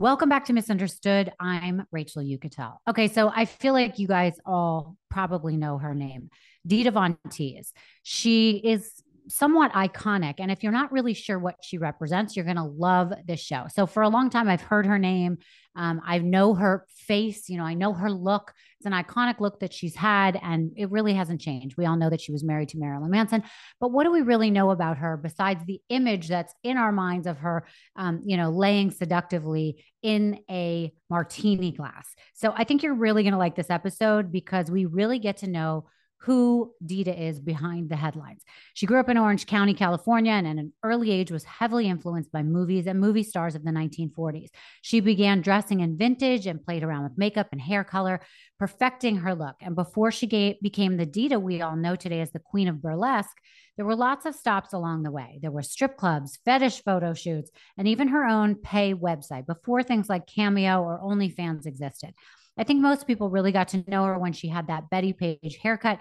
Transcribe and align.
Welcome 0.00 0.28
back 0.28 0.46
to 0.46 0.52
Misunderstood. 0.52 1.30
I'm 1.38 1.86
Rachel 1.92 2.20
Uchitel. 2.20 2.78
Okay, 2.88 3.06
so 3.06 3.30
I 3.32 3.44
feel 3.44 3.72
like 3.72 4.00
you 4.00 4.08
guys 4.08 4.34
all 4.44 4.96
probably 5.08 5.56
know 5.56 5.78
her 5.78 5.94
name, 5.94 6.30
Dita 6.66 6.90
Von 6.90 7.16
Teese. 7.28 7.70
She 8.02 8.56
is 8.56 8.90
somewhat 9.28 9.72
iconic. 9.72 10.34
And 10.38 10.50
if 10.50 10.64
you're 10.64 10.72
not 10.72 10.90
really 10.90 11.14
sure 11.14 11.38
what 11.38 11.58
she 11.62 11.78
represents, 11.78 12.34
you're 12.34 12.44
going 12.44 12.56
to 12.56 12.64
love 12.64 13.12
this 13.24 13.38
show. 13.38 13.66
So 13.72 13.86
for 13.86 14.02
a 14.02 14.08
long 14.08 14.30
time, 14.30 14.48
I've 14.48 14.62
heard 14.62 14.84
her 14.84 14.98
name. 14.98 15.38
Um, 15.76 16.00
I 16.04 16.18
know 16.18 16.54
her 16.54 16.86
face. 17.06 17.48
You 17.48 17.58
know, 17.58 17.64
I 17.64 17.74
know 17.74 17.92
her 17.92 18.10
look. 18.10 18.52
It's 18.78 18.86
an 18.86 18.92
iconic 18.92 19.40
look 19.40 19.60
that 19.60 19.72
she's 19.72 19.94
had, 19.94 20.38
and 20.42 20.72
it 20.76 20.90
really 20.90 21.14
hasn't 21.14 21.40
changed. 21.40 21.76
We 21.76 21.86
all 21.86 21.96
know 21.96 22.10
that 22.10 22.20
she 22.20 22.32
was 22.32 22.44
married 22.44 22.68
to 22.70 22.78
Marilyn 22.78 23.10
Manson. 23.10 23.42
But 23.80 23.92
what 23.92 24.04
do 24.04 24.12
we 24.12 24.22
really 24.22 24.50
know 24.50 24.70
about 24.70 24.98
her 24.98 25.16
besides 25.16 25.64
the 25.64 25.80
image 25.88 26.28
that's 26.28 26.54
in 26.62 26.76
our 26.76 26.92
minds 26.92 27.26
of 27.26 27.38
her, 27.38 27.66
um, 27.96 28.20
you 28.24 28.36
know, 28.36 28.50
laying 28.50 28.90
seductively 28.90 29.84
in 30.02 30.40
a 30.50 30.92
martini 31.10 31.72
glass? 31.72 32.14
So 32.34 32.52
I 32.56 32.64
think 32.64 32.82
you're 32.82 32.94
really 32.94 33.22
going 33.22 33.32
to 33.32 33.38
like 33.38 33.56
this 33.56 33.70
episode 33.70 34.30
because 34.30 34.70
we 34.70 34.84
really 34.84 35.18
get 35.18 35.38
to 35.38 35.46
know 35.46 35.86
who 36.24 36.72
Dita 36.84 37.22
is 37.22 37.38
behind 37.38 37.90
the 37.90 37.96
headlines. 37.96 38.42
She 38.72 38.86
grew 38.86 38.98
up 38.98 39.10
in 39.10 39.18
Orange 39.18 39.44
County, 39.44 39.74
California, 39.74 40.32
and 40.32 40.46
at 40.46 40.56
an 40.56 40.72
early 40.82 41.10
age 41.10 41.30
was 41.30 41.44
heavily 41.44 41.86
influenced 41.86 42.32
by 42.32 42.42
movies 42.42 42.86
and 42.86 42.98
movie 42.98 43.22
stars 43.22 43.54
of 43.54 43.62
the 43.62 43.70
1940s. 43.70 44.48
She 44.80 45.00
began 45.00 45.42
dressing 45.42 45.80
in 45.80 45.98
vintage 45.98 46.46
and 46.46 46.64
played 46.64 46.82
around 46.82 47.02
with 47.02 47.18
makeup 47.18 47.48
and 47.52 47.60
hair 47.60 47.84
color, 47.84 48.20
perfecting 48.58 49.16
her 49.16 49.34
look. 49.34 49.56
And 49.60 49.74
before 49.74 50.10
she 50.10 50.26
gave, 50.26 50.58
became 50.62 50.96
the 50.96 51.04
Dita 51.04 51.38
we 51.38 51.60
all 51.60 51.76
know 51.76 51.94
today 51.94 52.22
as 52.22 52.32
the 52.32 52.38
queen 52.38 52.68
of 52.68 52.80
burlesque, 52.80 53.36
there 53.76 53.84
were 53.84 53.96
lots 53.96 54.24
of 54.24 54.34
stops 54.34 54.72
along 54.72 55.02
the 55.02 55.10
way. 55.10 55.40
There 55.42 55.50
were 55.50 55.62
strip 55.62 55.98
clubs, 55.98 56.38
fetish 56.46 56.84
photo 56.84 57.12
shoots, 57.12 57.50
and 57.76 57.86
even 57.86 58.08
her 58.08 58.24
own 58.24 58.54
pay 58.54 58.94
website 58.94 59.46
before 59.46 59.82
things 59.82 60.08
like 60.08 60.26
Cameo 60.26 60.80
or 60.80 61.00
OnlyFans 61.00 61.66
existed. 61.66 62.14
I 62.56 62.64
think 62.64 62.80
most 62.80 63.06
people 63.06 63.30
really 63.30 63.52
got 63.52 63.68
to 63.68 63.84
know 63.88 64.04
her 64.04 64.18
when 64.18 64.32
she 64.32 64.48
had 64.48 64.68
that 64.68 64.90
Bettie 64.90 65.12
Page 65.12 65.58
haircut 65.62 66.00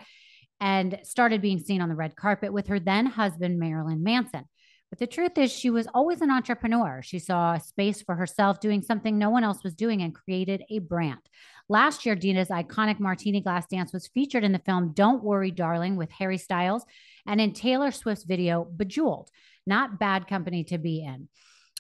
and 0.60 1.00
started 1.04 1.42
being 1.42 1.60
seen 1.60 1.82
on 1.82 1.90
the 1.90 1.96
red 1.96 2.16
carpet 2.16 2.54
with 2.54 2.68
her 2.68 2.80
then 2.80 3.06
husband, 3.06 3.60
Marilyn 3.60 4.04
Manson. 4.04 4.46
But 4.90 5.00
the 5.00 5.08
truth 5.08 5.40
is, 5.40 5.52
she 5.52 5.72
was 5.72 5.88
always 5.96 6.22
an 6.22 6.30
entrepreneur. 6.30 7.02
She 7.04 7.18
saw 7.18 7.54
a 7.54 7.60
space 7.60 8.04
for 8.04 8.14
herself 8.14 8.60
doing 8.60 8.84
something 8.84 9.18
no 9.18 9.32
one 9.32 9.44
else 9.44 9.64
was 9.64 9.74
doing 9.74 10.04
and 10.04 10.14
created 10.14 10.64
a 10.70 10.78
brand. 10.80 11.22
Last 11.68 12.06
year, 12.06 12.14
Dita's 12.14 12.50
iconic 12.50 13.00
martini 13.00 13.42
glass 13.42 13.66
dance 13.66 13.92
was 13.92 14.08
featured 14.10 14.44
in 14.44 14.52
the 14.52 14.60
film 14.60 14.94
Don't 14.94 15.24
Worry, 15.24 15.50
Darling 15.50 15.96
with 15.96 16.12
Harry 16.12 16.38
Styles 16.38 16.86
and 17.26 17.42
in 17.42 17.54
Taylor 17.54 17.90
Swift's 17.90 18.26
video 18.26 18.66
Bejeweled. 18.66 19.30
Not 19.66 20.00
bad 20.00 20.28
company 20.28 20.64
to 20.66 20.78
be 20.78 21.04
in. 21.04 21.28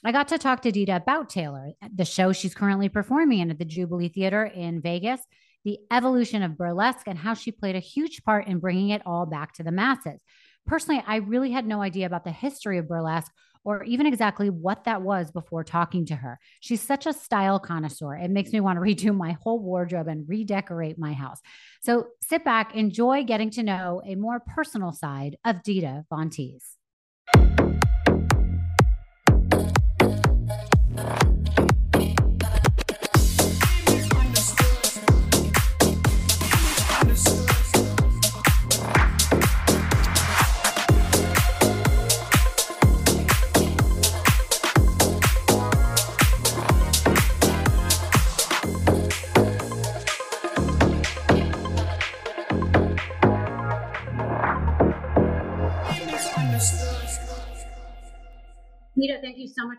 I 0.06 0.12
got 0.12 0.28
to 0.30 0.38
talk 0.38 0.62
to 0.64 0.72
Dita 0.72 0.98
about 0.98 1.30
Taylor, 1.30 1.72
the 1.96 2.04
show 2.04 2.34
she's 2.34 2.54
currently 2.54 2.90
performing 2.90 3.40
in 3.40 3.52
at 3.52 3.58
the 3.58 3.64
Jubilee 3.64 4.10
Theater 4.10 4.44
in 4.44 4.82
Vegas, 4.82 5.22
the 5.64 5.80
evolution 5.92 6.44
of 6.44 6.58
burlesque, 6.58 7.08
and 7.08 7.18
how 7.18 7.34
she 7.34 7.54
played 7.54 7.78
a 7.78 7.80
huge 7.80 8.22
part 8.26 8.48
in 8.48 8.60
bringing 8.60 8.90
it 8.90 9.02
all 9.06 9.26
back 9.26 9.54
to 9.54 9.64
the 9.64 9.72
masses. 9.72 10.20
Personally, 10.68 11.02
I 11.08 11.18
really 11.18 11.52
had 11.52 11.66
no 11.66 11.82
idea 11.82 12.06
about 12.06 12.26
the 12.26 12.32
history 12.32 12.78
of 12.80 12.88
burlesque 12.90 13.32
or 13.64 13.86
even 13.86 14.06
exactly 14.06 14.50
what 14.50 14.84
that 14.84 15.02
was 15.02 15.32
before 15.32 15.64
talking 15.64 16.06
to 16.08 16.16
her. 16.18 16.38
She's 16.60 16.82
such 16.82 17.06
a 17.06 17.14
style 17.14 17.60
connoisseur. 17.60 18.16
It 18.16 18.30
makes 18.30 18.52
me 18.52 18.60
want 18.60 18.78
to 18.78 18.82
redo 18.86 19.16
my 19.16 19.38
whole 19.42 19.60
wardrobe 19.60 20.10
and 20.10 20.28
redecorate 20.28 21.00
my 21.00 21.14
house. 21.14 21.40
So 21.82 22.08
sit 22.22 22.44
back, 22.44 22.76
enjoy 22.76 23.24
getting 23.24 23.52
to 23.52 23.64
know 23.64 24.02
a 24.06 24.16
more 24.16 24.42
personal 24.42 24.92
side 24.92 25.38
of 25.46 25.64
Dita 25.64 26.04
Von 26.10 26.30
Teese. 26.30 26.76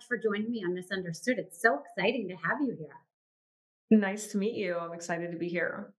Much 0.04 0.09
for 0.09 0.19
joining 0.19 0.50
me 0.50 0.62
on 0.65 0.75
Misunderstood. 0.75 1.38
It's 1.38 1.60
so 1.60 1.81
exciting 1.81 2.28
to 2.28 2.34
have 2.34 2.60
you 2.60 2.76
here. 2.78 2.97
Nice 3.91 4.28
to 4.28 4.38
meet 4.38 4.54
you. 4.54 4.76
I'm 4.76 4.92
excited 4.92 5.31
to 5.32 5.38
be 5.38 5.48
here. 5.48 5.92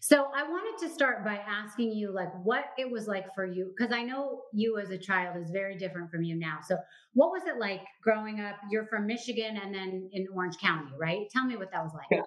So 0.00 0.26
I 0.34 0.44
wanted 0.44 0.86
to 0.86 0.94
start 0.94 1.24
by 1.24 1.34
asking 1.34 1.92
you 1.92 2.14
like 2.14 2.32
what 2.44 2.66
it 2.78 2.90
was 2.90 3.08
like 3.08 3.34
for 3.34 3.44
you 3.44 3.72
because 3.76 3.92
I 3.92 4.02
know 4.04 4.42
you 4.52 4.78
as 4.78 4.90
a 4.90 4.98
child 4.98 5.36
is 5.36 5.50
very 5.50 5.76
different 5.76 6.10
from 6.10 6.22
you 6.22 6.36
now. 6.36 6.58
So 6.66 6.76
what 7.12 7.30
was 7.30 7.42
it 7.46 7.58
like 7.58 7.80
growing 8.02 8.40
up? 8.40 8.54
You're 8.70 8.86
from 8.86 9.06
Michigan 9.06 9.58
and 9.60 9.74
then 9.74 10.08
in 10.12 10.26
Orange 10.32 10.58
County, 10.58 10.92
right? 10.98 11.28
Tell 11.32 11.44
me 11.44 11.56
what 11.56 11.72
that 11.72 11.82
was 11.82 11.92
like. 11.92 12.06
Yeah. 12.10 12.22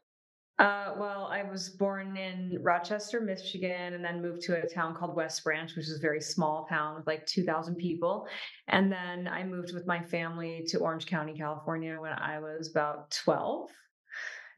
Uh, 0.60 0.94
well, 0.98 1.30
I 1.32 1.44
was 1.44 1.70
born 1.70 2.18
in 2.18 2.58
Rochester, 2.62 3.22
Michigan, 3.22 3.94
and 3.94 4.04
then 4.04 4.24
moved 4.24 4.42
to 4.44 4.62
a 4.62 4.68
town 4.68 4.96
called 4.96 5.16
West 5.16 5.44
Branch, 5.44 5.76
which 5.76 5.86
is 5.86 5.98
a 5.98 6.02
very 6.02 6.20
small 6.20 6.66
town 6.66 6.96
with 6.96 7.06
like 7.06 7.26
2,000 7.28 7.76
people. 7.76 8.28
And 8.68 8.92
then 8.92 9.28
I 9.28 9.44
moved 9.44 9.74
with 9.74 9.86
my 9.86 10.02
family 10.02 10.66
to 10.70 10.80
Orange 10.80 11.06
County, 11.06 11.36
California 11.38 12.00
when 12.00 12.14
I 12.14 12.40
was 12.40 12.72
about 12.72 13.12
12. 13.12 13.70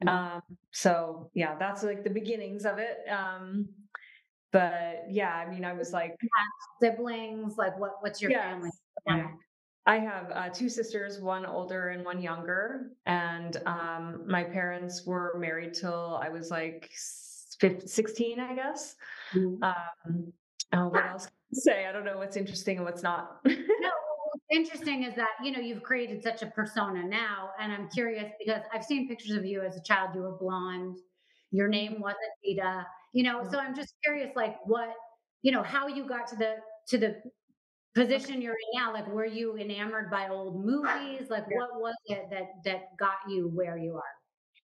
Mm-hmm. 0.06 0.08
Um, 0.08 0.42
so, 0.72 1.30
yeah, 1.34 1.56
that's 1.60 1.84
like 1.84 2.06
the 2.06 2.10
beginnings 2.10 2.66
of 2.66 2.78
it. 2.78 3.00
Um, 3.12 3.68
but 4.54 5.04
yeah, 5.10 5.34
I 5.34 5.50
mean, 5.50 5.66
I 5.66 5.74
was 5.74 5.92
like 5.92 6.16
siblings. 6.82 7.56
Like, 7.58 7.78
what? 7.78 7.98
What's 8.00 8.22
your 8.22 8.32
family? 8.32 8.70
I 9.86 9.98
have 9.98 10.32
uh, 10.34 10.50
two 10.50 10.70
sisters, 10.70 11.20
one 11.20 11.46
older 11.46 11.90
and 11.90 12.06
one 12.06 12.22
younger. 12.22 12.92
And 13.06 13.58
um, 13.66 14.24
my 14.28 14.44
parents 14.44 15.06
were 15.06 15.36
married 15.40 15.74
till 15.74 16.20
I 16.22 16.30
was 16.30 16.52
like 16.52 16.92
15, 17.60 17.88
16, 17.88 18.40
I 18.40 18.56
guess. 18.56 18.96
Mm-hmm. 19.34 19.64
Um, 19.64 20.34
oh, 20.74 20.88
what 20.90 21.06
else 21.06 21.26
can 21.26 21.34
I 21.54 21.60
say? 21.60 21.86
I 21.88 21.92
don't 21.92 22.06
know 22.06 22.18
what's 22.18 22.38
interesting 22.38 22.78
and 22.78 22.86
what's 22.86 23.04
not. 23.04 23.40
no, 23.46 23.54
what's 24.32 24.46
interesting 24.52 25.04
is 25.04 25.16
that, 25.16 25.30
you 25.44 25.52
know, 25.52 25.60
you've 25.60 25.84
created 25.84 26.22
such 26.22 26.44
a 26.44 26.48
persona 26.48 27.04
now. 27.04 27.50
And 27.60 27.72
I'm 27.72 27.90
curious 27.90 28.32
because 28.38 28.62
I've 28.74 28.86
seen 28.86 29.08
pictures 29.08 29.36
of 29.36 29.46
you 29.46 29.62
as 29.62 29.76
a 29.76 29.82
child. 29.82 30.12
You 30.14 30.22
were 30.22 30.38
blonde. 30.38 30.98
Your 31.52 31.68
name 31.68 31.94
mm-hmm. 31.94 32.02
wasn't 32.04 32.20
Dita, 32.44 32.86
you 33.14 33.24
know, 33.24 33.40
mm-hmm. 33.40 33.50
so 33.50 33.60
I'm 33.60 33.76
just 33.76 33.96
curious, 34.04 34.30
like 34.36 34.58
what, 34.66 34.90
you 35.42 35.52
know, 35.52 35.64
how 35.64 35.88
you 35.88 36.08
got 36.08 36.28
to 36.28 36.36
the, 36.36 36.56
to 36.90 36.98
the 36.98 37.16
position 37.96 38.42
you're 38.42 38.54
in 38.54 38.80
now 38.80 38.94
like 38.94 39.08
were 39.08 39.26
you 39.26 39.58
enamored 39.58 40.10
by 40.10 40.30
old 40.30 40.64
movies? 40.64 41.30
Like 41.30 41.46
yeah. 41.50 41.58
what 41.58 41.70
was 41.80 41.96
it 42.08 42.28
that 42.30 42.48
that 42.66 42.98
got 42.98 43.18
you 43.28 43.52
where 43.54 43.78
you 43.78 43.96
are? 43.96 44.04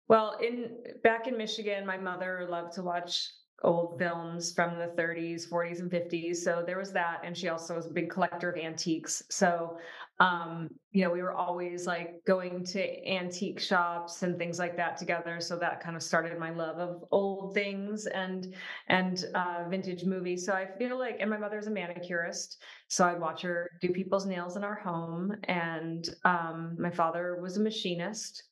Well 0.07 0.37
in 0.37 0.77
back 1.03 1.27
in 1.27 1.37
michigan 1.37 1.85
my 1.85 1.97
mother 1.97 2.47
loved 2.49 2.73
to 2.73 2.83
watch 2.83 3.27
old 3.63 3.97
films 3.97 4.53
from 4.53 4.77
the 4.77 4.87
30s 4.95 5.47
40s 5.47 5.79
and 5.79 5.89
50s 5.89 6.43
so 6.43 6.63
there 6.65 6.77
was 6.77 6.91
that 6.91 7.21
and 7.23 7.35
she 7.37 7.47
also 7.47 7.75
was 7.75 7.87
a 7.87 7.93
big 7.93 8.09
collector 8.09 8.51
of 8.51 8.57
antiques. 8.57 9.23
So 9.29 9.77
um 10.19 10.69
you 10.91 11.03
know 11.03 11.11
we 11.11 11.21
were 11.21 11.33
always 11.33 11.85
like 11.85 12.23
going 12.25 12.63
to 12.63 13.09
antique 13.09 13.59
shops 13.59 14.23
and 14.23 14.37
things 14.37 14.59
like 14.59 14.77
that 14.77 14.97
together. 14.97 15.39
So 15.41 15.57
that 15.59 15.81
kind 15.81 15.95
of 15.95 16.03
started 16.03 16.37
my 16.39 16.51
love 16.51 16.77
of 16.77 17.03
old 17.11 17.53
things 17.53 18.05
and 18.07 18.53
and 18.87 19.25
uh, 19.35 19.65
vintage 19.69 20.05
movies. 20.05 20.45
So 20.45 20.53
i 20.53 20.67
feel 20.77 20.97
like 20.97 21.17
and 21.19 21.29
my 21.29 21.37
mother's 21.37 21.67
a 21.67 21.71
manicurist 21.71 22.57
so 22.87 23.05
i'd 23.05 23.19
watch 23.19 23.41
her 23.41 23.71
do 23.81 23.89
people's 23.89 24.25
nails 24.25 24.55
in 24.57 24.63
our 24.63 24.75
home. 24.75 25.35
And 25.45 26.07
um 26.23 26.75
my 26.79 26.91
father 26.91 27.37
was 27.41 27.57
a 27.57 27.61
machinist 27.61 28.43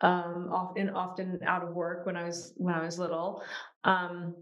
um 0.00 0.48
often 0.52 0.90
often 0.90 1.38
out 1.46 1.62
of 1.62 1.74
work 1.74 2.06
when 2.06 2.16
i 2.16 2.24
was 2.24 2.52
when 2.56 2.74
i 2.74 2.84
was 2.84 2.98
little. 2.98 3.42
Um 3.84 4.34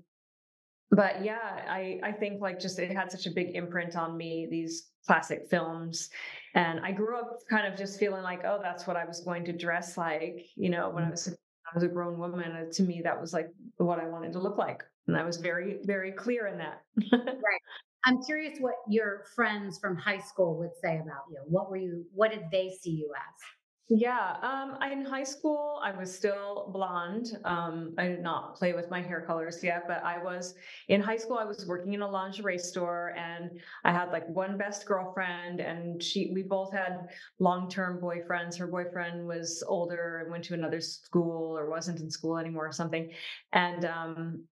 but 0.91 1.25
yeah, 1.25 1.65
I 1.69 2.01
I 2.03 2.13
think 2.13 2.41
like 2.41 2.59
just 2.59 2.79
it 2.79 2.91
had 2.91 3.11
such 3.11 3.27
a 3.27 3.31
big 3.31 3.55
imprint 3.55 3.97
on 3.97 4.17
me 4.17 4.49
these 4.51 4.89
classic 5.07 5.47
films, 5.49 6.11
and 6.55 6.81
I 6.81 6.93
grew 6.93 7.19
up 7.19 7.39
kind 7.49 7.67
of 7.67 7.79
just 7.79 7.99
feeling 7.99 8.23
like 8.23 8.45
oh 8.45 8.59
that's 8.63 8.87
what 8.87 8.97
I 8.97 9.05
was 9.05 9.21
going 9.21 9.45
to 9.45 9.53
dress 9.53 9.97
like 9.97 10.47
you 10.57 10.69
know 10.69 10.91
when 10.91 11.05
I 11.05 11.09
mm. 11.09 11.13
was 11.13 11.29
I 11.29 11.75
was 11.75 11.85
a 11.85 11.89
grown 11.89 12.19
woman 12.19 12.53
uh, 12.53 12.73
to 12.73 12.83
me 12.83 13.01
that 13.05 13.21
was 13.21 13.33
like 13.33 13.49
what 13.77 14.01
I 14.01 14.09
wanted 14.09 14.33
to 14.33 14.41
look 14.41 14.59
like, 14.59 14.83
and 15.07 15.17
I 15.17 15.25
was 15.25 15.37
very 15.37 15.79
very 15.85 16.13
clear 16.13 16.49
in 16.49 16.59
that. 16.59 16.83
right. 17.13 17.61
I'm 18.05 18.23
curious 18.23 18.59
what 18.61 18.77
your 18.89 19.25
friends 19.37 19.79
from 19.79 19.95
high 19.97 20.21
school 20.21 20.59
would 20.59 20.75
say 20.83 20.97
about 20.97 21.25
you. 21.31 21.39
What 21.47 21.71
were 21.71 21.77
you? 21.77 22.05
What 22.13 22.33
did 22.33 22.45
they 22.51 22.73
see 22.81 22.91
you 22.91 23.13
as? 23.15 23.60
Yeah, 23.93 24.37
um, 24.43 24.81
in 24.93 25.05
high 25.05 25.25
school, 25.25 25.81
I 25.83 25.91
was 25.91 26.15
still 26.15 26.71
blonde. 26.73 27.37
Um, 27.45 27.93
I 27.99 28.07
did 28.07 28.23
not 28.23 28.55
play 28.55 28.73
with 28.73 28.89
my 28.89 29.03
hair 29.03 29.25
colors 29.27 29.65
yet, 29.65 29.89
but 29.89 30.05
I 30.05 30.23
was 30.23 30.55
in 30.87 31.01
high 31.01 31.17
school. 31.17 31.39
I 31.39 31.45
was 31.45 31.67
working 31.67 31.95
in 31.95 32.03
a 32.03 32.09
lingerie 32.09 32.57
store, 32.57 33.13
and 33.19 33.51
I 33.85 33.91
had 33.91 34.13
like 34.13 34.29
one 34.29 34.57
best 34.57 34.87
girlfriend, 34.87 35.59
and 35.59 36.01
she. 36.01 36.31
We 36.33 36.45
both 36.45 36.73
had 36.73 37.09
long-term 37.41 38.01
boyfriends. 38.01 38.57
Her 38.57 38.69
boyfriend 38.69 39.27
was 39.27 39.65
older 39.67 40.21
and 40.23 40.31
went 40.31 40.45
to 40.45 40.55
another 40.55 40.81
school 40.81 41.59
or 41.59 41.69
wasn't 41.69 41.99
in 41.99 42.11
school 42.13 42.39
anymore 42.39 42.69
or 42.69 42.73
something, 42.73 43.11
and 43.53 43.85
um, 43.87 44.45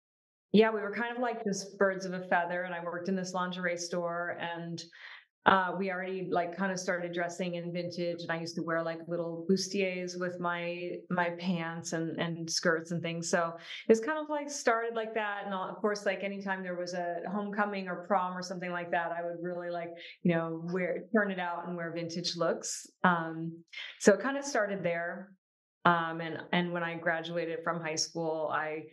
yeah, 0.54 0.72
we 0.72 0.82
were 0.82 0.94
kind 0.94 1.16
of 1.16 1.22
like 1.22 1.44
just 1.44 1.78
birds 1.78 2.06
of 2.06 2.14
a 2.14 2.28
feather. 2.28 2.64
And 2.64 2.74
I 2.74 2.84
worked 2.84 3.10
in 3.10 3.16
this 3.16 3.34
lingerie 3.34 3.78
store, 3.78 4.38
and 4.40 4.84
uh, 5.48 5.72
we 5.78 5.92
already 5.92 6.28
like 6.30 6.56
kind 6.58 6.74
of 6.74 6.80
started 6.80 7.14
dressing 7.14 7.56
in 7.56 7.72
vintage 7.72 8.22
and 8.22 8.32
i 8.32 8.38
used 8.38 8.56
to 8.56 8.62
wear 8.62 8.84
like 8.84 9.00
little 9.08 9.48
bustiers 9.50 10.20
with 10.20 10.40
my 10.42 10.92
my 11.10 11.30
pants 11.40 11.94
and 11.94 12.20
and 12.20 12.50
skirts 12.50 12.92
and 12.92 13.02
things. 13.02 13.30
So 13.30 13.54
it's 13.88 14.02
kind 14.02 14.20
of 14.20 14.30
like 14.30 14.50
started 14.50 14.94
like 14.94 15.14
that 15.14 15.44
and 15.46 15.54
of 15.54 15.78
course 15.78 16.06
like 16.06 16.24
anytime 16.24 16.64
there 16.64 16.76
was 16.76 16.94
a 16.94 17.22
homecoming 17.32 17.88
or 17.88 18.06
prom 18.08 18.38
or 18.38 18.42
something 18.42 18.72
like 18.72 18.92
that 18.92 19.12
i 19.12 19.24
would 19.24 19.38
really 19.42 19.70
like 19.70 19.90
you 20.24 20.34
know 20.36 20.62
wear 20.74 21.06
turn 21.16 21.32
it 21.32 21.40
out 21.40 21.68
and 21.68 21.78
wear 21.78 21.92
vintage 21.94 22.36
looks. 22.36 22.86
Um, 23.04 23.64
so 24.00 24.14
it 24.14 24.20
kind 24.20 24.38
of 24.38 24.44
started 24.44 24.84
there. 24.84 25.32
Um, 25.86 26.20
and 26.20 26.40
and 26.52 26.74
when 26.74 26.84
i 26.84 26.96
graduated 26.96 27.60
from 27.64 27.80
high 27.80 27.96
school 27.96 28.52
i 28.54 28.84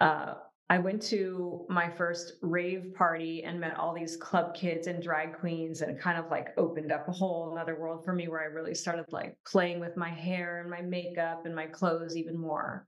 uh, 0.00 0.34
I 0.70 0.76
went 0.76 1.00
to 1.04 1.64
my 1.70 1.88
first 1.88 2.34
rave 2.42 2.92
party 2.94 3.42
and 3.42 3.58
met 3.58 3.78
all 3.78 3.94
these 3.94 4.18
club 4.18 4.54
kids 4.54 4.86
and 4.86 5.02
drag 5.02 5.38
queens 5.38 5.80
and 5.80 5.98
kind 5.98 6.18
of 6.18 6.30
like 6.30 6.48
opened 6.58 6.92
up 6.92 7.08
a 7.08 7.12
whole 7.12 7.52
another 7.52 7.80
world 7.80 8.04
for 8.04 8.12
me 8.12 8.28
where 8.28 8.42
I 8.42 8.46
really 8.46 8.74
started 8.74 9.06
like 9.10 9.38
playing 9.46 9.80
with 9.80 9.96
my 9.96 10.10
hair 10.10 10.60
and 10.60 10.70
my 10.70 10.82
makeup 10.82 11.46
and 11.46 11.54
my 11.54 11.66
clothes 11.66 12.16
even 12.16 12.38
more. 12.38 12.86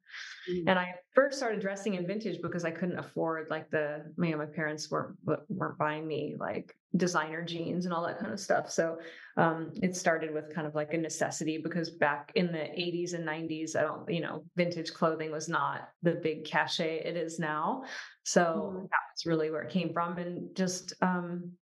Mm-hmm. 0.50 0.68
And 0.68 0.78
I 0.78 0.94
first 1.14 1.38
started 1.38 1.60
dressing 1.60 1.94
in 1.94 2.06
vintage 2.06 2.42
because 2.42 2.66
I 2.66 2.70
couldn't 2.70 2.98
afford 2.98 3.48
like 3.48 3.70
the 3.70 4.12
you 4.18 4.30
know, 4.30 4.36
my 4.36 4.46
parents 4.46 4.90
weren't 4.90 5.16
weren't 5.48 5.78
buying 5.78 6.06
me 6.06 6.36
like 6.38 6.74
designer 6.96 7.42
jeans 7.42 7.84
and 7.84 7.94
all 7.94 8.04
that 8.04 8.18
kind 8.18 8.32
of 8.32 8.40
stuff. 8.40 8.70
So 8.70 8.98
um, 9.36 9.72
it 9.82 9.94
started 9.94 10.34
with 10.34 10.52
kind 10.54 10.66
of 10.66 10.74
like 10.74 10.92
a 10.92 10.98
necessity 10.98 11.58
because 11.62 11.90
back 11.90 12.32
in 12.34 12.50
the 12.50 12.58
80s 12.58 13.14
and 13.14 13.26
90s, 13.26 13.76
I 13.76 13.82
don't, 13.82 14.10
you 14.10 14.20
know, 14.20 14.44
vintage 14.56 14.92
clothing 14.92 15.30
was 15.30 15.48
not 15.48 15.88
the 16.02 16.12
big 16.12 16.44
cachet 16.44 17.02
it 17.04 17.16
is 17.16 17.38
now. 17.38 17.84
So 18.24 18.72
mm-hmm. 18.74 18.86
that's 18.90 19.24
really 19.24 19.50
where 19.50 19.62
it 19.62 19.70
came 19.70 19.92
from. 19.92 20.18
And 20.18 20.54
just, 20.56 20.92
um, 21.00 21.52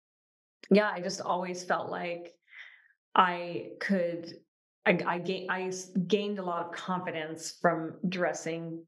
yeah, 0.70 0.90
I 0.92 1.00
just 1.00 1.20
always 1.20 1.62
felt 1.62 1.90
like 1.90 2.32
I 3.14 3.70
could, 3.80 4.32
I, 4.86 4.98
I, 5.06 5.19
gain, 5.19 5.50
I 5.50 5.70
gained 6.06 6.38
a 6.38 6.44
lot 6.44 6.64
of 6.64 6.72
confidence 6.72 7.58
from 7.60 7.96
dressing 8.08 8.82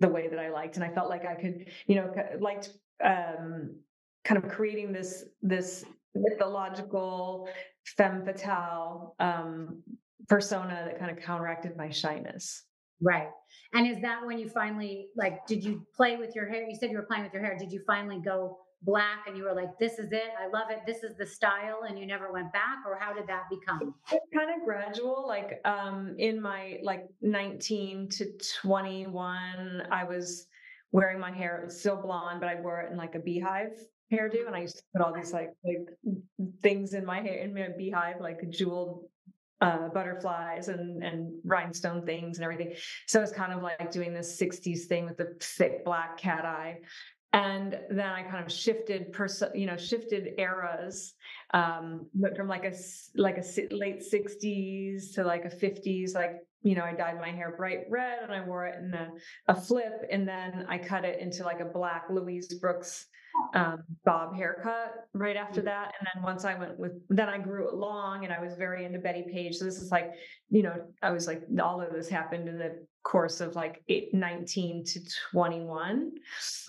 the 0.00 0.08
way 0.08 0.28
that 0.28 0.38
I 0.38 0.50
liked. 0.50 0.76
And 0.76 0.84
I 0.84 0.92
felt 0.92 1.08
like 1.08 1.24
I 1.24 1.36
could, 1.36 1.66
you 1.86 1.94
know, 1.94 2.12
liked, 2.38 2.70
um, 3.02 3.76
kind 4.24 4.42
of 4.42 4.50
creating 4.50 4.92
this 4.92 5.24
this 5.42 5.84
mythological 6.14 7.48
femme 7.96 8.24
fatale 8.24 9.14
um, 9.20 9.82
persona 10.28 10.84
that 10.86 10.98
kind 10.98 11.16
of 11.16 11.22
counteracted 11.22 11.76
my 11.76 11.90
shyness. 11.90 12.64
Right. 13.02 13.28
And 13.72 13.86
is 13.86 14.02
that 14.02 14.26
when 14.26 14.38
you 14.38 14.48
finally 14.48 15.06
like 15.16 15.46
did 15.46 15.64
you 15.64 15.86
play 15.96 16.16
with 16.16 16.34
your 16.34 16.48
hair? 16.48 16.68
You 16.68 16.76
said 16.76 16.90
you 16.90 16.96
were 16.96 17.06
playing 17.06 17.24
with 17.24 17.32
your 17.32 17.42
hair. 17.42 17.56
Did 17.58 17.72
you 17.72 17.80
finally 17.86 18.20
go 18.22 18.58
black 18.82 19.26
and 19.26 19.36
you 19.36 19.44
were 19.44 19.54
like, 19.54 19.78
this 19.78 19.98
is 19.98 20.10
it, 20.12 20.30
I 20.40 20.46
love 20.46 20.70
it, 20.70 20.80
this 20.86 21.02
is 21.02 21.14
the 21.18 21.26
style, 21.26 21.80
and 21.86 21.98
you 21.98 22.06
never 22.06 22.32
went 22.32 22.50
back? 22.52 22.78
Or 22.86 22.98
how 22.98 23.12
did 23.12 23.26
that 23.26 23.44
become? 23.50 23.94
It's 24.10 24.24
kind 24.34 24.50
of 24.50 24.64
gradual. 24.64 25.24
Like 25.26 25.60
um 25.64 26.14
in 26.18 26.40
my 26.40 26.78
like 26.82 27.06
19 27.22 28.08
to 28.10 28.26
21, 28.60 29.82
I 29.90 30.04
was 30.04 30.46
wearing 30.92 31.20
my 31.20 31.30
hair, 31.30 31.58
it 31.58 31.64
was 31.66 31.80
still 31.80 31.96
blonde, 31.96 32.40
but 32.40 32.48
I 32.48 32.60
wore 32.60 32.80
it 32.80 32.90
in 32.90 32.98
like 32.98 33.14
a 33.14 33.20
beehive 33.20 33.78
hairdo, 34.12 34.46
and 34.46 34.54
I 34.54 34.60
used 34.60 34.76
to 34.76 34.82
put 34.92 35.02
all 35.02 35.12
these 35.12 35.32
like 35.32 35.50
like 35.64 35.88
things 36.62 36.94
in 36.94 37.04
my 37.04 37.20
hair 37.20 37.38
in 37.38 37.54
my 37.54 37.68
beehive, 37.76 38.20
like 38.20 38.48
jeweled 38.50 39.04
uh, 39.60 39.88
butterflies 39.88 40.68
and 40.68 41.02
and 41.02 41.32
rhinestone 41.44 42.04
things 42.06 42.38
and 42.38 42.44
everything. 42.44 42.74
So 43.06 43.22
it's 43.22 43.32
kind 43.32 43.52
of 43.52 43.62
like 43.62 43.90
doing 43.90 44.12
this 44.12 44.40
'60s 44.40 44.84
thing 44.84 45.06
with 45.06 45.16
the 45.16 45.36
thick 45.40 45.84
black 45.84 46.18
cat 46.18 46.44
eye. 46.44 46.78
And 47.32 47.78
then 47.90 48.08
I 48.08 48.24
kind 48.24 48.44
of 48.44 48.50
shifted, 48.50 49.12
pers- 49.12 49.42
you 49.54 49.66
know, 49.66 49.76
shifted 49.76 50.34
eras 50.38 51.14
um, 51.52 52.06
from 52.36 52.48
like 52.48 52.64
a 52.64 52.72
like 53.16 53.38
a 53.38 53.74
late 53.74 54.02
'60s 54.02 55.14
to 55.14 55.24
like 55.24 55.44
a 55.44 55.50
'50s, 55.50 56.14
like 56.14 56.36
you 56.62 56.74
know, 56.74 56.84
I 56.84 56.92
dyed 56.92 57.18
my 57.18 57.30
hair 57.30 57.54
bright 57.56 57.84
red 57.88 58.18
and 58.22 58.32
I 58.32 58.44
wore 58.44 58.66
it 58.66 58.76
in 58.78 58.92
a, 58.92 59.08
a 59.48 59.54
flip, 59.54 60.02
and 60.10 60.28
then 60.28 60.66
I 60.68 60.78
cut 60.78 61.04
it 61.04 61.20
into 61.20 61.44
like 61.44 61.60
a 61.60 61.64
black 61.64 62.06
Louise 62.10 62.52
Brooks 62.54 63.06
um, 63.54 63.82
bob 64.04 64.34
haircut 64.34 65.08
right 65.14 65.36
after 65.36 65.62
that. 65.62 65.92
And 65.98 66.08
then 66.12 66.22
once 66.22 66.44
I 66.44 66.54
went 66.54 66.78
with, 66.78 66.92
then 67.08 67.28
I 67.28 67.38
grew 67.38 67.68
it 67.68 67.74
long 67.74 68.24
and 68.24 68.32
I 68.32 68.40
was 68.40 68.54
very 68.54 68.84
into 68.84 68.98
Bettie 68.98 69.26
Page. 69.30 69.56
So 69.56 69.64
this 69.64 69.80
is 69.80 69.90
like, 69.90 70.12
you 70.50 70.62
know, 70.62 70.74
I 71.02 71.10
was 71.10 71.26
like, 71.26 71.42
all 71.62 71.80
of 71.80 71.92
this 71.92 72.08
happened 72.08 72.48
in 72.48 72.58
the 72.58 72.84
course 73.02 73.40
of 73.40 73.56
like 73.56 73.82
eight, 73.88 74.12
19 74.12 74.84
to 74.84 75.00
21. 75.32 76.12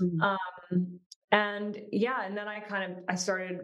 Mm-hmm. 0.02 0.22
Um, 0.22 1.00
and 1.32 1.80
yeah, 1.92 2.26
and 2.26 2.36
then 2.38 2.48
I 2.48 2.60
kind 2.60 2.92
of, 2.92 2.98
I 3.08 3.16
started, 3.16 3.62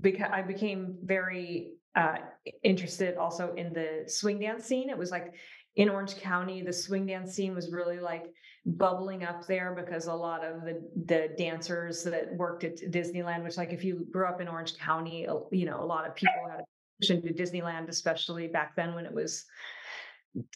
because 0.00 0.28
I 0.30 0.42
became 0.42 0.98
very 1.02 1.72
uh, 1.96 2.16
interested 2.62 3.16
also 3.16 3.54
in 3.54 3.72
the 3.72 4.04
swing 4.06 4.38
dance 4.40 4.66
scene. 4.66 4.90
It 4.90 4.98
was 4.98 5.10
like 5.10 5.32
in 5.76 5.88
Orange 5.88 6.16
County, 6.16 6.62
the 6.62 6.72
swing 6.72 7.06
dance 7.06 7.34
scene 7.34 7.54
was 7.54 7.72
really 7.72 7.98
like 7.98 8.26
bubbling 8.66 9.24
up 9.24 9.46
there 9.46 9.74
because 9.74 10.06
a 10.06 10.12
lot 10.12 10.44
of 10.44 10.62
the 10.62 10.82
the 11.06 11.30
dancers 11.38 12.02
that 12.04 12.34
worked 12.34 12.64
at 12.64 12.76
Disneyland, 12.76 13.42
which 13.42 13.56
like 13.56 13.72
if 13.72 13.82
you 13.82 14.06
grew 14.10 14.26
up 14.26 14.42
in 14.42 14.48
Orange 14.48 14.76
County, 14.76 15.26
you 15.50 15.64
know, 15.64 15.80
a 15.80 15.84
lot 15.84 16.06
of 16.06 16.14
people 16.14 16.34
had 16.50 16.60
a 16.60 16.64
connection 17.00 17.22
to 17.26 17.42
Disneyland, 17.42 17.88
especially 17.88 18.48
back 18.48 18.76
then 18.76 18.94
when 18.94 19.06
it 19.06 19.14
was 19.14 19.46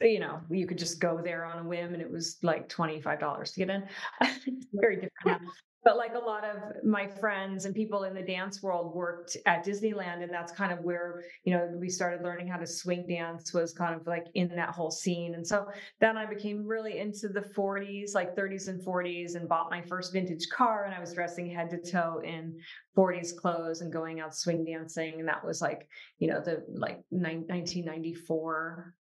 you 0.02 0.20
know, 0.20 0.38
you 0.50 0.66
could 0.66 0.78
just 0.78 1.00
go 1.00 1.20
there 1.24 1.46
on 1.46 1.58
a 1.58 1.66
whim 1.66 1.94
and 1.94 2.02
it 2.02 2.10
was 2.10 2.36
like 2.42 2.68
$25 2.68 3.54
to 3.54 3.58
get 3.58 3.70
in. 3.70 3.82
very 4.74 4.96
different 4.96 5.42
but 5.84 5.96
like 5.96 6.14
a 6.14 6.18
lot 6.18 6.44
of 6.44 6.84
my 6.84 7.06
friends 7.06 7.64
and 7.64 7.74
people 7.74 8.04
in 8.04 8.14
the 8.14 8.22
dance 8.22 8.62
world 8.62 8.94
worked 8.94 9.36
at 9.46 9.64
Disneyland 9.64 10.22
and 10.22 10.32
that's 10.32 10.52
kind 10.52 10.72
of 10.72 10.80
where 10.80 11.24
you 11.44 11.52
know 11.52 11.70
we 11.74 11.88
started 11.88 12.22
learning 12.22 12.46
how 12.46 12.56
to 12.56 12.66
swing 12.66 13.04
dance 13.08 13.52
was 13.52 13.72
kind 13.72 13.94
of 13.94 14.06
like 14.06 14.26
in 14.34 14.48
that 14.54 14.70
whole 14.70 14.90
scene 14.90 15.34
and 15.34 15.46
so 15.46 15.66
then 16.00 16.16
I 16.16 16.26
became 16.26 16.64
really 16.64 16.98
into 16.98 17.28
the 17.28 17.40
40s 17.40 18.14
like 18.14 18.36
30s 18.36 18.68
and 18.68 18.80
40s 18.80 19.34
and 19.34 19.48
bought 19.48 19.70
my 19.70 19.82
first 19.82 20.12
vintage 20.12 20.48
car 20.48 20.84
and 20.84 20.94
I 20.94 21.00
was 21.00 21.12
dressing 21.14 21.50
head 21.50 21.70
to 21.70 21.78
toe 21.78 22.20
in 22.24 22.58
40s 22.96 23.36
clothes 23.36 23.80
and 23.80 23.92
going 23.92 24.20
out 24.20 24.34
swing 24.34 24.64
dancing 24.64 25.14
and 25.18 25.28
that 25.28 25.44
was 25.44 25.60
like 25.60 25.88
you 26.18 26.28
know 26.28 26.40
the 26.40 26.64
like 26.74 27.02
1994 27.10 28.94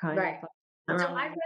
kind 0.00 0.18
right. 0.18 0.38
of 0.42 0.48
so 1.00 1.06
I 1.06 1.28
read 1.28 1.36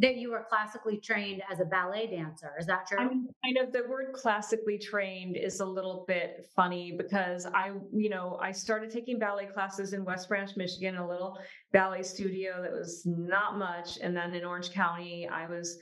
that 0.00 0.16
you 0.16 0.30
were 0.30 0.46
classically 0.48 0.98
trained 0.98 1.42
as 1.52 1.60
a 1.60 1.64
ballet 1.64 2.06
dancer. 2.06 2.52
Is 2.58 2.66
that 2.66 2.86
true? 2.86 2.98
I 2.98 3.08
mean, 3.08 3.28
kind 3.44 3.58
of 3.58 3.72
the 3.72 3.88
word 3.88 4.12
classically 4.14 4.78
trained 4.78 5.36
is 5.36 5.60
a 5.60 5.64
little 5.64 6.04
bit 6.08 6.46
funny 6.56 6.94
because 6.96 7.46
I, 7.46 7.72
you 7.92 8.08
know, 8.08 8.38
I 8.42 8.52
started 8.52 8.90
taking 8.90 9.18
ballet 9.18 9.46
classes 9.46 9.92
in 9.92 10.04
West 10.04 10.28
Branch, 10.28 10.50
Michigan, 10.56 10.96
a 10.96 11.06
little 11.06 11.38
ballet 11.72 12.02
studio 12.02 12.62
that 12.62 12.72
was 12.72 13.02
not 13.04 13.58
much. 13.58 13.98
And 14.02 14.16
then 14.16 14.34
in 14.34 14.44
Orange 14.44 14.70
County, 14.70 15.28
I 15.28 15.46
was 15.46 15.78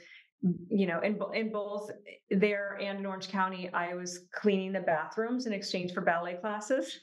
you 0.69 0.87
know, 0.87 1.01
in 1.01 1.19
in 1.35 1.51
both 1.51 1.91
there 2.31 2.79
and 2.81 3.01
in 3.01 3.07
Orange 3.07 3.29
County, 3.29 3.71
I 3.75 3.95
was 3.95 4.21
cleaning 4.33 4.73
the 4.73 4.81
bathrooms 4.81 5.47
in 5.47 5.53
exchange 5.53 5.93
for 5.93 6.01
ballet 6.01 6.35
classes 6.35 7.01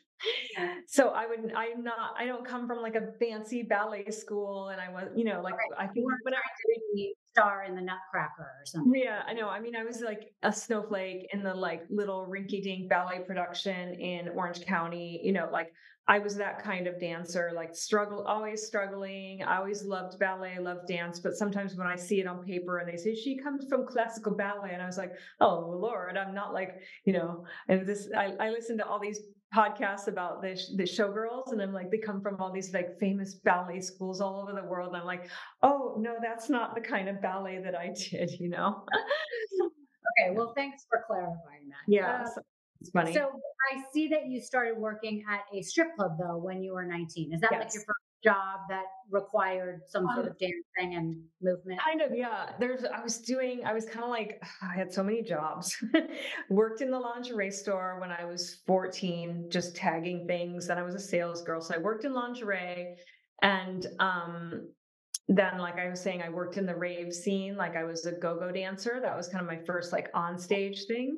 so 0.88 1.10
I 1.10 1.28
would 1.28 1.52
I'm 1.56 1.84
not 1.84 2.16
I 2.18 2.26
don't 2.26 2.46
come 2.46 2.68
from 2.68 2.82
like 2.82 2.96
a 2.96 3.12
fancy 3.20 3.64
ballet 3.64 4.10
school 4.10 4.70
and 4.70 4.80
I 4.80 4.90
was 4.90 5.10
you 5.16 5.26
know 5.26 5.42
like 5.42 5.56
right. 5.56 5.80
I 5.80 5.88
think 5.88 6.06
when 6.24 6.34
I 6.34 6.38
was 6.38 7.16
star 7.36 7.64
in 7.64 7.76
the 7.76 7.82
Nutcracker 7.82 8.42
or 8.42 8.66
something. 8.66 8.94
Yeah, 8.96 9.22
I 9.28 9.34
know. 9.34 9.50
I 9.50 9.60
mean, 9.60 9.76
I 9.76 9.84
was 9.84 10.00
like 10.00 10.34
a 10.44 10.54
snowflake 10.54 11.28
in 11.34 11.44
the 11.44 11.54
like 11.54 11.84
little 11.90 12.26
rinky 12.28 12.64
dink 12.64 12.90
ballet 12.90 13.20
production 13.28 13.94
in 13.96 14.30
Orange 14.30 14.66
County. 14.66 15.20
You 15.22 15.34
know, 15.34 15.50
like 15.52 15.74
I 16.08 16.20
was 16.20 16.36
that 16.38 16.64
kind 16.64 16.88
of 16.88 17.00
dancer, 17.00 17.52
like 17.54 17.76
struggle, 17.76 18.24
always 18.26 18.66
struggling. 18.66 19.44
I 19.44 19.58
always 19.58 19.84
loved 19.84 20.18
ballet, 20.18 20.60
loved 20.60 20.88
dance, 20.88 21.20
but 21.20 21.34
sometimes 21.34 21.76
when 21.76 21.88
I 21.88 21.96
see 21.96 22.22
it 22.22 22.28
on 22.28 22.44
paper 22.44 22.78
and 22.78 22.88
they 22.88 22.96
say 22.98 23.16
she 23.16 23.38
comes 23.38 23.66
from 23.68 23.86
classical 23.86 24.36
ballet, 24.36 24.70
and 24.72 24.82
I 24.82 24.86
was 24.86 24.98
like, 24.98 25.12
oh 25.42 25.78
Lord, 25.82 26.16
I'm 26.18 26.34
not 26.34 26.54
like 26.54 26.76
you 27.04 27.14
know. 27.14 27.46
And 27.68 27.86
this, 27.86 28.08
I, 28.16 28.34
I 28.40 28.50
listened 28.52 28.80
to 28.80 28.88
all 28.88 29.00
these 29.00 29.20
podcasts 29.56 30.08
about 30.08 30.42
the 30.42 30.60
the 30.76 30.84
showgirls, 30.84 31.52
and 31.52 31.62
I'm 31.62 31.74
like, 31.74 31.90
they 31.90 31.98
come 31.98 32.22
from 32.22 32.42
all 32.42 32.52
these 32.52 32.74
like 32.74 33.00
famous 33.00 33.36
ballet 33.36 33.80
schools 33.80 34.20
all 34.20 34.42
over 34.42 34.60
the 34.60 34.68
world. 34.68 34.90
And 34.90 34.98
I'm 34.98 35.06
like, 35.06 35.30
oh 35.64 35.96
no, 35.98 36.16
that's 36.22 36.50
not 36.50 36.76
the 36.76 36.82
kind 36.82 37.08
of 37.08 37.22
ballet 37.22 37.62
that 37.64 37.76
I 37.76 37.94
did, 38.12 38.32
you 38.40 38.50
know. 38.50 38.84
okay, 40.20 40.36
well, 40.36 40.54
thanks 40.56 40.86
for 40.90 41.04
clarifying 41.08 41.70
that. 41.70 41.86
Yeah. 41.88 42.24
Uh, 42.26 42.42
it's 42.82 42.90
funny. 42.92 43.14
So 43.14 43.30
I 43.72 43.82
see 43.94 44.10
that 44.10 44.28
you 44.28 44.42
started 44.42 44.78
working 44.78 45.24
at 45.32 45.42
a 45.58 45.62
strip 45.62 45.96
club 45.96 46.18
though 46.20 46.38
when 46.38 46.62
you 46.62 46.74
were 46.74 46.86
19. 46.86 47.34
Is 47.34 47.42
that 47.42 47.50
yes. 47.52 47.64
like 47.64 47.74
your 47.74 47.84
first 47.84 48.05
job 48.24 48.62
that 48.70 48.86
required 49.12 49.82
some 49.88 50.08
sort 50.14 50.26
Um, 50.26 50.32
of 50.32 50.38
dancing 50.40 50.96
and 50.96 51.16
movement? 51.42 51.80
Kind 51.80 52.02
of, 52.02 52.16
yeah. 52.16 52.52
There's, 52.60 52.84
I 52.84 53.02
was 53.02 53.20
doing, 53.20 53.64
I 53.66 53.74
was 53.74 53.86
kind 53.86 54.04
of 54.04 54.10
like, 54.10 54.42
I 54.62 54.74
had 54.76 54.92
so 54.92 55.04
many 55.04 55.22
jobs. 55.22 55.76
Worked 56.50 56.82
in 56.82 56.92
the 56.92 57.00
lingerie 57.00 57.52
store 57.52 58.00
when 58.00 58.12
I 58.12 58.26
was 58.26 58.62
14, 58.66 59.48
just 59.50 59.76
tagging 59.76 60.26
things. 60.28 60.68
Then 60.68 60.78
I 60.78 60.84
was 60.84 60.96
a 60.96 61.00
sales 61.00 61.42
girl. 61.44 61.62
So 61.62 61.76
I 61.76 61.78
worked 61.78 62.06
in 62.06 62.14
lingerie. 62.14 62.96
And 63.42 63.86
um, 64.00 64.70
then, 65.28 65.58
like 65.58 65.78
I 65.80 65.90
was 65.90 66.00
saying, 66.02 66.22
I 66.22 66.30
worked 66.30 66.58
in 66.58 66.66
the 66.66 66.76
rave 66.76 67.14
scene. 67.14 67.58
Like 67.58 67.76
I 67.76 67.84
was 67.84 68.06
a 68.06 68.12
go 68.14 68.40
go 68.40 68.52
dancer. 68.52 69.00
That 69.02 69.16
was 69.18 69.28
kind 69.28 69.42
of 69.42 69.48
my 69.48 69.60
first 69.66 69.92
like 69.92 70.10
on 70.14 70.38
stage 70.40 70.86
thing. 70.88 71.18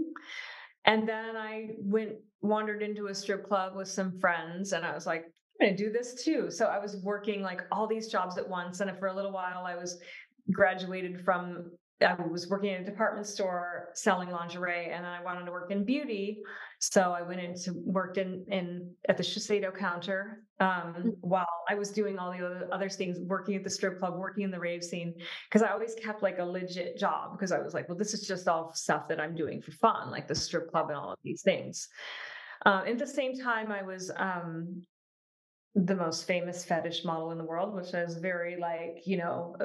And 0.86 1.08
then 1.08 1.36
I 1.36 1.72
went, 1.80 2.13
wandered 2.42 2.82
into 2.82 3.08
a 3.08 3.16
strip 3.16 3.48
club 3.48 3.75
with 3.75 3.88
some 3.89 4.20
friends. 4.20 4.72
And 4.72 4.86
I 4.86 4.94
was 4.94 5.06
like, 5.06 5.25
I'm 5.59 5.67
going 5.67 5.77
to 5.77 5.83
do 5.83 5.91
this 5.91 6.23
too. 6.23 6.51
So 6.51 6.65
I 6.65 6.79
was 6.79 6.97
working 6.97 7.41
like 7.41 7.61
all 7.71 7.87
these 7.87 8.07
jobs 8.07 8.37
at 8.37 8.47
once. 8.47 8.79
And 8.79 8.97
for 8.99 9.07
a 9.07 9.15
little 9.15 9.31
while, 9.31 9.65
I 9.65 9.75
was 9.75 9.99
graduated 10.51 11.23
from 11.23 11.71
I 11.99 12.13
was 12.13 12.47
working 12.47 12.73
in 12.73 12.83
a 12.83 12.85
department 12.85 13.25
store 13.25 13.89
selling 13.95 14.29
lingerie 14.29 14.91
and 14.91 15.03
then 15.03 15.11
I 15.11 15.23
wanted 15.23 15.45
to 15.45 15.51
work 15.51 15.71
in 15.71 15.83
beauty. 15.83 16.39
So 16.79 17.11
I 17.11 17.23
went 17.23 17.39
into 17.41 17.73
worked 17.85 18.19
in 18.19 18.45
in 18.49 18.91
at 19.09 19.17
the 19.17 19.23
Shiseido 19.23 19.75
counter 19.75 20.43
um, 20.59 21.15
while 21.21 21.47
I 21.67 21.73
was 21.73 21.89
doing 21.89 22.19
all 22.19 22.31
the 22.31 22.45
other, 22.45 22.69
other 22.71 22.89
things, 22.89 23.17
working 23.25 23.55
at 23.55 23.63
the 23.63 23.69
strip 23.71 23.97
club, 23.97 24.15
working 24.15 24.43
in 24.43 24.51
the 24.51 24.59
rave 24.59 24.83
scene, 24.83 25.15
because 25.49 25.63
I 25.63 25.71
always 25.71 25.95
kept 25.95 26.21
like 26.21 26.37
a 26.37 26.45
legit 26.45 26.99
job 26.99 27.31
because 27.31 27.51
I 27.51 27.59
was 27.59 27.73
like, 27.73 27.89
well, 27.89 27.97
this 27.97 28.13
is 28.13 28.27
just 28.27 28.47
all 28.47 28.71
stuff 28.75 29.07
that 29.07 29.19
I'm 29.19 29.33
doing 29.33 29.59
for 29.63 29.71
fun, 29.71 30.11
like 30.11 30.27
the 30.27 30.35
strip 30.35 30.69
club 30.69 30.89
and 30.89 30.97
all 30.97 31.13
of 31.13 31.19
these 31.23 31.41
things. 31.41 31.87
Uh, 32.65 32.83
at 32.87 32.99
the 32.99 33.07
same 33.07 33.35
time, 33.39 33.71
I 33.71 33.81
was 33.81 34.11
um, 34.17 34.83
the 35.86 35.96
most 35.96 36.25
famous 36.25 36.65
fetish 36.65 37.05
model 37.05 37.31
in 37.31 37.38
the 37.38 37.43
world, 37.43 37.75
which 37.75 37.93
is 37.93 38.17
very 38.17 38.57
like, 38.60 39.05
you 39.05 39.17
know, 39.17 39.55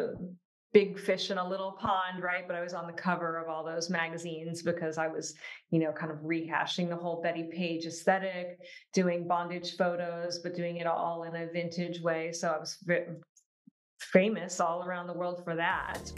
big 0.72 0.98
fish 0.98 1.30
in 1.30 1.38
a 1.38 1.48
little 1.48 1.72
pond, 1.72 2.22
right? 2.22 2.46
But 2.46 2.56
I 2.56 2.62
was 2.62 2.74
on 2.74 2.86
the 2.86 2.92
cover 2.92 3.38
of 3.38 3.48
all 3.48 3.64
those 3.64 3.88
magazines 3.90 4.62
because 4.62 4.98
I 4.98 5.08
was, 5.08 5.34
you 5.70 5.78
know, 5.78 5.92
kind 5.92 6.12
of 6.12 6.18
rehashing 6.18 6.88
the 6.88 6.96
whole 6.96 7.22
Bettie 7.22 7.48
Page 7.50 7.86
aesthetic, 7.86 8.58
doing 8.92 9.26
bondage 9.26 9.76
photos, 9.76 10.38
but 10.40 10.54
doing 10.54 10.78
it 10.78 10.86
all 10.86 11.24
in 11.24 11.34
a 11.34 11.50
vintage 11.50 12.00
way. 12.02 12.32
So 12.32 12.48
I 12.48 12.58
was 12.58 12.78
famous 14.00 14.60
all 14.60 14.84
around 14.84 15.06
the 15.06 15.14
world 15.14 15.42
for 15.44 15.56
that. 15.56 16.12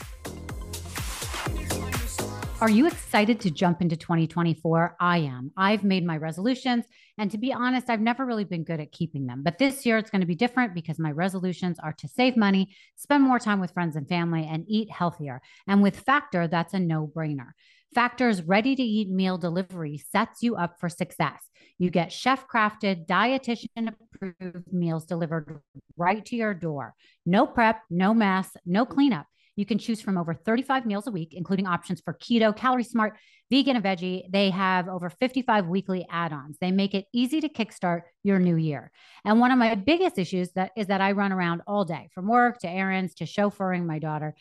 Are 2.60 2.70
you 2.70 2.86
excited 2.86 3.40
to 3.40 3.50
jump 3.50 3.82
into 3.82 3.96
2024? 3.96 4.96
I 4.98 5.18
am. 5.18 5.52
I've 5.56 5.84
made 5.84 6.06
my 6.06 6.16
resolutions. 6.16 6.84
And 7.16 7.30
to 7.30 7.38
be 7.38 7.52
honest, 7.52 7.88
I've 7.88 8.00
never 8.00 8.24
really 8.24 8.44
been 8.44 8.64
good 8.64 8.80
at 8.80 8.92
keeping 8.92 9.26
them. 9.26 9.42
But 9.42 9.58
this 9.58 9.86
year 9.86 9.98
it's 9.98 10.10
going 10.10 10.20
to 10.20 10.26
be 10.26 10.34
different 10.34 10.74
because 10.74 10.98
my 10.98 11.12
resolutions 11.12 11.78
are 11.78 11.92
to 11.94 12.08
save 12.08 12.36
money, 12.36 12.74
spend 12.96 13.22
more 13.22 13.38
time 13.38 13.60
with 13.60 13.72
friends 13.72 13.94
and 13.96 14.08
family, 14.08 14.48
and 14.50 14.64
eat 14.66 14.90
healthier. 14.90 15.40
And 15.66 15.82
with 15.82 16.00
Factor, 16.00 16.48
that's 16.48 16.74
a 16.74 16.80
no 16.80 17.06
brainer. 17.06 17.52
Factor's 17.94 18.42
ready 18.42 18.74
to 18.74 18.82
eat 18.82 19.08
meal 19.08 19.38
delivery 19.38 20.02
sets 20.10 20.42
you 20.42 20.56
up 20.56 20.80
for 20.80 20.88
success. 20.88 21.48
You 21.78 21.90
get 21.90 22.12
chef 22.12 22.48
crafted, 22.48 23.06
dietitian 23.06 23.92
approved 24.12 24.72
meals 24.72 25.04
delivered 25.06 25.60
right 25.96 26.24
to 26.26 26.36
your 26.36 26.54
door. 26.54 26.94
No 27.24 27.46
prep, 27.46 27.82
no 27.90 28.12
mess, 28.12 28.50
no 28.66 28.84
cleanup. 28.84 29.26
You 29.56 29.66
can 29.66 29.78
choose 29.78 30.00
from 30.00 30.18
over 30.18 30.34
35 30.34 30.86
meals 30.86 31.06
a 31.06 31.10
week, 31.10 31.32
including 31.32 31.66
options 31.66 32.00
for 32.00 32.14
keto, 32.14 32.54
calorie 32.54 32.84
smart, 32.84 33.16
vegan, 33.50 33.76
and 33.76 33.84
veggie. 33.84 34.30
They 34.30 34.50
have 34.50 34.88
over 34.88 35.10
55 35.10 35.66
weekly 35.66 36.06
add 36.10 36.32
ons. 36.32 36.56
They 36.60 36.72
make 36.72 36.94
it 36.94 37.06
easy 37.12 37.40
to 37.40 37.48
kickstart 37.48 38.02
your 38.22 38.38
new 38.38 38.56
year. 38.56 38.90
And 39.24 39.40
one 39.40 39.50
of 39.50 39.58
my 39.58 39.74
biggest 39.74 40.18
issues 40.18 40.50
that 40.52 40.72
is 40.76 40.88
that 40.88 41.00
I 41.00 41.12
run 41.12 41.32
around 41.32 41.62
all 41.66 41.84
day 41.84 42.08
from 42.14 42.26
work 42.26 42.58
to 42.60 42.68
errands 42.68 43.14
to 43.16 43.24
chauffeuring 43.24 43.86
my 43.86 43.98
daughter. 43.98 44.34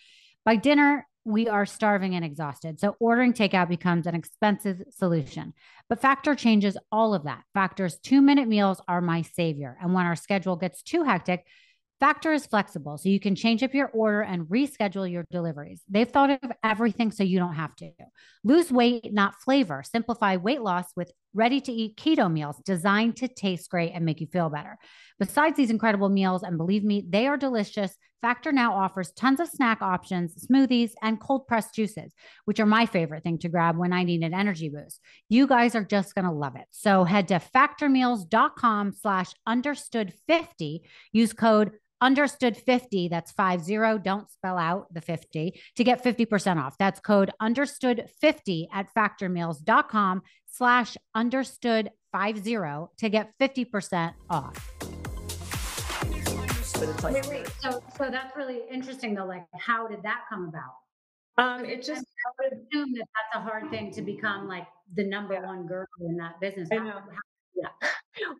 By 0.45 0.55
dinner, 0.55 1.07
we 1.25 1.47
are 1.47 1.65
starving 1.65 2.15
and 2.15 2.25
exhausted. 2.25 2.79
So 2.79 2.95
ordering 2.99 3.33
takeout 3.33 3.69
becomes 3.69 4.07
an 4.07 4.15
expensive 4.15 4.81
solution. 4.89 5.53
But 5.87 6.01
Factor 6.01 6.35
changes 6.35 6.77
all 6.91 7.13
of 7.13 7.23
that. 7.23 7.43
Factor's 7.53 7.97
two 7.97 8.21
minute 8.21 8.47
meals 8.47 8.81
are 8.87 8.99
my 9.01 9.21
savior. 9.21 9.77
And 9.81 9.93
when 9.93 10.05
our 10.05 10.15
schedule 10.15 10.57
gets 10.57 10.81
too 10.81 11.03
hectic, 11.03 11.45
Factor 12.03 12.33
is 12.33 12.45
flexible, 12.45 12.97
so 12.97 13.07
you 13.07 13.17
can 13.17 13.33
change 13.33 13.63
up 13.63 13.73
your 13.73 13.87
order 13.93 14.23
and 14.23 14.45
reschedule 14.47 15.09
your 15.09 15.23
deliveries. 15.31 15.83
They've 15.87 16.05
thought 16.05 16.31
of 16.31 16.51
everything 16.61 17.13
so 17.13 17.23
you 17.23 17.39
don't 17.39 17.53
have 17.53 17.73
to. 17.77 17.91
Lose 18.43 18.73
weight, 18.73 19.13
not 19.13 19.35
flavor. 19.35 19.83
Simplify 19.89 20.35
weight 20.35 20.61
loss 20.61 20.87
with 20.97 21.13
ready 21.33 21.61
to 21.61 21.71
eat 21.71 21.95
keto 21.95 22.29
meals 22.29 22.57
designed 22.65 23.15
to 23.15 23.29
taste 23.29 23.69
great 23.69 23.93
and 23.93 24.03
make 24.03 24.19
you 24.19 24.27
feel 24.27 24.49
better. 24.49 24.77
Besides 25.17 25.55
these 25.55 25.69
incredible 25.69 26.09
meals, 26.09 26.43
and 26.43 26.57
believe 26.57 26.83
me, 26.83 27.05
they 27.07 27.25
are 27.25 27.37
delicious. 27.37 27.95
Factor 28.21 28.51
now 28.51 28.73
offers 28.73 29.13
tons 29.13 29.39
of 29.39 29.47
snack 29.47 29.81
options, 29.81 30.45
smoothies, 30.45 30.91
and 31.01 31.21
cold 31.21 31.47
pressed 31.47 31.73
juices, 31.73 32.11
which 32.43 32.59
are 32.59 32.65
my 32.65 32.85
favorite 32.85 33.23
thing 33.23 33.37
to 33.37 33.49
grab 33.49 33.77
when 33.77 33.93
I 33.93 34.03
need 34.03 34.23
an 34.23 34.33
energy 34.33 34.67
boost. 34.67 34.99
You 35.29 35.47
guys 35.47 35.73
are 35.73 35.85
just 35.85 36.15
going 36.15 36.25
to 36.25 36.31
love 36.31 36.57
it. 36.57 36.65
So 36.71 37.05
head 37.05 37.29
to 37.29 37.41
factormeals.com 37.55 38.91
slash 38.91 39.31
understood 39.47 40.13
50. 40.27 40.83
Use 41.13 41.31
code 41.31 41.71
understood 42.03 42.57
50 42.57 43.07
that's 43.07 43.31
50 43.31 43.77
don't 44.03 44.29
spell 44.29 44.57
out 44.57 44.93
the 44.93 44.99
50 45.01 45.59
to 45.77 45.83
get 45.83 46.03
50% 46.03 46.57
off 46.61 46.75
that's 46.77 46.99
code 46.99 47.31
understood 47.39 48.05
50 48.19 48.67
at 48.73 48.87
factormeals.com 48.93 50.21
slash 50.47 50.97
understood 51.15 51.89
50 52.11 52.53
to 52.53 53.09
get 53.09 53.31
50% 53.39 54.13
off 54.29 54.69
like, 57.01 57.13
Wait, 57.15 57.27
wait. 57.27 57.47
So, 57.61 57.81
so 57.97 58.09
that's 58.09 58.35
really 58.35 58.61
interesting 58.69 59.13
though. 59.15 59.25
Like, 59.25 59.45
how 59.57 59.87
did 59.87 60.03
that 60.03 60.21
come 60.29 60.49
about? 60.49 60.73
um, 61.37 61.65
it 61.65 61.81
just 61.83 62.03
I 62.03 62.29
would 62.43 62.53
assume 62.59 62.91
that 62.93 63.05
that's 63.15 63.35
a 63.35 63.39
hard 63.39 63.69
thing 63.71 63.91
to 63.91 64.01
become 64.01 64.47
like 64.47 64.67
the 64.95 65.03
number 65.03 65.33
Yeah. 65.33 65.45
one 65.47 65.65
girl 65.65 65.85
in 66.01 66.17
that 66.17 66.39
business. 66.41 66.69
I 66.71 66.77
How- 66.77 66.83
know. 66.83 66.99
How- 67.63 67.71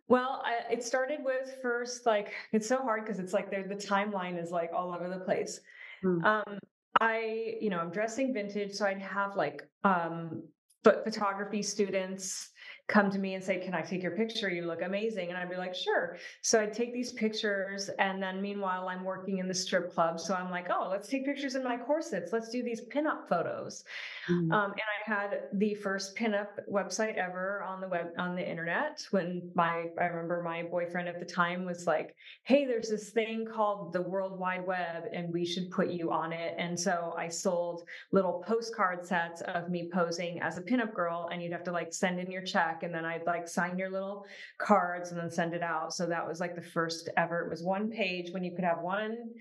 Well, 0.08 0.42
I, 0.44 0.72
it 0.72 0.82
started 0.84 1.20
with 1.24 1.56
first 1.62 2.06
like 2.06 2.32
it's 2.52 2.68
so 2.68 2.78
hard 2.78 3.04
because 3.04 3.18
it's 3.18 3.32
like 3.32 3.50
the 3.50 3.64
the 3.68 3.74
timeline 3.80 4.40
is 4.42 4.50
like 4.50 4.70
all 4.74 4.94
over 4.94 5.08
the 5.08 5.24
place. 5.24 5.60
Hmm. 6.02 6.24
Um, 6.24 6.58
I 7.00 7.56
you 7.60 7.70
know 7.70 7.78
I'm 7.78 7.90
dressing 7.90 8.32
vintage, 8.32 8.72
so 8.72 8.86
I'd 8.86 9.00
have 9.00 9.36
like 9.36 9.62
um 9.82 10.42
ph- 10.84 10.96
photography 11.04 11.62
students 11.62 12.50
come 12.86 13.10
to 13.10 13.18
me 13.18 13.34
and 13.34 13.42
say, 13.42 13.58
"Can 13.58 13.74
I 13.74 13.80
take 13.80 14.02
your 14.02 14.14
picture? 14.14 14.48
You 14.48 14.66
look 14.66 14.82
amazing," 14.82 15.30
and 15.30 15.38
I'd 15.38 15.50
be 15.50 15.56
like, 15.56 15.74
"Sure." 15.74 16.18
So 16.42 16.60
I'd 16.60 16.72
take 16.74 16.92
these 16.92 17.12
pictures, 17.12 17.88
and 17.98 18.22
then 18.22 18.40
meanwhile 18.42 18.88
I'm 18.88 19.02
working 19.04 19.38
in 19.38 19.48
the 19.48 19.54
strip 19.54 19.92
club, 19.92 20.20
so 20.20 20.34
I'm 20.34 20.50
like, 20.50 20.66
"Oh, 20.70 20.88
let's 20.90 21.08
take 21.08 21.24
pictures 21.24 21.54
in 21.56 21.64
my 21.64 21.76
corsets. 21.78 22.32
Let's 22.32 22.50
do 22.50 22.62
these 22.62 22.82
pinup 22.88 23.26
photos." 23.28 23.84
Mm. 24.28 24.52
Um, 24.52 24.70
and 24.72 24.80
I 24.80 25.14
had 25.14 25.42
the 25.52 25.74
first 25.74 26.16
pinup 26.16 26.48
website 26.70 27.16
ever 27.16 27.62
on 27.62 27.80
the 27.80 27.88
web 27.88 28.08
on 28.18 28.34
the 28.34 28.48
internet 28.48 29.04
when 29.10 29.50
my 29.54 29.86
I 30.00 30.04
remember 30.06 30.42
my 30.42 30.62
boyfriend 30.62 31.08
at 31.08 31.20
the 31.20 31.26
time 31.26 31.64
was 31.64 31.86
like, 31.86 32.14
"Hey, 32.44 32.64
there's 32.64 32.88
this 32.88 33.10
thing 33.10 33.44
called 33.44 33.92
the 33.92 34.00
World 34.00 34.38
Wide 34.38 34.66
Web, 34.66 35.04
and 35.12 35.32
we 35.32 35.44
should 35.44 35.70
put 35.70 35.88
you 35.88 36.10
on 36.10 36.32
it." 36.32 36.54
And 36.58 36.78
so 36.78 37.14
I 37.18 37.28
sold 37.28 37.86
little 38.12 38.42
postcard 38.46 39.04
sets 39.06 39.42
of 39.42 39.68
me 39.68 39.90
posing 39.92 40.40
as 40.40 40.58
a 40.58 40.62
pinup 40.62 40.94
girl, 40.94 41.28
and 41.30 41.42
you'd 41.42 41.52
have 41.52 41.64
to 41.64 41.72
like 41.72 41.92
send 41.92 42.18
in 42.18 42.30
your 42.30 42.42
check, 42.42 42.82
and 42.82 42.94
then 42.94 43.04
I'd 43.04 43.26
like 43.26 43.46
sign 43.46 43.78
your 43.78 43.90
little 43.90 44.26
cards 44.58 45.10
and 45.10 45.20
then 45.20 45.30
send 45.30 45.54
it 45.54 45.62
out. 45.62 45.92
So 45.92 46.06
that 46.06 46.26
was 46.26 46.40
like 46.40 46.54
the 46.54 46.62
first 46.62 47.10
ever. 47.16 47.44
It 47.44 47.50
was 47.50 47.62
one 47.62 47.90
page 47.90 48.32
when 48.32 48.44
you 48.44 48.54
could 48.54 48.64
have 48.64 48.80
one 48.80 49.34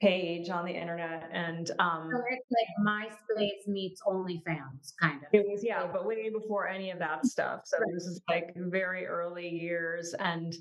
page 0.00 0.48
on 0.48 0.64
the 0.64 0.72
internet, 0.72 1.28
and 1.32 1.70
um, 1.78 2.08
So 2.12 2.22
it's 2.30 2.46
like 2.50 2.86
MySpace 2.86 3.66
meets 3.66 4.00
OnlyFans, 4.02 4.92
kind 5.00 5.22
of. 5.22 5.28
it 5.32 5.46
was, 5.48 5.64
yeah, 5.64 5.86
but 5.92 6.06
way 6.06 6.30
before 6.30 6.68
any 6.68 6.90
of 6.90 6.98
that 7.00 7.26
stuff. 7.26 7.62
So 7.64 7.78
this 7.92 8.04
is 8.04 8.20
like 8.28 8.52
very 8.56 9.06
early 9.06 9.48
years. 9.48 10.14
And 10.18 10.54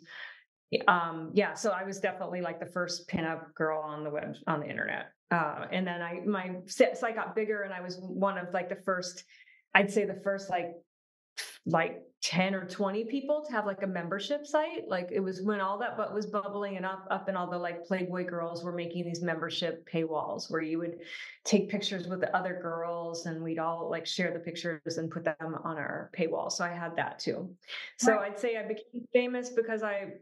um, 0.88 1.32
yeah, 1.34 1.54
so 1.54 1.72
I 1.72 1.84
was 1.84 2.00
definitely 2.00 2.42
like 2.42 2.60
the 2.60 2.66
first 2.66 3.08
pinup 3.10 3.54
girl 3.54 3.80
on 3.82 4.04
the 4.04 4.10
web, 4.10 4.36
on 4.48 4.60
the 4.60 4.70
internet. 4.70 5.12
Uh, 5.30 5.66
and 5.72 5.86
then 5.86 6.02
I, 6.02 6.22
my 6.26 6.56
site 6.66 7.16
got 7.16 7.36
bigger 7.36 7.62
and 7.62 7.74
I 7.74 7.82
was 7.82 8.00
one 8.02 8.38
of 8.38 8.54
like 8.54 8.70
the 8.70 8.82
first, 8.86 9.24
I'd 9.76 9.92
say 9.92 10.06
the 10.06 10.20
first 10.24 10.50
like, 10.50 10.72
like 11.66 12.02
10 12.24 12.56
or 12.56 12.66
20 12.66 13.06
people 13.06 13.44
to 13.46 13.52
have 13.52 13.66
like 13.66 13.84
a 13.84 13.88
membership 13.88 14.46
site. 14.46 14.88
Like 14.88 15.10
it 15.12 15.20
was 15.20 15.42
when 15.42 15.62
all 15.62 15.78
that 15.78 15.96
but 15.96 16.14
was 16.14 16.26
bubbling 16.26 16.76
and 16.76 16.86
up, 16.86 17.08
up 17.12 17.28
and 17.28 17.38
all 17.38 17.50
the 17.50 17.58
like 17.58 17.86
Playboy 17.86 18.26
girls 18.26 18.64
were 18.64 18.72
making 18.72 19.06
these 19.06 19.22
membership 19.22 19.88
paywalls 19.88 20.50
where 20.50 20.62
you 20.62 20.80
would 20.80 21.00
take 21.46 21.70
pictures 21.70 22.08
with 22.08 22.22
the 22.22 22.36
other 22.36 22.60
girls 22.62 23.28
and 23.28 23.44
we'd 23.44 23.60
all 23.60 23.90
like 23.90 24.06
share 24.06 24.34
the 24.34 24.40
pictures 24.40 24.98
and 24.98 25.12
put 25.12 25.24
them 25.24 25.56
on 25.64 25.78
our 25.78 26.10
paywall. 26.18 26.52
So 26.52 26.66
I 26.66 26.70
had 26.70 26.96
that 26.96 27.20
too. 27.20 27.56
So 27.98 28.14
Right. 28.14 28.32
I'd 28.32 28.40
say 28.40 28.58
I 28.58 28.68
became 28.68 29.06
famous 29.14 29.50
because 29.50 29.84
I 29.84 30.14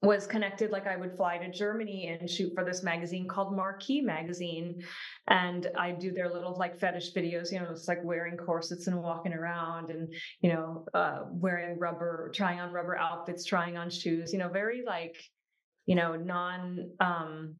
was 0.00 0.28
connected 0.28 0.70
like 0.70 0.86
I 0.86 0.96
would 0.96 1.16
fly 1.16 1.38
to 1.38 1.50
Germany 1.50 2.06
and 2.20 2.30
shoot 2.30 2.52
for 2.54 2.64
this 2.64 2.84
magazine 2.84 3.26
called 3.26 3.56
Marquis 3.56 4.00
Magazine. 4.00 4.80
And 5.26 5.66
I 5.76 5.90
do 5.90 6.12
their 6.12 6.32
little 6.32 6.56
like 6.56 6.78
fetish 6.78 7.12
videos, 7.14 7.50
you 7.50 7.58
know, 7.58 7.70
it's 7.70 7.88
like 7.88 8.04
wearing 8.04 8.36
corsets 8.36 8.86
and 8.86 9.02
walking 9.02 9.32
around 9.32 9.90
and, 9.90 10.12
you 10.40 10.52
know, 10.52 10.84
uh, 10.94 11.24
wearing 11.30 11.78
rubber, 11.80 12.30
trying 12.32 12.60
on 12.60 12.72
rubber 12.72 12.96
outfits, 12.96 13.44
trying 13.44 13.76
on 13.76 13.90
shoes, 13.90 14.32
you 14.32 14.38
know, 14.38 14.48
very 14.48 14.84
like, 14.86 15.16
you 15.86 15.96
know, 15.96 16.14
non, 16.14 16.90
um, 17.00 17.56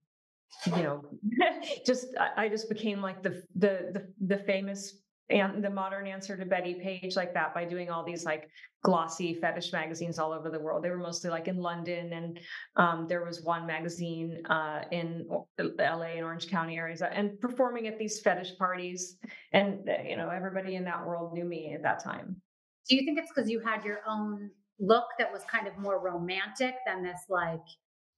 you 0.67 0.83
know, 0.83 1.05
just 1.87 2.07
I, 2.37 2.49
just 2.49 2.69
became 2.69 3.03
like 3.03 3.23
the 3.23 3.43
the 3.57 3.91
the, 3.93 4.37
the 4.37 4.39
famous 4.45 4.97
and 5.31 5.63
the 5.63 5.71
modern 5.71 6.07
answer 6.07 6.37
to 6.37 6.47
Bettie 6.47 6.75
Page 6.75 7.15
like 7.17 7.35
that 7.35 7.55
by 7.55 7.65
doing 7.65 7.91
all 7.91 8.03
these 8.03 8.25
like 8.25 8.49
glossy 8.83 9.35
fetish 9.35 9.73
magazines 9.73 10.19
all 10.19 10.33
over 10.33 10.51
the 10.51 10.59
world. 10.59 10.83
They 10.83 10.91
were 10.91 10.99
mostly 10.99 11.31
like 11.31 11.49
in 11.49 11.59
London, 11.59 12.13
and 12.13 12.41
um, 12.77 13.07
there 13.09 13.25
was 13.25 13.43
one 13.43 13.67
magazine 13.67 14.43
uh, 14.47 14.85
in 14.91 15.27
LA 15.59 16.15
and 16.17 16.25
Orange 16.25 16.49
County 16.49 16.77
areas, 16.79 17.03
and 17.03 17.39
performing 17.41 17.87
at 17.87 17.99
these 17.99 18.21
fetish 18.21 18.57
parties. 18.59 19.17
And 19.53 19.89
uh, 19.89 20.03
you 20.07 20.17
know, 20.17 20.31
everybody 20.31 20.77
in 20.77 20.85
that 20.85 21.07
world 21.07 21.35
knew 21.35 21.45
me 21.45 21.75
at 21.75 21.83
that 21.83 22.03
time. 22.03 22.41
Do 22.89 22.97
you 22.97 23.05
think 23.05 23.19
it's 23.19 23.31
because 23.35 23.51
you 23.51 23.61
had 23.61 23.85
your 23.85 23.99
own 24.09 24.51
look 24.81 25.07
that 25.19 25.31
was 25.33 25.43
kind 25.51 25.67
of 25.67 25.77
more 25.77 26.01
romantic 26.01 26.77
than 26.87 27.03
this 27.03 27.21
like 27.29 27.65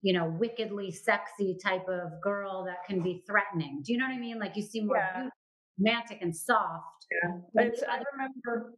you 0.03 0.13
know 0.13 0.27
wickedly 0.39 0.93
sexy 0.93 1.57
type 1.63 1.89
of 1.89 2.21
girl 2.23 2.65
that 2.67 2.85
can 2.87 3.03
be 3.03 3.25
threatening? 3.27 3.83
Do 3.85 3.93
you 3.93 3.99
know 3.99 4.07
what 4.07 4.15
I 4.15 4.19
mean? 4.19 4.39
Like 4.39 4.57
you 4.57 4.63
seem 4.63 4.87
more 4.87 4.99
Yeah. 4.99 5.29
Romantic 5.81 6.19
and 6.21 6.35
soft. 6.35 7.07
Yeah, 7.11 7.65
it's, 7.65 7.83
I 7.83 8.03
remember 8.13 8.75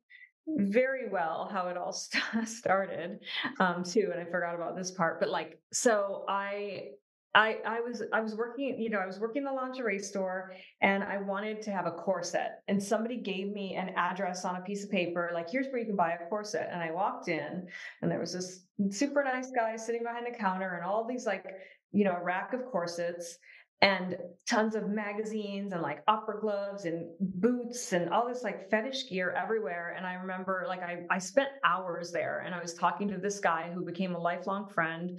very 0.49 1.09
well 1.09 1.49
how 1.53 1.69
it 1.69 1.77
all 1.77 1.93
st- 1.93 2.49
started 2.49 3.21
um 3.61 3.85
too 3.85 4.11
and 4.13 4.21
i 4.21 4.25
forgot 4.29 4.55
about 4.55 4.77
this 4.77 4.91
part 4.91 5.21
but 5.21 5.29
like 5.29 5.61
so 5.73 6.25
i 6.29 6.89
i 7.35 7.59
i 7.65 7.81
was 7.81 8.03
i 8.13 8.21
was 8.21 8.35
working 8.35 8.77
you 8.79 8.91
know 8.91 8.99
i 8.99 9.07
was 9.07 9.21
working 9.21 9.43
in 9.43 9.45
the 9.45 9.53
lingerie 9.53 10.01
store 10.01 10.53
and 10.81 11.05
i 11.05 11.17
wanted 11.17 11.63
to 11.63 11.71
have 11.71 11.87
a 11.87 11.93
corset 11.93 12.61
and 12.67 12.83
somebody 12.83 13.17
gave 13.17 13.53
me 13.53 13.77
an 13.77 13.91
address 13.91 14.45
on 14.45 14.57
a 14.57 14.61
piece 14.63 14.83
of 14.85 14.91
paper 14.91 15.31
like 15.33 15.49
here's 15.49 15.69
where 15.69 15.79
you 15.79 15.87
can 15.87 15.97
buy 15.97 16.13
a 16.13 16.29
corset 16.29 16.69
and 16.73 16.83
i 16.83 16.91
walked 16.91 17.29
in 17.29 17.67
and 18.03 18.11
there 18.11 18.19
was 18.19 18.33
this 18.33 18.65
super 18.91 19.23
nice 19.23 19.53
guy 19.53 19.77
sitting 19.77 20.03
behind 20.03 20.27
the 20.27 20.37
counter 20.37 20.75
and 20.75 20.85
all 20.85 21.07
these 21.07 21.25
like 21.25 21.47
you 21.93 22.05
know 22.05 22.17
a 22.17 22.25
rack 22.25 22.53
of 22.53 22.65
corsets 22.67 23.39
and 23.83 24.17
tons 24.49 24.77
of 24.77 24.89
magazines 24.89 25.73
and 25.73 25.83
like 25.83 26.05
opera 26.07 26.41
gloves 26.41 26.85
and 26.85 27.11
boots 27.21 27.93
and 27.93 28.11
all 28.11 28.29
this 28.29 28.45
like 28.45 28.71
fetish 28.71 29.11
gear 29.11 29.33
everywhere. 29.33 29.95
And 29.97 30.07
I 30.07 30.15
remember 30.15 30.65
like 30.69 30.83
I, 30.83 31.01
I 31.11 31.19
spent 31.19 31.49
hours 31.65 32.13
there 32.13 32.45
and 32.47 32.55
I 32.55 32.63
was 32.63 32.75
talking 32.75 33.09
to 33.09 33.19
this 33.19 33.41
guy 33.41 33.71
who 33.75 33.85
became 33.85 34.15
a 34.15 34.19
lifelong 34.19 34.69
friend. 34.69 35.19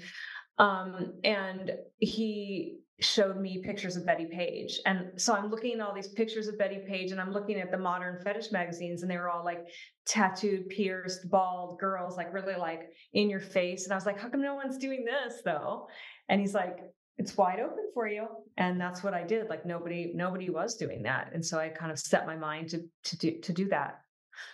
Um, 0.59 1.15
and 1.25 1.71
he 1.99 2.77
showed 3.01 3.37
me 3.37 3.61
pictures 3.65 3.97
of 3.97 4.05
Bettie 4.05 4.29
Page. 4.31 4.79
And 4.85 5.19
so 5.19 5.33
I'm 5.33 5.49
looking 5.49 5.73
at 5.73 5.81
all 5.81 5.93
these 5.93 6.07
pictures 6.09 6.47
of 6.47 6.57
Bettie 6.57 6.85
Page 6.87 7.11
and 7.11 7.19
I'm 7.19 7.33
looking 7.33 7.59
at 7.59 7.69
the 7.69 7.77
modern 7.77 8.21
fetish 8.23 8.51
magazines 8.53 9.01
and 9.01 9.11
they 9.11 9.17
were 9.17 9.29
all 9.29 9.43
like 9.43 9.65
tattooed, 10.05 10.69
pierced, 10.69 11.29
bald 11.29 11.79
girls, 11.79 12.15
like 12.15 12.33
really 12.33 12.55
like 12.55 12.91
in 13.11 13.29
your 13.29 13.41
face. 13.41 13.83
And 13.83 13.91
I 13.91 13.95
was 13.95 14.05
like, 14.05 14.19
how 14.19 14.29
come 14.29 14.41
no 14.41 14.55
one's 14.55 14.77
doing 14.77 15.03
this 15.03 15.41
though? 15.43 15.87
And 16.29 16.39
he's 16.39 16.53
like, 16.53 16.79
it's 17.17 17.37
wide 17.37 17.59
open 17.59 17.89
for 17.93 18.07
you 18.07 18.25
and 18.57 18.79
that's 18.79 19.03
what 19.03 19.13
i 19.13 19.23
did 19.23 19.47
like 19.49 19.65
nobody 19.65 20.11
nobody 20.15 20.49
was 20.49 20.75
doing 20.75 21.03
that 21.03 21.29
and 21.33 21.45
so 21.45 21.59
i 21.59 21.69
kind 21.69 21.91
of 21.91 21.99
set 21.99 22.25
my 22.25 22.35
mind 22.35 22.69
to 22.69 22.79
to 23.03 23.17
do 23.17 23.39
to 23.41 23.53
do 23.53 23.67
that 23.69 23.99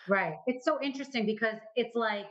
Right. 0.10 0.34
It's 0.46 0.66
so 0.66 0.78
interesting 0.82 1.25
because 1.25 1.56
it's 1.78 1.96
like 1.96 2.28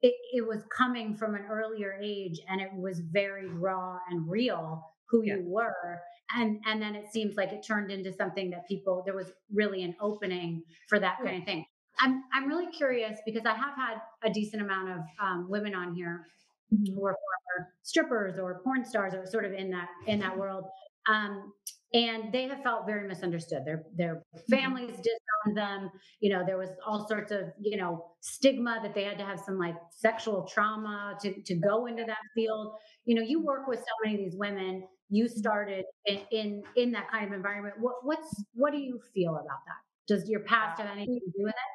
it, 0.00 0.14
it 0.32 0.46
was 0.46 0.62
coming 0.74 1.14
from 1.16 1.34
an 1.34 1.42
earlier 1.50 1.98
age 2.02 2.40
and 2.48 2.60
it 2.62 2.70
was 2.72 3.00
very 3.00 3.46
raw 3.46 3.98
and 4.08 4.26
real 4.26 4.82
who 5.10 5.22
Yeah. 5.22 5.36
you 5.36 5.42
were. 5.46 6.00
And 6.34 6.60
and 6.66 6.80
then 6.80 6.94
it 6.94 7.12
seems 7.12 7.36
like 7.36 7.52
it 7.52 7.62
turned 7.62 7.90
into 7.90 8.12
something 8.12 8.48
that 8.50 8.66
people 8.68 9.02
there 9.04 9.14
was 9.14 9.32
really 9.52 9.82
an 9.82 9.94
opening 10.00 10.62
for 10.88 10.98
that 10.98 11.18
kind 11.22 11.36
of 11.38 11.44
thing. 11.44 11.66
I'm 12.00 12.24
I'm 12.32 12.48
really 12.48 12.70
curious 12.70 13.18
because 13.26 13.44
I 13.44 13.54
have 13.54 13.74
had 13.74 14.00
a 14.22 14.30
decent 14.30 14.62
amount 14.62 14.90
of 14.90 15.00
um, 15.20 15.46
women 15.50 15.74
on 15.74 15.94
here 15.94 16.26
Mm-hmm. 16.72 16.94
who 16.94 17.06
are 17.06 17.16
former 17.16 17.68
strippers 17.82 18.38
or 18.38 18.60
porn 18.62 18.84
stars 18.84 19.14
or 19.14 19.24
sort 19.26 19.46
of 19.46 19.54
in 19.54 19.70
that 19.70 19.88
in 20.06 20.18
that 20.20 20.36
world. 20.36 20.64
Um, 21.08 21.54
and 21.94 22.30
they 22.30 22.46
have 22.46 22.62
felt 22.62 22.84
very 22.84 23.08
misunderstood. 23.08 23.62
Their 23.64 23.84
their 23.96 24.16
mm-hmm. 24.16 24.54
families 24.54 24.96
disowned 24.96 25.56
them. 25.56 25.90
You 26.20 26.34
know, 26.34 26.44
there 26.44 26.58
was 26.58 26.68
all 26.86 27.08
sorts 27.08 27.32
of 27.32 27.44
you 27.58 27.78
know 27.78 28.04
stigma 28.20 28.80
that 28.82 28.94
they 28.94 29.04
had 29.04 29.16
to 29.16 29.24
have 29.24 29.40
some 29.40 29.58
like 29.58 29.76
sexual 29.90 30.46
trauma 30.52 31.16
to 31.22 31.42
to 31.42 31.54
go 31.54 31.86
into 31.86 32.04
that 32.06 32.18
field. 32.34 32.74
You 33.06 33.14
know, 33.14 33.22
you 33.22 33.42
work 33.42 33.66
with 33.66 33.78
so 33.78 33.84
many 34.04 34.16
of 34.16 34.20
these 34.20 34.38
women. 34.38 34.86
You 35.08 35.24
mm-hmm. 35.24 35.38
started 35.38 35.84
in 36.04 36.20
in, 36.30 36.62
in 36.76 36.92
that 36.92 37.10
kind 37.10 37.24
of 37.24 37.32
environment. 37.32 37.76
What 37.80 37.94
what's 38.02 38.44
what 38.52 38.72
do 38.72 38.78
you 38.78 39.00
feel 39.14 39.32
about 39.32 39.60
that? 39.66 40.14
Does 40.14 40.28
your 40.28 40.40
past 40.40 40.80
have 40.80 40.90
anything 40.90 41.18
to 41.20 41.38
do 41.38 41.44
with 41.44 41.54
it? 41.54 41.72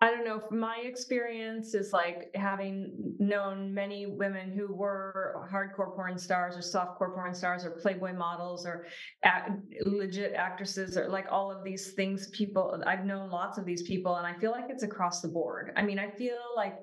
I 0.00 0.10
don't 0.10 0.24
know 0.24 0.42
my 0.50 0.78
experience 0.84 1.74
is 1.74 1.92
like 1.92 2.30
having 2.34 2.92
known 3.18 3.72
many 3.72 4.06
women 4.06 4.50
who 4.50 4.72
were 4.74 5.48
hardcore 5.52 5.94
porn 5.94 6.18
stars 6.18 6.56
or 6.56 6.60
softcore 6.60 7.14
porn 7.14 7.34
stars 7.34 7.64
or 7.64 7.70
playboy 7.70 8.12
models 8.12 8.66
or 8.66 8.86
legit 9.84 10.34
actresses 10.34 10.96
or 10.96 11.08
like 11.08 11.26
all 11.30 11.50
of 11.50 11.64
these 11.64 11.92
things 11.92 12.28
people 12.28 12.82
i've 12.86 13.04
known 13.04 13.30
lots 13.30 13.58
of 13.58 13.64
these 13.64 13.82
people 13.82 14.16
and 14.16 14.26
i 14.26 14.38
feel 14.38 14.50
like 14.50 14.66
it's 14.68 14.82
across 14.82 15.20
the 15.20 15.28
board. 15.28 15.72
I 15.76 15.82
mean 15.82 15.98
i 15.98 16.08
feel 16.10 16.38
like 16.56 16.78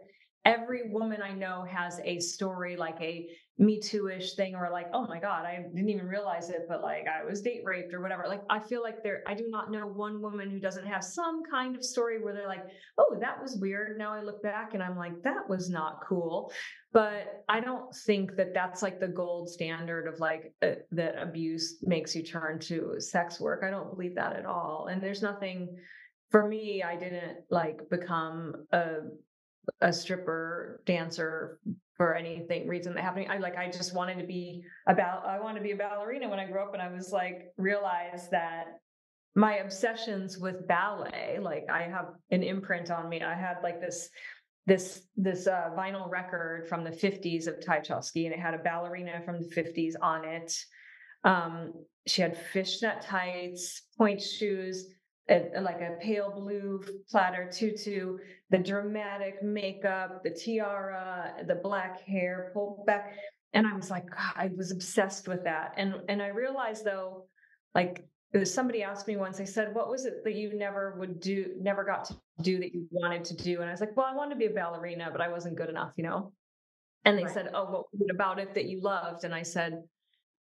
every 0.46 0.90
woman 0.90 1.22
I 1.22 1.34
know 1.34 1.66
has 1.70 2.00
a 2.04 2.20
story 2.20 2.78
like 2.78 3.02
a 3.02 3.28
Me 3.58 3.80
Too-ish 3.80 4.34
thing, 4.36 4.54
or 4.54 4.70
like, 4.70 4.88
oh 4.94 5.08
my 5.08 5.20
God, 5.20 5.46
I 5.46 5.64
didn't 5.74 5.90
even 5.90 6.08
realize 6.08 6.50
it, 6.50 6.66
but 6.68 6.82
like 6.82 7.06
I 7.08 7.24
was 7.24 7.42
date 7.42 7.62
raped 7.64 7.94
or 7.94 8.02
whatever. 8.02 8.26
Like 8.28 8.42
I 8.50 8.60
feel 8.60 8.82
like 8.82 9.02
there 9.02 9.24
I 9.28 9.34
do 9.34 9.48
not 9.48 9.72
know 9.72 9.88
one 9.88 10.22
woman 10.22 10.50
who 10.50 10.60
doesn't 10.60 10.86
have 10.86 11.04
some 11.04 11.42
kind 11.50 11.76
of 11.76 11.84
story 11.84 12.22
where 12.22 12.34
they're 12.34 12.50
like, 12.50 12.66
oh, 12.98 13.18
that 13.22 13.42
was 13.42 13.58
weird. 13.58 13.98
Now 13.98 14.14
I 14.14 14.22
look 14.22 14.44
back 14.44 14.74
and 14.74 14.84
I'm 14.84 14.98
like, 14.98 15.22
that 15.24 15.48
was 15.48 15.70
not 15.70 16.00
cool. 16.06 16.52
But 16.92 17.46
I 17.48 17.62
don't 17.62 17.94
think 18.06 18.36
that 18.36 18.54
that's 18.54 18.82
like 18.82 19.00
the 19.00 19.08
gold 19.08 19.50
standard 19.50 20.08
of 20.08 20.20
like 20.20 20.54
uh, 20.62 20.76
that 20.92 21.22
abuse 21.22 21.78
makes 21.82 22.14
you 22.14 22.24
turn 22.24 22.60
to 22.62 22.96
sex 23.00 23.40
work. 23.40 23.64
I 23.66 23.72
don't 23.72 23.90
believe 23.90 24.16
that 24.16 24.36
at 24.36 24.46
all. 24.46 24.88
And 24.92 25.02
there's 25.02 25.22
nothing 25.22 25.78
for 26.32 26.48
me, 26.48 26.84
I 26.84 26.98
didn't 26.98 27.38
like 27.50 27.90
become 27.90 28.66
a 28.72 28.96
a 29.82 29.92
stripper 29.92 30.82
dancer 30.86 31.60
for 31.98 32.16
anything 32.16 32.68
reason 32.68 32.94
that 32.94 33.04
happening. 33.04 33.30
I 33.30 33.38
like 33.38 33.58
I 33.58 33.70
just 33.70 33.96
wanted 33.96 34.20
to 34.20 34.26
be 34.26 34.64
about 34.88 35.26
I 35.26 35.40
wanted 35.40 35.60
to 35.60 35.64
be 35.64 35.72
a 35.72 35.78
ballerina 35.78 36.30
when 36.30 36.40
I 36.40 36.46
grew 36.46 36.62
up 36.62 36.74
and 36.74 36.82
I 36.82 36.92
was 36.92 37.12
like 37.12 37.54
realized 37.58 38.32
that 38.32 38.80
my 39.36 39.58
obsessions 39.58 40.38
with 40.38 40.68
ballet, 40.68 41.40
like 41.42 41.66
I 41.72 41.84
have 41.84 42.14
an 42.32 42.44
imprint 42.44 42.90
on 42.90 43.10
me. 43.10 43.22
I 43.22 43.36
had 43.36 43.58
like 43.64 43.82
this 43.82 44.10
this 44.66 45.04
this 45.16 45.48
uh, 45.48 45.70
vinyl 45.78 46.10
record 46.10 46.68
from 46.68 46.84
the 46.84 46.90
50s 46.90 47.48
of 47.48 47.64
Tchaikovsky 47.64 48.26
and 48.26 48.34
it 48.34 48.40
had 48.40 48.54
a 48.54 48.60
ballerina 48.60 49.22
from 49.24 49.40
the 49.40 49.48
50s 49.56 49.94
on 50.02 50.26
it. 50.26 50.54
Um, 51.24 51.74
she 52.08 52.22
had 52.22 52.38
fishnet 52.38 53.02
tights, 53.02 53.84
pointe 53.98 54.22
shoes, 54.22 54.88
a, 55.30 55.62
like 55.62 55.82
a 55.82 55.98
pale 56.02 56.32
blue 56.32 56.82
platter 57.10 57.50
tutu, 57.52 58.18
the 58.50 58.58
dramatic 58.58 59.42
makeup, 59.42 60.24
the 60.24 60.30
tiara, 60.30 61.34
the 61.48 61.56
black 61.56 62.02
hair 62.02 62.52
pulled 62.54 62.86
back. 62.86 63.14
And 63.54 63.66
I 63.66 63.76
was 63.76 63.90
like, 63.90 64.10
God, 64.10 64.34
I 64.36 64.50
was 64.56 64.72
obsessed 64.72 65.28
with 65.28 65.44
that. 65.46 65.74
And 65.78 65.96
and 66.10 66.22
I 66.22 66.28
realized 66.28 66.86
though, 66.86 67.28
like 67.74 68.06
somebody 68.44 68.84
asked 68.84 69.08
me 69.08 69.16
once, 69.16 69.38
they 69.38 69.46
said, 69.46 69.74
What 69.74 69.90
was 69.90 70.06
it 70.06 70.24
that 70.26 70.36
you 70.36 70.58
never 70.58 70.96
would 71.00 71.20
do, 71.20 71.54
never 71.60 71.84
got 71.84 72.06
to 72.06 72.16
do 72.42 72.60
that 72.60 72.74
you 72.74 72.88
wanted 72.92 73.24
to 73.26 73.36
do? 73.36 73.62
And 73.62 73.70
I 73.70 73.72
was 73.72 73.80
like, 73.80 73.96
Well, 73.96 74.06
I 74.06 74.14
wanted 74.16 74.36
to 74.36 74.40
be 74.40 74.46
a 74.46 74.50
ballerina, 74.54 75.10
but 75.12 75.22
I 75.22 75.30
wasn't 75.30 75.56
good 75.56 75.70
enough, 75.70 75.94
you 75.96 76.04
know? 76.04 76.34
And 77.06 77.18
they 77.18 77.24
Right. 77.24 77.34
said, 77.34 77.52
Oh, 77.54 77.66
what 77.66 77.86
was 77.92 78.02
it 78.02 78.12
about 78.12 78.40
it 78.40 78.54
that 78.56 78.66
you 78.66 78.82
loved? 78.82 79.24
And 79.24 79.34
I 79.34 79.44
said, 79.44 79.82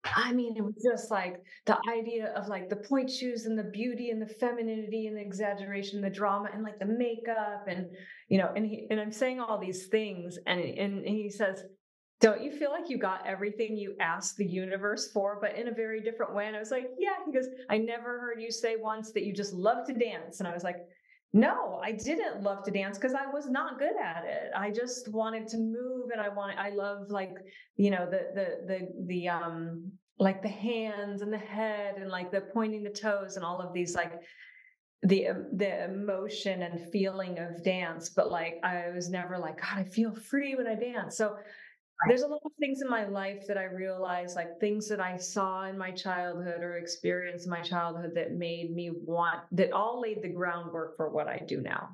I 0.06 0.32
mean, 0.32 0.56
it 0.56 0.64
was 0.64 0.82
just 0.84 1.12
like 1.12 1.42
the 1.66 1.78
idea 1.90 2.28
of 2.36 2.48
like 2.48 2.70
the 2.70 2.76
pointe 2.78 3.12
shoes 3.12 3.46
and 3.46 3.58
the 3.58 3.64
beauty 3.64 4.12
and 4.12 4.22
the 4.22 4.34
femininity 4.34 5.08
and 5.08 5.18
the 5.18 5.22
exaggeration, 5.22 6.02
the 6.02 6.10
drama 6.10 6.50
and 6.54 6.64
like 6.64 6.80
the 6.80 6.86
makeup 6.86 7.66
and 7.68 7.88
you 8.30 8.38
know, 8.38 8.52
and 8.56 8.66
he 8.66 8.88
and 8.90 9.00
I'm 9.00 9.12
saying 9.12 9.40
all 9.40 9.60
these 9.60 9.88
things, 9.88 10.38
and 10.48 10.60
and 10.62 11.06
he 11.06 11.30
says, 11.30 11.64
"Don't 12.22 12.42
you 12.42 12.52
feel 12.52 12.72
like 12.72 12.90
you 12.90 12.98
got 12.98 13.28
everything 13.28 13.76
you 13.76 13.96
asked 14.00 14.38
the 14.38 14.46
universe 14.46 15.12
for, 15.12 15.38
but 15.42 15.58
in 15.58 15.68
a 15.68 15.74
very 15.74 16.02
different 16.02 16.34
way?" 16.34 16.48
And 16.48 16.56
I 16.56 16.60
was 16.60 16.72
like, 16.72 16.88
"Yeah." 16.98 17.16
He 17.26 17.34
goes, 17.34 17.48
"I 17.70 17.78
never 17.78 18.20
heard 18.20 18.42
you 18.42 18.52
say 18.52 18.78
once 18.78 19.12
that 19.12 19.24
you 19.24 19.34
just 19.34 19.54
love 19.54 19.86
to 19.88 19.94
dance," 19.94 20.40
and 20.40 20.48
I 20.48 20.54
was 20.54 20.64
like. 20.64 20.78
No, 21.32 21.80
I 21.84 21.92
didn't 21.92 22.42
love 22.42 22.64
to 22.64 22.72
dance 22.72 22.98
because 22.98 23.14
I 23.14 23.28
was 23.28 23.48
not 23.48 23.78
good 23.78 23.96
at 24.04 24.24
it. 24.26 24.52
I 24.56 24.72
just 24.72 25.08
wanted 25.12 25.48
to 25.50 25.58
move 25.58 26.10
and 26.12 26.20
I 26.20 26.30
want 26.30 26.58
I 26.58 26.72
love 26.72 27.12
like 27.12 27.36
you 27.76 27.92
know 27.92 28.10
the 28.10 28.32
the 28.34 28.66
the 28.66 29.06
the 29.06 29.30
um 29.30 29.92
like 30.18 30.42
the 30.42 30.50
hands 30.50 31.22
and 31.22 31.32
the 31.32 31.38
head 31.38 31.96
and 31.98 32.10
like 32.10 32.32
the 32.32 32.42
pointing 32.42 32.84
the 32.84 32.90
toes 32.90 33.36
and 33.36 33.46
all 33.46 33.62
of 33.62 33.74
these 33.74 33.96
like 33.96 34.14
the 35.04 35.28
um, 35.28 35.46
the 35.54 35.86
emotion 35.86 36.62
and 36.64 36.92
feeling 36.92 37.40
of 37.40 37.64
dance 37.64 38.10
but 38.10 38.30
like 38.30 38.60
i 38.64 38.90
was 38.94 39.10
never 39.10 39.38
like 39.38 39.62
god 39.62 39.78
i 39.80 39.84
feel 39.84 40.14
free 40.14 40.56
when 40.56 40.68
i 40.68 40.76
dance 40.76 41.16
so 41.16 41.38
there's 42.08 42.22
a 42.22 42.28
lot 42.28 42.42
of 42.46 42.52
things 42.60 42.82
in 42.82 42.90
my 42.90 43.06
life 43.06 43.46
that 43.48 43.58
i 43.58 43.64
realized 43.66 44.36
like 44.36 44.60
things 44.60 44.88
that 44.88 45.00
i 45.00 45.18
saw 45.18 45.66
in 45.66 45.78
my 45.78 45.92
childhood 45.92 46.62
or 46.62 46.78
experienced 46.78 47.46
in 47.46 47.52
my 47.52 47.62
childhood 47.62 48.12
that 48.16 48.34
made 48.34 48.72
me 48.74 48.92
want 49.06 49.42
that 49.52 49.72
all 49.72 50.00
laid 50.02 50.22
the 50.22 50.30
groundwork 50.30 50.96
for 50.96 51.10
what 51.10 51.28
i 51.28 51.38
do 51.48 51.62
now 51.62 51.90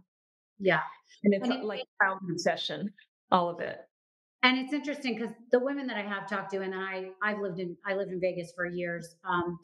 Yeah. 0.60 0.82
and 1.24 1.34
it's 1.34 1.44
And 1.44 1.54
it- 1.54 1.64
like 1.66 1.84
child 2.02 2.20
obsession 2.30 2.94
all 3.32 3.50
of 3.50 3.60
it 3.62 3.80
and 4.44 4.58
it's 4.60 4.74
interesting 4.74 5.16
because 5.16 5.34
the 5.52 5.60
women 5.60 5.88
that 5.88 5.98
I 5.98 6.04
have 6.04 6.30
talked 6.30 6.52
to, 6.52 6.62
and 6.62 6.76
I 6.76 7.10
I've 7.24 7.40
lived 7.40 7.60
in 7.60 7.76
I 7.84 7.96
lived 7.96 8.12
in 8.12 8.20
Vegas 8.22 8.54
for 8.56 8.68
years. 8.68 9.16
Um, 9.28 9.58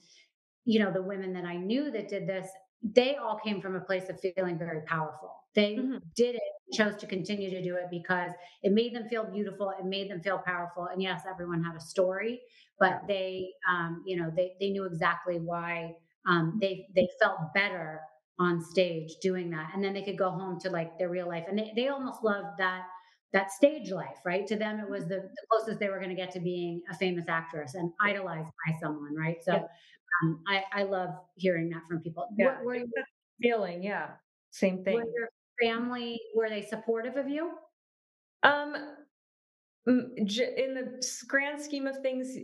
you 0.65 0.79
know, 0.79 0.91
the 0.91 1.03
women 1.03 1.33
that 1.33 1.45
I 1.45 1.55
knew 1.57 1.91
that 1.91 2.07
did 2.07 2.25
this, 2.27 2.47
they 2.83 3.15
all 3.15 3.37
came 3.37 3.61
from 3.61 3.75
a 3.75 3.81
place 3.81 4.09
of 4.09 4.19
feeling 4.19 4.57
very 4.57 4.81
powerful. 4.81 5.35
They 5.53 5.75
mm-hmm. 5.75 5.97
did 6.15 6.35
it, 6.35 6.41
chose 6.73 6.95
to 6.97 7.07
continue 7.07 7.49
to 7.49 7.61
do 7.61 7.75
it 7.75 7.87
because 7.91 8.31
it 8.63 8.71
made 8.71 8.95
them 8.95 9.07
feel 9.09 9.25
beautiful, 9.25 9.71
it 9.77 9.85
made 9.85 10.09
them 10.09 10.21
feel 10.21 10.41
powerful. 10.45 10.87
And 10.87 11.01
yes, 11.01 11.23
everyone 11.29 11.63
had 11.63 11.75
a 11.75 11.79
story, 11.81 12.39
but 12.79 13.01
they, 13.07 13.49
um, 13.69 14.01
you 14.05 14.17
know, 14.17 14.31
they 14.35 14.53
they 14.59 14.69
knew 14.69 14.85
exactly 14.85 15.39
why 15.39 15.93
um, 16.25 16.57
they 16.61 16.87
they 16.95 17.09
felt 17.21 17.53
better 17.53 17.99
on 18.39 18.63
stage 18.63 19.15
doing 19.21 19.49
that, 19.51 19.71
and 19.73 19.83
then 19.83 19.93
they 19.93 20.01
could 20.01 20.17
go 20.17 20.31
home 20.31 20.59
to 20.61 20.69
like 20.69 20.97
their 20.97 21.09
real 21.09 21.27
life, 21.27 21.43
and 21.49 21.59
they 21.59 21.73
they 21.75 21.89
almost 21.89 22.23
loved 22.23 22.57
that 22.57 22.85
that 23.33 23.51
stage 23.51 23.91
life, 23.91 24.17
right? 24.25 24.45
To 24.47 24.55
them, 24.55 24.79
it 24.79 24.89
was 24.89 25.03
the, 25.03 25.15
the 25.15 25.45
closest 25.49 25.79
they 25.79 25.89
were 25.89 25.97
going 25.97 26.09
to 26.09 26.15
get 26.15 26.31
to 26.31 26.39
being 26.39 26.81
a 26.91 26.95
famous 26.95 27.25
actress 27.27 27.75
and 27.75 27.91
idolized 28.01 28.49
by 28.65 28.75
someone, 28.81 29.15
right? 29.15 29.37
So 29.43 29.53
yeah. 29.53 29.63
um, 30.23 30.39
I, 30.47 30.63
I 30.73 30.83
love 30.83 31.11
hearing 31.35 31.69
that 31.69 31.83
from 31.87 32.01
people. 32.01 32.27
Yeah, 32.37 32.61
were, 32.61 32.75
you 32.75 32.91
feeling, 33.41 33.83
yeah, 33.83 34.07
same 34.51 34.83
thing. 34.83 34.95
Were 34.95 35.05
your 35.05 35.29
family 35.61 36.19
were 36.35 36.49
they 36.49 36.61
supportive 36.61 37.15
of 37.15 37.29
you? 37.29 37.51
Um, 38.43 38.75
in 39.87 40.15
the 40.25 41.01
grand 41.27 41.61
scheme 41.61 41.87
of 41.87 41.97
things, 41.99 42.37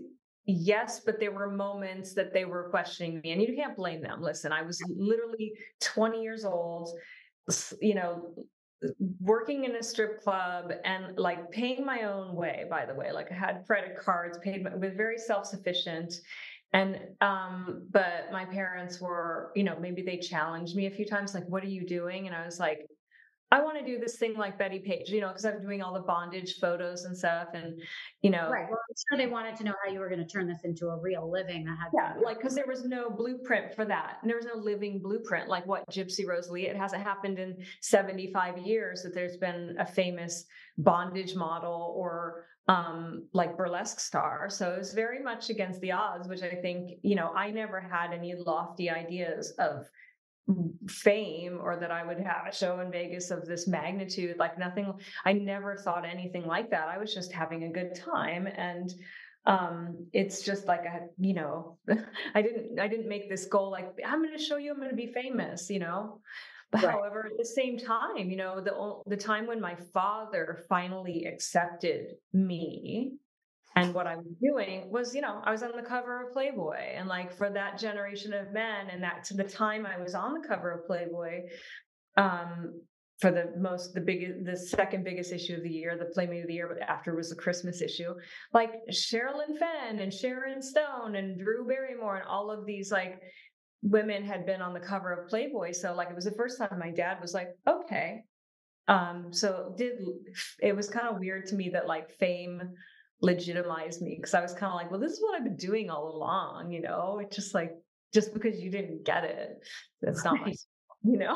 yes, 0.46 1.02
but 1.06 1.20
there 1.20 1.32
were 1.32 1.52
moments 1.52 2.14
that 2.14 2.34
they 2.34 2.46
were 2.46 2.70
questioning 2.70 3.20
me, 3.22 3.32
and 3.32 3.42
you 3.42 3.56
can't 3.56 3.76
blame 3.76 4.02
them. 4.02 4.22
Listen, 4.22 4.52
I 4.52 4.62
was 4.62 4.82
literally 4.96 5.54
20 5.82 6.22
years 6.22 6.46
old 6.46 6.98
you 7.82 7.96
know 7.96 8.34
working 9.20 9.64
in 9.64 9.76
a 9.76 9.84
strip 9.84 10.22
club 10.22 10.72
and 10.86 11.18
like 11.18 11.50
paying 11.52 11.86
my 11.86 12.04
own 12.04 12.36
way 12.36 12.66
by 12.70 12.86
the 12.86 12.94
way 12.94 13.12
like 13.12 13.32
i 13.32 13.36
had 13.36 13.64
credit 13.66 13.98
cards 13.98 14.38
paid 14.40 14.64
my, 14.64 14.76
was 14.76 14.94
very 14.94 15.18
self-sufficient. 15.18 16.14
And 16.74 17.00
um 17.22 17.88
but 17.92 18.30
my 18.32 18.46
parents 18.46 19.00
were 19.00 19.52
you 19.56 19.64
know 19.64 19.78
maybe 19.80 20.02
they 20.02 20.18
challenged 20.18 20.76
me 20.76 20.86
a 20.86 20.92
few 20.92 21.06
times 21.06 21.34
like 21.34 21.48
what 21.48 21.64
are 21.64 21.68
you 21.70 21.86
doing? 21.88 22.28
And 22.28 22.36
i 22.36 22.46
was 22.46 22.60
like 22.60 22.88
I 23.50 23.62
want 23.62 23.78
to 23.80 23.86
do 23.86 23.98
this 23.98 24.18
thing 24.18 24.36
like 24.36 24.58
Bettie 24.58 24.80
Page, 24.80 25.10
you 25.10 25.22
know, 25.22 25.30
because 25.30 25.46
I'm 25.46 25.62
doing 25.62 25.82
all 25.82 25.94
the 25.94 26.02
bondage 26.02 26.58
photos 26.60 27.06
and 27.06 27.18
stuff, 27.18 27.48
and 27.54 27.82
you 28.22 28.30
know, 28.30 28.50
right. 28.50 28.68
Well, 28.70 28.80
I'm 28.90 28.96
sure 29.08 29.18
they 29.18 29.32
wanted 29.32 29.56
to 29.58 29.64
know 29.64 29.74
how 29.84 29.92
you 29.92 30.00
were 30.00 30.10
going 30.10 30.20
to 30.20 30.28
turn 30.28 30.48
this 30.48 30.62
into 30.66 30.88
a 30.88 31.00
real 31.00 31.32
living 31.32 31.64
that 31.64 31.78
had, 31.82 31.92
yeah, 31.94 32.22
like 32.22 32.38
because 32.38 32.56
there 32.56 32.68
was 32.68 32.84
no 32.84 33.10
blueprint 33.10 33.74
for 33.74 33.86
that, 33.86 34.18
and 34.22 34.30
there 34.30 34.36
was 34.36 34.46
no 34.46 34.60
living 34.60 35.00
blueprint 35.02 35.48
like 35.48 35.66
what 35.66 35.90
Gypsy 35.90 36.28
Rose 36.28 36.50
Lee. 36.50 36.68
It 36.68 36.76
hasn't 36.76 37.04
happened 37.04 37.40
in 37.40 37.56
75 37.82 38.58
years 38.58 39.02
that 39.04 39.14
there's 39.14 39.38
been 39.38 39.78
a 39.80 39.86
famous 39.86 40.46
bondage 40.78 41.34
model 41.34 41.94
or 41.96 42.46
um 42.68 43.26
like 43.32 43.56
burlesque 43.56 44.00
star 44.00 44.50
so 44.50 44.74
it 44.74 44.78
was 44.78 44.94
very 44.94 45.24
much 45.24 45.50
against 45.50 45.80
the 45.80 45.92
odds 45.92 46.28
which 46.28 46.44
i 46.44 46.50
think 46.50 47.00
you 47.02 47.16
know 47.16 47.32
i 47.34 47.50
never 47.50 47.80
had 47.80 48.12
any 48.12 48.36
lofty 48.36 48.90
ideas 48.90 49.52
of 49.58 49.90
fame 50.88 51.60
or 51.62 51.78
that 51.78 51.92
I 51.92 52.06
would 52.06 52.20
have 52.20 52.48
a 52.50 52.56
show 52.56 52.80
in 52.80 52.92
Vegas 52.92 53.32
of 53.32 53.46
this 53.46 53.68
magnitude. 53.68 54.38
Like 54.38 54.58
nothing, 54.58 54.94
I 55.26 55.34
never 55.34 55.76
thought 55.76 56.06
anything 56.06 56.46
like 56.46 56.70
that. 56.72 56.88
I 56.88 56.98
was 56.98 57.14
just 57.14 57.32
having 57.32 57.64
a 57.64 57.72
good 57.72 57.96
time. 57.96 58.48
And 58.48 58.94
um, 59.46 60.08
it's 60.14 60.44
just 60.44 60.68
like 60.68 60.82
I, 60.82 61.02
you 61.18 61.34
know, 61.34 61.78
I 62.36 62.42
didn't, 62.42 62.80
I 62.80 62.88
didn't 62.88 63.10
make 63.10 63.30
this 63.30 63.46
goal 63.46 63.72
like 63.72 63.90
I'm 64.06 64.24
going 64.24 64.38
to 64.38 64.44
show 64.44 64.58
you 64.58 64.72
I'm 64.72 64.78
going 64.78 64.90
to 64.90 64.96
be 64.96 65.12
famous, 65.14 65.70
you 65.70 65.80
know. 65.80 66.22
But 66.70 66.84
right. 66.84 66.92
however, 66.92 67.30
at 67.32 67.38
the 67.38 67.46
same 67.46 67.78
time, 67.78 68.30
you 68.30 68.36
know, 68.36 68.60
the 68.60 69.02
the 69.06 69.16
time 69.16 69.48
when 69.48 69.62
my 69.62 69.76
father 69.94 70.66
finally 70.68 71.24
accepted 71.24 72.16
me 72.34 73.14
and 73.76 73.94
what 73.94 74.08
I 74.08 74.16
was 74.16 74.34
doing 74.42 74.90
was, 74.90 75.14
you 75.14 75.22
know, 75.22 75.40
I 75.44 75.52
was 75.52 75.62
on 75.62 75.76
the 75.76 75.84
cover 75.84 76.26
of 76.26 76.34
Playboy. 76.34 76.78
And 76.96 77.08
like 77.08 77.32
for 77.32 77.50
that 77.50 77.78
generation 77.78 78.34
of 78.34 78.52
men, 78.52 78.88
and 78.92 79.04
that 79.04 79.24
to 79.26 79.36
the 79.36 79.44
time 79.44 79.86
I 79.86 80.02
was 80.02 80.16
on 80.16 80.34
the 80.34 80.48
cover 80.48 80.72
of 80.72 80.88
Playboy, 80.88 81.42
um, 82.18 82.82
for 83.20 83.32
the 83.32 83.52
most 83.58 83.94
the 83.94 84.02
biggest 84.02 84.46
the 84.46 84.56
second 84.56 85.04
biggest 85.04 85.32
issue 85.32 85.56
of 85.56 85.64
the 85.64 85.70
year, 85.70 85.98
the 85.98 86.06
Playmate 86.06 86.42
of 86.42 86.48
the 86.48 86.54
year, 86.54 86.68
but 86.68 86.82
after 86.88 87.16
was 87.16 87.30
the 87.30 87.36
Christmas 87.36 87.82
issue. 87.82 88.14
Like 88.54 88.74
Sherilyn 88.92 89.58
Fenn 89.60 90.00
and 90.00 90.14
Sharon 90.14 90.62
Stone 90.62 91.16
and 91.16 91.40
Drew 91.40 91.68
Barrymore 91.68 92.18
and 92.18 92.28
all 92.28 92.52
of 92.52 92.66
these 92.66 92.92
like 92.92 93.22
women 93.82 94.24
had 94.24 94.46
been 94.46 94.62
on 94.62 94.74
the 94.74 94.80
cover 94.80 95.12
of 95.12 95.30
Playboy. 95.30 95.72
So 95.72 95.94
like 95.94 96.10
it 96.10 96.16
was 96.16 96.26
the 96.26 96.32
first 96.32 96.60
time 96.60 96.78
my 96.80 96.92
dad 96.92 97.18
was 97.22 97.34
like, 97.34 97.50
okay. 97.68 98.24
Um, 98.88 99.28
so 99.32 99.74
did 99.78 99.94
it 100.62 100.76
was 100.76 100.88
kind 100.88 101.08
of 101.08 101.20
weird 101.20 101.48
to 101.48 101.56
me 101.56 101.70
that 101.70 101.88
like 101.88 102.12
fame 102.20 102.62
legitimize 103.22 104.02
me 104.02 104.16
because 104.20 104.34
I 104.34 104.42
was 104.42 104.54
kind 104.54 104.72
of 104.72 104.76
like, 104.76 104.92
well, 104.92 105.00
this 105.00 105.14
is 105.14 105.22
what 105.22 105.36
I've 105.36 105.44
been 105.44 105.56
doing 105.56 105.90
all 105.90 106.16
along, 106.16 106.72
you 106.72 106.82
know? 106.82 107.20
It's 107.22 107.36
just 107.36 107.54
like, 107.54 107.72
just 108.14 108.34
because 108.34 108.60
you 108.60 108.72
didn't 108.72 109.06
get 109.06 109.24
it, 109.24 109.58
that's 110.02 110.24
not 110.24 110.40
my, 110.40 110.54
you 111.04 111.18
know? 111.18 111.36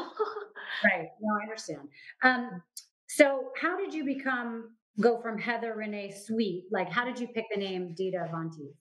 right. 0.84 1.08
No, 1.22 1.40
I 1.40 1.44
understand. 1.44 1.88
Um, 2.24 2.62
so 3.08 3.50
how 3.60 3.78
did 3.78 3.94
you 3.94 4.06
become, 4.06 4.72
go 5.00 5.22
from 5.22 5.38
Heather 5.38 5.74
Renee 5.76 6.14
Sweet? 6.26 6.66
Like, 6.72 6.92
how 6.92 7.06
did 7.06 7.20
you 7.20 7.28
pick 7.28 7.46
the 7.54 7.60
name 7.60 7.94
Dita 7.98 8.28
Teese? 8.32 8.74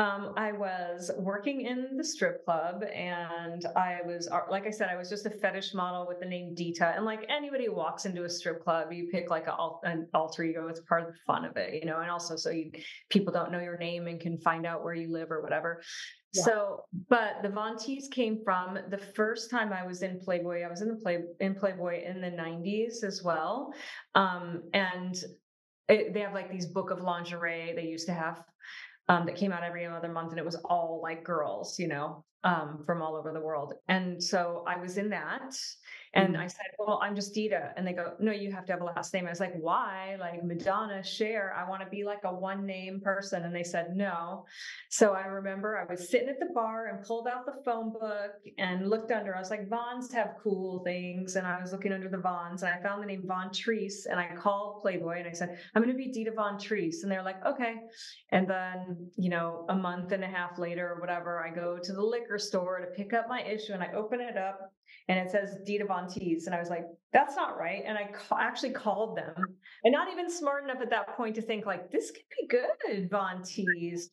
Um, 0.00 0.32
I 0.38 0.52
was 0.52 1.10
working 1.18 1.66
in 1.66 1.98
the 1.98 2.04
strip 2.04 2.42
club 2.46 2.82
and 2.84 3.66
I 3.76 3.98
was, 4.06 4.28
uh, 4.32 4.40
like 4.48 4.66
I 4.66 4.70
said, 4.70 4.88
I 4.88 4.96
was 4.96 5.10
just 5.10 5.26
a 5.26 5.30
fetish 5.30 5.74
model 5.74 6.06
with 6.08 6.20
the 6.20 6.26
name 6.26 6.54
Dita. 6.54 6.94
And 6.96 7.04
like 7.04 7.26
anybody 7.28 7.66
who 7.66 7.74
walks 7.74 8.06
into 8.06 8.24
a 8.24 8.30
strip 8.30 8.64
club, 8.64 8.94
you 8.94 9.08
pick 9.12 9.28
like 9.28 9.46
a, 9.46 9.68
an 9.82 10.08
alter 10.14 10.42
ego. 10.42 10.68
It's 10.68 10.80
part 10.80 11.02
of 11.02 11.08
the 11.08 11.18
fun 11.26 11.44
of 11.44 11.58
it, 11.58 11.74
you 11.74 11.84
know, 11.84 12.00
and 12.00 12.10
also 12.10 12.36
so 12.36 12.48
you, 12.48 12.70
people 13.10 13.30
don't 13.30 13.52
know 13.52 13.60
your 13.60 13.76
name 13.76 14.06
and 14.06 14.18
can 14.18 14.38
find 14.38 14.64
out 14.64 14.82
where 14.82 14.94
you 14.94 15.12
live 15.12 15.30
or 15.30 15.42
whatever. 15.42 15.82
Yeah. 16.32 16.44
So, 16.44 16.84
but 17.10 17.42
the 17.42 17.50
Von 17.50 17.76
Teese 17.76 18.10
came 18.10 18.38
from 18.42 18.78
the 18.88 18.96
first 18.96 19.50
time 19.50 19.70
I 19.70 19.84
was 19.84 20.00
in 20.00 20.18
Playboy. 20.18 20.62
I 20.62 20.70
was 20.70 20.80
in 20.80 20.88
the 20.88 20.96
play 20.96 21.24
in 21.40 21.54
Playboy 21.54 22.04
in 22.04 22.22
the 22.22 22.30
'90s 22.30 23.04
as 23.04 23.20
well, 23.22 23.74
um, 24.14 24.62
and 24.72 25.20
it, 25.88 26.14
they 26.14 26.20
have 26.20 26.32
like 26.32 26.50
these 26.50 26.66
book 26.66 26.90
of 26.90 27.00
lingerie 27.00 27.72
they 27.74 27.86
used 27.86 28.06
to 28.06 28.14
have 28.14 28.44
um, 29.10 29.26
that 29.26 29.34
came 29.34 29.52
out 29.52 29.64
every 29.64 29.84
other 29.84 30.08
month, 30.08 30.30
and 30.30 30.38
it 30.38 30.44
was 30.44 30.54
all 30.64 31.00
like 31.02 31.24
girls, 31.24 31.78
you 31.78 31.88
know, 31.88 32.24
um, 32.44 32.82
from 32.86 33.02
all 33.02 33.16
over 33.16 33.32
the 33.32 33.40
world. 33.40 33.74
And 33.88 34.22
so 34.22 34.64
I 34.66 34.78
was 34.78 34.96
in 34.96 35.10
that, 35.10 35.54
and 36.12 36.34
mm-hmm. 36.34 36.42
I 36.42 36.46
said, 36.48 36.66
Well, 36.78 36.98
I'm 37.02 37.14
just 37.14 37.34
Dita. 37.34 37.72
And 37.76 37.86
they 37.86 37.92
go, 37.92 38.14
No, 38.18 38.32
you 38.32 38.50
have 38.52 38.66
to 38.66 38.72
have 38.72 38.80
a 38.80 38.84
last 38.84 39.14
name. 39.14 39.26
I 39.26 39.30
was 39.30 39.38
like, 39.38 39.54
Why? 39.60 40.16
Like 40.18 40.42
Madonna, 40.42 41.04
Cher, 41.04 41.54
I 41.56 41.68
want 41.68 41.82
to 41.82 41.88
be 41.88 42.04
like 42.04 42.22
a 42.24 42.34
one 42.34 42.66
name 42.66 43.00
person. 43.00 43.44
And 43.44 43.54
they 43.54 43.62
said, 43.62 43.94
No. 43.94 44.44
So 44.88 45.12
I 45.12 45.26
remember 45.26 45.78
I 45.78 45.90
was 45.90 46.10
sitting 46.10 46.28
at 46.28 46.40
the 46.40 46.52
bar 46.52 46.88
and 46.88 47.04
pulled 47.04 47.28
out 47.28 47.46
the 47.46 47.62
phone 47.64 47.92
book 47.92 48.32
and 48.58 48.90
looked 48.90 49.12
under. 49.12 49.36
I 49.36 49.38
was 49.38 49.50
like, 49.50 49.68
Vons 49.68 50.12
have 50.12 50.34
cool 50.42 50.82
things. 50.82 51.36
And 51.36 51.46
I 51.46 51.60
was 51.60 51.70
looking 51.70 51.92
under 51.92 52.08
the 52.08 52.18
Vons 52.18 52.64
and 52.64 52.72
I 52.72 52.82
found 52.82 53.02
the 53.02 53.06
name 53.06 53.22
Von 53.26 53.50
Treese 53.50 54.06
and 54.10 54.18
I 54.18 54.34
called 54.34 54.82
Playboy 54.82 55.18
and 55.18 55.28
I 55.28 55.32
said, 55.32 55.58
I'm 55.74 55.82
going 55.82 55.96
to 55.96 55.98
be 55.98 56.10
Dita 56.10 56.32
Von 56.32 56.58
Treese. 56.58 57.02
And 57.02 57.12
they're 57.12 57.22
like, 57.22 57.44
Okay. 57.46 57.74
And 58.32 58.48
then, 58.48 59.10
you 59.16 59.30
know, 59.30 59.64
a 59.68 59.76
month 59.76 60.10
and 60.10 60.24
a 60.24 60.28
half 60.28 60.58
later 60.58 60.94
or 60.94 61.00
whatever, 61.00 61.40
I 61.40 61.54
go 61.54 61.78
to 61.80 61.92
the 61.92 62.02
liquor 62.02 62.29
store 62.38 62.80
to 62.80 62.86
pick 62.86 63.12
up 63.12 63.28
my 63.28 63.42
issue 63.42 63.72
and 63.72 63.82
I 63.82 63.92
open 63.92 64.20
it 64.20 64.36
up 64.36 64.72
and 65.08 65.18
it 65.18 65.30
says 65.30 65.58
Dita 65.66 65.84
Von 65.86 66.06
Teese. 66.06 66.46
And 66.46 66.54
I 66.54 66.60
was 66.60 66.68
like, 66.70 66.84
that's 67.12 67.34
not 67.34 67.58
right. 67.58 67.82
And 67.84 67.98
I 67.98 68.10
ca- 68.12 68.38
actually 68.40 68.70
called 68.70 69.16
them 69.16 69.34
and 69.84 69.92
not 69.92 70.10
even 70.12 70.30
smart 70.30 70.64
enough 70.64 70.80
at 70.80 70.90
that 70.90 71.16
point 71.16 71.34
to 71.34 71.42
think 71.42 71.66
like, 71.66 71.90
this 71.90 72.10
could 72.10 72.22
be 72.38 72.46
good, 72.46 73.10
Von 73.10 73.42
Teese. 73.42 74.06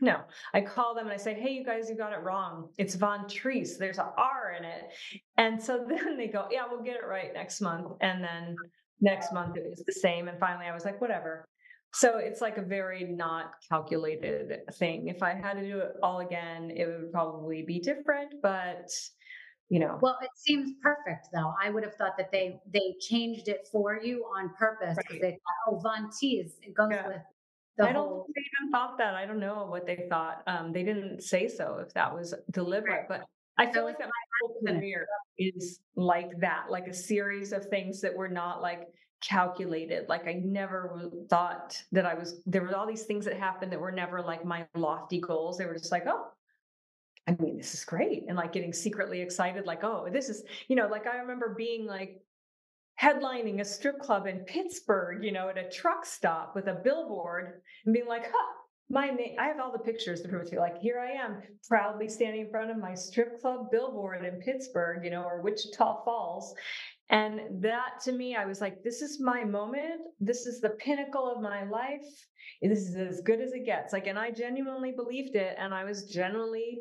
No, 0.00 0.20
I 0.54 0.60
call 0.60 0.94
them 0.94 1.06
and 1.06 1.12
I 1.12 1.16
say, 1.16 1.34
hey, 1.34 1.50
you 1.50 1.64
guys, 1.64 1.88
you 1.88 1.96
got 1.96 2.12
it 2.12 2.22
wrong. 2.22 2.68
It's 2.78 2.94
Von 2.94 3.24
Treese. 3.24 3.78
There's 3.78 3.98
a 3.98 4.12
R 4.16 4.54
in 4.58 4.64
it. 4.64 4.84
And 5.38 5.62
so 5.62 5.84
then 5.88 6.16
they 6.16 6.28
go, 6.28 6.46
yeah, 6.50 6.64
we'll 6.70 6.82
get 6.82 6.96
it 6.96 7.06
right 7.06 7.32
next 7.34 7.60
month. 7.60 7.92
And 8.00 8.22
then 8.22 8.56
next 9.00 9.32
month 9.32 9.56
it 9.56 9.64
was 9.68 9.82
the 9.84 9.92
same. 9.92 10.28
And 10.28 10.38
finally 10.38 10.66
I 10.66 10.74
was 10.74 10.84
like, 10.84 11.00
whatever. 11.00 11.48
So 11.98 12.18
it's 12.18 12.40
like 12.40 12.58
a 12.58 12.62
very 12.62 13.04
not 13.04 13.54
calculated 13.68 14.60
thing. 14.74 15.08
If 15.08 15.22
I 15.22 15.34
had 15.34 15.54
to 15.54 15.62
do 15.62 15.78
it 15.78 15.92
all 16.02 16.20
again, 16.20 16.70
it 16.70 16.86
would 16.86 17.10
probably 17.10 17.62
be 17.62 17.80
different, 17.80 18.34
but 18.42 18.90
you 19.68 19.80
know 19.80 19.98
well 20.00 20.16
it 20.22 20.30
seems 20.36 20.70
perfect 20.80 21.26
though 21.32 21.52
i 21.60 21.68
would 21.68 21.82
have 21.82 21.96
thought 21.96 22.16
that 22.16 22.30
they 22.30 22.56
they 22.72 22.94
changed 23.00 23.48
it 23.48 23.66
for 23.72 23.98
you 24.00 24.24
on 24.38 24.48
purpose 24.56 24.96
because 24.96 25.14
right. 25.14 25.22
they 25.22 25.30
thought 25.30 25.66
oh 25.66 25.80
von 25.80 26.08
teese 26.08 26.52
it 26.62 26.72
goes 26.72 26.86
yeah. 26.92 27.08
with 27.08 27.22
the 27.76 27.84
I 27.84 27.92
don't 27.92 28.08
whole... 28.08 28.26
they 28.34 28.40
even 28.40 28.72
thought 28.72 28.98
that. 28.98 29.14
I 29.14 29.26
don't 29.26 29.38
know 29.38 29.66
what 29.68 29.86
they 29.86 30.06
thought. 30.08 30.42
Um, 30.46 30.72
they 30.72 30.82
didn't 30.82 31.22
say 31.22 31.48
so 31.48 31.78
if 31.86 31.92
that 31.94 32.14
was 32.14 32.34
deliberate, 32.50 33.06
right. 33.08 33.08
but 33.08 33.24
I 33.58 33.70
feel 33.72 33.84
like 33.84 33.98
that 33.98 34.06
my 34.06 34.12
whole 34.40 34.60
career 34.66 35.06
is 35.38 35.80
like 35.94 36.30
that, 36.40 36.66
like 36.70 36.86
a 36.86 36.94
series 36.94 37.52
of 37.52 37.66
things 37.66 38.00
that 38.02 38.14
were 38.14 38.28
not 38.28 38.60
like 38.60 38.88
calculated. 39.20 40.08
Like 40.08 40.26
I 40.26 40.34
never 40.44 41.10
thought 41.28 41.80
that 41.92 42.06
I 42.06 42.14
was. 42.14 42.40
There 42.46 42.62
were 42.62 42.76
all 42.76 42.86
these 42.86 43.04
things 43.04 43.24
that 43.24 43.38
happened 43.38 43.72
that 43.72 43.80
were 43.80 43.92
never 43.92 44.22
like 44.22 44.44
my 44.44 44.66
lofty 44.74 45.20
goals. 45.20 45.58
They 45.58 45.66
were 45.66 45.74
just 45.74 45.92
like, 45.92 46.04
oh, 46.06 46.26
I 47.26 47.36
mean, 47.40 47.56
this 47.56 47.74
is 47.74 47.84
great. 47.84 48.24
And 48.28 48.36
like 48.36 48.52
getting 48.52 48.72
secretly 48.72 49.20
excited, 49.20 49.66
like, 49.66 49.82
oh, 49.82 50.08
this 50.12 50.28
is, 50.28 50.44
you 50.68 50.76
know, 50.76 50.86
like 50.86 51.06
I 51.06 51.16
remember 51.16 51.54
being 51.56 51.86
like 51.86 52.20
headlining 53.00 53.60
a 53.60 53.64
strip 53.64 53.98
club 53.98 54.26
in 54.26 54.40
Pittsburgh, 54.40 55.24
you 55.24 55.32
know, 55.32 55.48
at 55.48 55.58
a 55.58 55.68
truck 55.68 56.06
stop 56.06 56.54
with 56.54 56.68
a 56.68 56.80
billboard 56.84 57.62
and 57.84 57.92
being 57.92 58.06
like, 58.06 58.26
huh, 58.26 58.52
my 58.88 59.10
name, 59.10 59.36
I 59.38 59.48
have 59.48 59.58
all 59.58 59.72
the 59.72 59.78
pictures 59.78 60.20
to 60.22 60.28
prove 60.28 60.42
it 60.42 60.48
to 60.48 60.52
you. 60.54 60.60
Like, 60.60 60.78
here 60.78 61.00
I 61.00 61.10
am 61.10 61.42
proudly 61.68 62.08
standing 62.08 62.42
in 62.42 62.50
front 62.50 62.70
of 62.70 62.78
my 62.78 62.94
strip 62.94 63.40
club 63.40 63.70
billboard 63.72 64.24
in 64.24 64.40
Pittsburgh, 64.40 65.04
you 65.04 65.10
know, 65.10 65.24
or 65.24 65.42
Wichita 65.42 66.04
Falls. 66.04 66.54
And 67.08 67.62
that 67.62 68.00
to 68.04 68.12
me, 68.12 68.34
I 68.34 68.46
was 68.46 68.60
like, 68.60 68.82
this 68.82 69.00
is 69.00 69.20
my 69.20 69.44
moment. 69.44 70.00
This 70.18 70.46
is 70.46 70.60
the 70.60 70.70
pinnacle 70.70 71.30
of 71.30 71.40
my 71.40 71.64
life. 71.64 72.04
This 72.60 72.80
is 72.80 72.96
as 72.96 73.20
good 73.20 73.40
as 73.40 73.52
it 73.52 73.64
gets. 73.64 73.92
Like, 73.92 74.06
and 74.06 74.18
I 74.18 74.30
genuinely 74.32 74.92
believed 74.92 75.36
it. 75.36 75.54
And 75.58 75.72
I 75.72 75.84
was 75.84 76.04
genuinely 76.04 76.78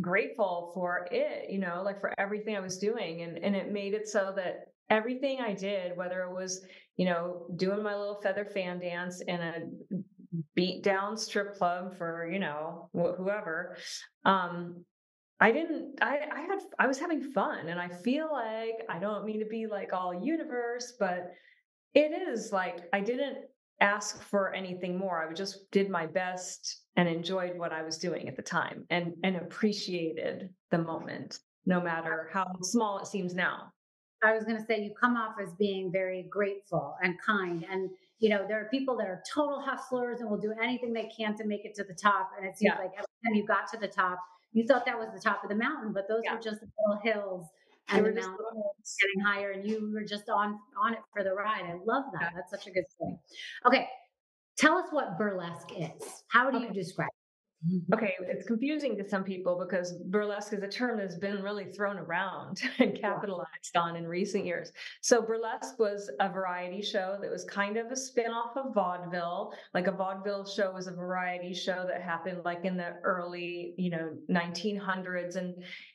grateful 0.00 0.70
for 0.74 1.08
it, 1.10 1.50
you 1.50 1.58
know, 1.58 1.82
like 1.84 2.00
for 2.00 2.12
everything 2.18 2.56
I 2.56 2.60
was 2.60 2.78
doing. 2.78 3.22
And, 3.22 3.38
and 3.38 3.56
it 3.56 3.72
made 3.72 3.94
it 3.94 4.06
so 4.06 4.32
that 4.36 4.66
everything 4.90 5.40
I 5.40 5.54
did, 5.54 5.96
whether 5.96 6.22
it 6.24 6.34
was, 6.34 6.64
you 6.96 7.06
know, 7.06 7.46
doing 7.56 7.82
my 7.82 7.96
little 7.96 8.20
feather 8.22 8.44
fan 8.44 8.80
dance 8.80 9.22
in 9.26 9.40
a 9.40 9.54
beat 10.54 10.82
down 10.82 11.16
strip 11.16 11.54
club 11.54 11.96
for, 11.96 12.28
you 12.30 12.38
know, 12.38 12.90
wh- 12.92 13.16
whoever, 13.16 13.76
um, 14.24 14.84
I 15.42 15.50
didn't, 15.50 15.98
I, 16.00 16.20
I 16.32 16.40
had, 16.42 16.60
I 16.78 16.86
was 16.86 17.00
having 17.00 17.20
fun. 17.20 17.68
And 17.68 17.80
I 17.80 17.88
feel 17.88 18.28
like, 18.30 18.86
I 18.88 19.00
don't 19.00 19.24
mean 19.24 19.40
to 19.40 19.44
be 19.44 19.66
like 19.66 19.92
all 19.92 20.14
universe, 20.14 20.94
but 21.00 21.32
it 21.94 22.12
is 22.28 22.52
like, 22.52 22.84
I 22.92 23.00
didn't 23.00 23.38
ask 23.80 24.22
for 24.22 24.54
anything 24.54 24.96
more. 24.96 25.28
I 25.28 25.32
just 25.32 25.68
did 25.72 25.90
my 25.90 26.06
best 26.06 26.82
and 26.94 27.08
enjoyed 27.08 27.58
what 27.58 27.72
I 27.72 27.82
was 27.82 27.98
doing 27.98 28.28
at 28.28 28.36
the 28.36 28.42
time 28.42 28.86
and, 28.88 29.14
and 29.24 29.34
appreciated 29.34 30.48
the 30.70 30.78
moment, 30.78 31.40
no 31.66 31.80
matter 31.80 32.30
how 32.32 32.46
small 32.62 33.00
it 33.00 33.08
seems 33.08 33.34
now. 33.34 33.72
I 34.22 34.34
was 34.34 34.44
going 34.44 34.58
to 34.58 34.64
say 34.64 34.80
you 34.80 34.94
come 34.94 35.16
off 35.16 35.34
as 35.42 35.52
being 35.54 35.90
very 35.90 36.24
grateful 36.30 36.94
and 37.02 37.20
kind 37.20 37.66
and 37.68 37.90
you 38.20 38.28
know 38.28 38.46
there 38.46 38.60
are 38.60 38.68
people 38.68 38.96
that 38.98 39.08
are 39.08 39.20
total 39.34 39.60
hustlers 39.60 40.20
and 40.20 40.30
will 40.30 40.38
do 40.38 40.54
anything 40.62 40.92
they 40.92 41.10
can 41.16 41.36
to 41.38 41.44
make 41.44 41.64
it 41.64 41.74
to 41.74 41.82
the 41.82 41.94
top 41.94 42.30
and 42.38 42.46
it 42.46 42.56
seems 42.56 42.74
yeah. 42.76 42.80
like 42.80 42.92
every 42.92 43.16
time 43.24 43.34
you 43.34 43.44
got 43.44 43.66
to 43.72 43.78
the 43.78 43.88
top 43.88 44.20
you 44.52 44.66
thought 44.66 44.84
that 44.86 44.98
was 44.98 45.08
the 45.14 45.20
top 45.20 45.42
of 45.42 45.48
the 45.48 45.56
mountain 45.56 45.92
but 45.92 46.08
those 46.08 46.22
yeah. 46.24 46.34
were 46.34 46.40
just 46.40 46.60
little 46.60 47.00
hills 47.02 47.46
and 47.88 48.06
the 48.06 48.12
mountain 48.12 48.36
getting 49.00 49.20
higher 49.24 49.50
and 49.52 49.68
you 49.68 49.90
were 49.92 50.04
just 50.04 50.28
on 50.28 50.58
on 50.80 50.92
it 50.94 51.00
for 51.12 51.22
the 51.24 51.32
ride 51.32 51.64
i 51.64 51.74
love 51.84 52.04
that 52.12 52.22
yeah. 52.22 52.30
that's 52.34 52.50
such 52.50 52.66
a 52.66 52.70
good 52.70 52.84
thing 52.98 53.18
okay 53.66 53.88
tell 54.56 54.76
us 54.76 54.86
what 54.90 55.18
burlesque 55.18 55.72
is 55.76 56.24
how 56.28 56.50
do 56.50 56.58
okay. 56.58 56.66
you 56.66 56.72
describe. 56.72 57.08
Mm-hmm. 57.64 57.94
Okay, 57.94 58.14
it's 58.20 58.44
confusing 58.44 58.96
to 58.96 59.08
some 59.08 59.22
people 59.22 59.56
because 59.56 59.92
burlesque 60.06 60.52
is 60.52 60.62
a 60.62 60.68
term 60.68 60.98
that's 60.98 61.14
been 61.14 61.40
really 61.42 61.66
thrown 61.66 61.96
around 61.96 62.60
and 62.80 62.98
capitalized 63.00 63.76
on 63.76 63.94
in 63.94 64.04
recent 64.04 64.44
years. 64.44 64.72
So 65.00 65.22
burlesque 65.22 65.78
was 65.78 66.10
a 66.18 66.28
variety 66.28 66.82
show 66.82 67.18
that 67.20 67.30
was 67.30 67.44
kind 67.44 67.76
of 67.76 67.92
a 67.92 67.96
spin-off 67.96 68.56
of 68.56 68.74
vaudeville. 68.74 69.52
Like 69.74 69.86
a 69.86 69.92
vaudeville 69.92 70.44
show 70.44 70.72
was 70.72 70.88
a 70.88 70.92
variety 70.92 71.54
show 71.54 71.84
that 71.86 72.02
happened 72.02 72.40
like 72.44 72.64
in 72.64 72.76
the 72.76 72.94
early, 73.04 73.74
you 73.78 73.90
know, 73.90 74.10
1900s 74.28 75.36
and 75.36 75.54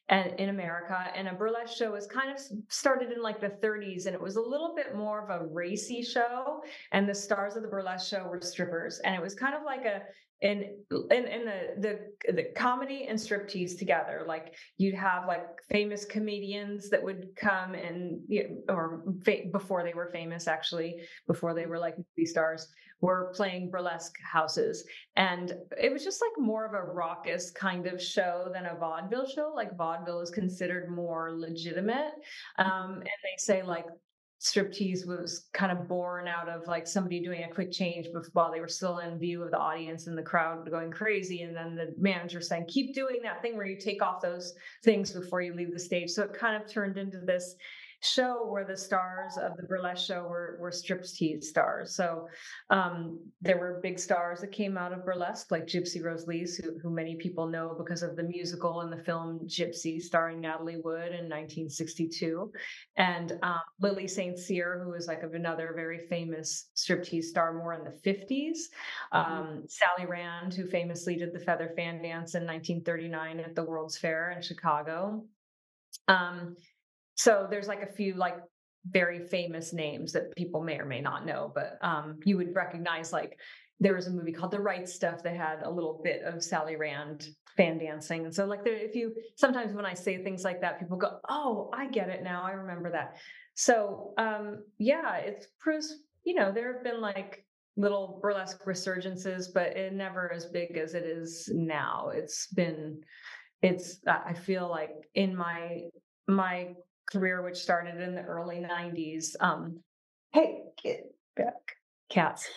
and 0.09 0.39
in 0.39 0.47
America. 0.47 0.97
And 1.15 1.27
a 1.27 1.33
burlesque 1.33 1.77
show 1.77 1.91
was 1.91 2.07
kind 2.07 2.31
of 2.31 2.39
started 2.69 3.11
in 3.11 3.21
like 3.21 3.41
the 3.41 3.49
30s, 3.61 4.05
and 4.05 4.15
it 4.15 4.21
was 4.21 4.37
a 4.37 4.41
little 4.41 4.73
bit 4.73 4.95
more 4.95 5.29
of 5.29 5.41
a 5.41 5.45
racy 5.47 6.01
show. 6.01 6.61
And 6.93 7.09
the 7.09 7.15
stars 7.15 7.57
of 7.57 7.63
the 7.63 7.67
burlesque 7.67 8.09
show 8.09 8.25
were 8.25 8.39
strippers, 8.39 8.99
and 8.99 9.13
it 9.13 9.21
was 9.21 9.35
kind 9.35 9.53
of 9.53 9.63
like 9.63 9.83
a 9.83 10.03
in 10.41 10.75
in 10.91 11.25
in 11.25 11.45
the 11.45 11.59
the 11.79 12.33
the 12.33 12.43
comedy 12.55 13.07
and 13.09 13.17
striptease 13.17 13.77
together 13.77 14.23
like 14.27 14.53
you'd 14.77 14.93
have 14.93 15.25
like 15.25 15.45
famous 15.67 16.05
comedians 16.05 16.89
that 16.89 17.01
would 17.01 17.29
come 17.35 17.73
and 17.73 18.19
you 18.27 18.63
or 18.69 19.03
fa- 19.25 19.47
before 19.51 19.83
they 19.83 19.93
were 19.93 20.09
famous 20.11 20.47
actually 20.47 21.01
before 21.25 21.55
they 21.55 21.65
were 21.65 21.79
like 21.79 21.95
movie 21.97 22.25
stars 22.25 22.67
were 23.01 23.31
playing 23.35 23.69
burlesque 23.69 24.15
houses. 24.23 24.83
And 25.15 25.53
it 25.79 25.91
was 25.91 26.03
just 26.03 26.21
like 26.21 26.43
more 26.43 26.65
of 26.65 26.73
a 26.73 26.81
raucous 26.81 27.51
kind 27.51 27.85
of 27.85 28.01
show 28.01 28.49
than 28.53 28.65
a 28.65 28.75
vaudeville 28.75 29.27
show. 29.27 29.51
Like 29.55 29.77
vaudeville 29.77 30.21
is 30.21 30.31
considered 30.31 30.89
more 30.89 31.31
legitimate. 31.35 32.13
Um, 32.57 32.95
and 32.95 33.03
they 33.03 33.37
say 33.37 33.61
like 33.61 33.85
striptease 34.39 35.07
was 35.07 35.47
kind 35.53 35.71
of 35.71 35.87
born 35.87 36.27
out 36.27 36.47
of 36.47 36.67
like 36.67 36.85
somebody 36.85 37.19
doing 37.19 37.43
a 37.43 37.53
quick 37.53 37.71
change 37.71 38.07
while 38.33 38.51
they 38.51 38.59
were 38.59 38.67
still 38.67 38.99
in 38.99 39.17
view 39.17 39.41
of 39.41 39.49
the 39.49 39.57
audience 39.57 40.05
and 40.05 40.15
the 40.15 40.21
crowd 40.21 40.69
going 40.69 40.91
crazy 40.91 41.41
and 41.41 41.55
then 41.55 41.75
the 41.75 41.93
manager 41.97 42.39
saying 42.39 42.65
keep 42.67 42.93
doing 42.93 43.17
that 43.23 43.41
thing 43.41 43.57
where 43.57 43.65
you 43.65 43.77
take 43.77 44.01
off 44.03 44.21
those 44.21 44.53
things 44.83 45.11
before 45.11 45.41
you 45.41 45.55
leave 45.55 45.73
the 45.73 45.79
stage. 45.79 46.11
So 46.11 46.23
it 46.23 46.33
kind 46.33 46.61
of 46.61 46.71
turned 46.71 46.97
into 46.97 47.19
this 47.19 47.55
show 48.07 48.47
where 48.47 48.65
the 48.65 48.77
stars 48.77 49.37
of 49.37 49.57
the 49.57 49.63
burlesque 49.63 50.05
show 50.05 50.23
were 50.23 50.57
were 50.59 50.71
striptease 50.71 51.43
stars. 51.43 51.95
So 51.95 52.27
um, 52.69 53.19
there 53.41 53.59
were 53.59 53.79
big 53.81 53.99
stars 53.99 54.41
that 54.41 54.51
came 54.51 54.77
out 54.77 54.93
of 54.93 55.05
burlesque, 55.05 55.51
like 55.51 55.67
Gypsy 55.67 56.03
Rose 56.03 56.27
Lees, 56.27 56.57
who, 56.57 56.77
who 56.79 56.89
many 56.89 57.15
people 57.15 57.47
know 57.47 57.75
because 57.77 58.03
of 58.03 58.15
the 58.15 58.23
musical 58.23 58.81
and 58.81 58.91
the 58.91 59.03
film 59.03 59.39
Gypsy, 59.45 60.01
starring 60.01 60.41
Natalie 60.41 60.81
Wood 60.83 61.13
in 61.13 61.29
1962, 61.29 62.51
and 62.97 63.33
um, 63.43 63.59
Lili 63.79 64.07
St. 64.07 64.37
Cyr, 64.37 64.81
who 64.83 64.91
was 64.91 65.07
like 65.07 65.23
of 65.23 65.33
another 65.33 65.73
very 65.75 66.07
famous 66.07 66.69
striptease 66.75 67.25
star 67.25 67.53
more 67.53 67.73
in 67.73 67.83
the 67.83 68.09
50s. 68.09 68.57
Mm-hmm. 69.13 69.17
Um, 69.17 69.63
Sally 69.67 70.07
Rand, 70.07 70.53
who 70.53 70.67
famously 70.67 71.15
did 71.15 71.33
the 71.33 71.39
feather 71.39 71.71
fan 71.75 72.01
dance 72.01 72.35
in 72.35 72.45
1939 72.45 73.39
at 73.39 73.55
the 73.55 73.63
World's 73.63 73.97
Fair 73.97 74.31
in 74.31 74.41
Chicago. 74.41 75.23
Um, 76.07 76.55
so 77.17 77.47
there's 77.49 77.67
like 77.67 77.81
a 77.81 77.91
few 77.91 78.13
like 78.13 78.37
very 78.85 79.19
famous 79.19 79.73
names 79.73 80.13
that 80.13 80.35
people 80.35 80.63
may 80.63 80.79
or 80.79 80.85
may 80.85 81.01
not 81.01 81.25
know, 81.25 81.51
but 81.53 81.77
um, 81.81 82.19
you 82.23 82.37
would 82.37 82.55
recognize 82.55 83.11
like 83.11 83.37
there 83.79 83.95
was 83.95 84.07
a 84.07 84.11
movie 84.11 84.31
called 84.31 84.51
The 84.51 84.61
Right 84.61 84.87
Stuff 84.87 85.23
that 85.23 85.35
had 85.35 85.61
a 85.63 85.69
little 85.69 85.99
bit 86.03 86.21
of 86.23 86.43
Sally 86.43 86.75
Rand 86.75 87.27
fan 87.57 87.79
dancing. 87.79 88.25
And 88.25 88.33
so 88.33 88.45
like 88.45 88.63
there, 88.63 88.75
if 88.75 88.95
you 88.95 89.15
sometimes 89.35 89.73
when 89.73 89.85
I 89.85 89.95
say 89.95 90.23
things 90.23 90.43
like 90.43 90.61
that, 90.61 90.79
people 90.79 90.97
go, 90.97 91.19
Oh, 91.27 91.69
I 91.73 91.87
get 91.87 92.09
it 92.09 92.23
now. 92.23 92.43
I 92.43 92.51
remember 92.51 92.91
that. 92.91 93.17
So 93.55 94.13
um 94.17 94.63
yeah, 94.77 95.17
it 95.17 95.47
proves, 95.59 96.03
you 96.23 96.35
know, 96.35 96.51
there 96.51 96.73
have 96.73 96.83
been 96.83 97.01
like 97.01 97.45
little 97.75 98.19
burlesque 98.21 98.63
resurgences, 98.65 99.47
but 99.53 99.75
it 99.75 99.93
never 99.93 100.31
as 100.31 100.45
big 100.45 100.77
as 100.77 100.93
it 100.93 101.03
is 101.03 101.49
now. 101.53 102.11
It's 102.13 102.47
been 102.47 103.01
it's 103.63 103.99
I 104.07 104.33
feel 104.33 104.69
like 104.69 104.91
in 105.15 105.35
my 105.35 105.81
my 106.27 106.73
career, 107.07 107.41
which 107.41 107.57
started 107.57 108.01
in 108.01 108.15
the 108.15 108.21
early 108.21 108.57
90s. 108.57 109.35
Um, 109.39 109.79
hey, 110.33 110.61
get 110.81 111.03
back, 111.35 111.77
cats. 112.09 112.49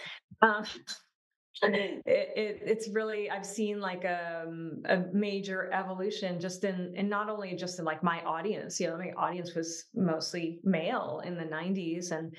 Um, 0.42 0.64
it, 1.62 2.02
it, 2.06 2.62
it's 2.64 2.88
really 2.88 3.30
I've 3.30 3.46
seen 3.46 3.80
like 3.80 4.04
a, 4.04 4.44
um, 4.46 4.82
a 4.86 5.04
major 5.12 5.70
evolution 5.72 6.40
just 6.40 6.64
in 6.64 6.94
and 6.96 7.08
not 7.08 7.28
only 7.28 7.54
just 7.54 7.78
in 7.78 7.84
like 7.84 8.02
my 8.02 8.20
audience. 8.22 8.80
You 8.80 8.88
know, 8.88 8.96
my 8.96 9.12
audience 9.16 9.54
was 9.54 9.84
mostly 9.94 10.60
male 10.64 11.22
in 11.24 11.36
the 11.36 11.44
90s, 11.44 12.10
and 12.12 12.34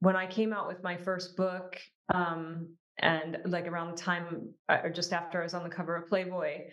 when 0.00 0.16
I 0.16 0.26
came 0.26 0.52
out 0.52 0.68
with 0.68 0.82
my 0.82 0.96
first 0.96 1.36
book, 1.36 1.78
um, 2.12 2.68
and 2.98 3.38
like 3.46 3.66
around 3.66 3.90
the 3.90 4.02
time 4.02 4.48
uh, 4.68 4.78
or 4.84 4.90
just 4.90 5.12
after 5.12 5.40
I 5.40 5.44
was 5.44 5.54
on 5.54 5.62
the 5.62 5.68
cover 5.68 5.96
of 5.96 6.08
Playboy, 6.08 6.68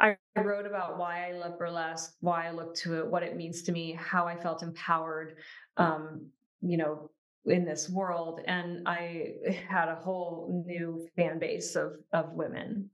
I 0.00 0.16
wrote 0.36 0.66
about 0.66 0.98
why 0.98 1.28
I 1.28 1.32
love 1.32 1.58
burlesque, 1.58 2.16
why 2.20 2.46
I 2.46 2.50
look 2.50 2.74
to 2.76 2.98
it, 2.98 3.06
what 3.06 3.22
it 3.22 3.36
means 3.36 3.62
to 3.62 3.72
me, 3.72 3.92
how 3.92 4.26
I 4.26 4.36
felt 4.36 4.62
empowered, 4.62 5.36
um, 5.76 6.26
you 6.60 6.76
know, 6.76 7.10
in 7.46 7.64
this 7.64 7.88
world. 7.88 8.40
And 8.46 8.86
I 8.88 9.34
had 9.68 9.88
a 9.88 9.94
whole 9.94 10.64
new 10.66 11.08
fan 11.16 11.38
base 11.38 11.76
of 11.76 11.92
of 12.12 12.32
women. 12.32 12.90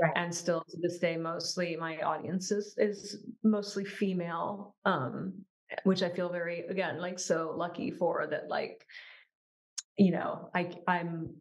Right. 0.00 0.12
And 0.16 0.34
still 0.34 0.64
to 0.68 0.76
this 0.80 0.98
day, 0.98 1.16
mostly 1.16 1.76
my 1.76 2.00
audience 2.00 2.50
is 2.50 2.74
is 2.78 3.24
mostly 3.42 3.84
female. 3.84 4.76
Um, 4.84 5.44
which 5.82 6.02
I 6.02 6.08
feel 6.10 6.28
very 6.28 6.60
again 6.68 7.00
like 7.00 7.18
so 7.18 7.52
lucky 7.56 7.90
for 7.90 8.26
that 8.28 8.48
like 8.48 8.86
you 9.96 10.10
know 10.10 10.50
I 10.54 10.70
I'm 10.86 11.34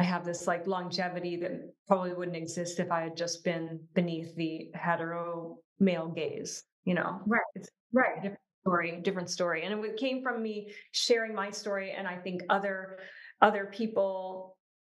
I 0.00 0.02
have 0.02 0.24
this 0.24 0.46
like 0.46 0.66
longevity 0.66 1.36
that 1.36 1.74
probably 1.86 2.14
wouldn't 2.14 2.34
exist 2.34 2.80
if 2.80 2.90
I 2.90 3.02
had 3.02 3.18
just 3.18 3.44
been 3.44 3.80
beneath 3.92 4.34
the 4.34 4.70
hetero 4.72 5.58
male 5.78 6.08
gaze, 6.08 6.64
you 6.86 6.94
know? 6.94 7.20
Right. 7.26 7.42
It's 7.54 7.68
right. 7.92 8.14
Different 8.22 8.40
story, 8.62 9.00
different 9.02 9.28
story. 9.28 9.62
And 9.62 9.84
it 9.84 9.98
came 9.98 10.22
from 10.22 10.42
me 10.42 10.72
sharing 10.92 11.34
my 11.34 11.50
story. 11.50 11.90
And 11.90 12.08
I 12.08 12.16
think 12.16 12.40
other, 12.48 13.00
other 13.42 13.66
people 13.66 14.56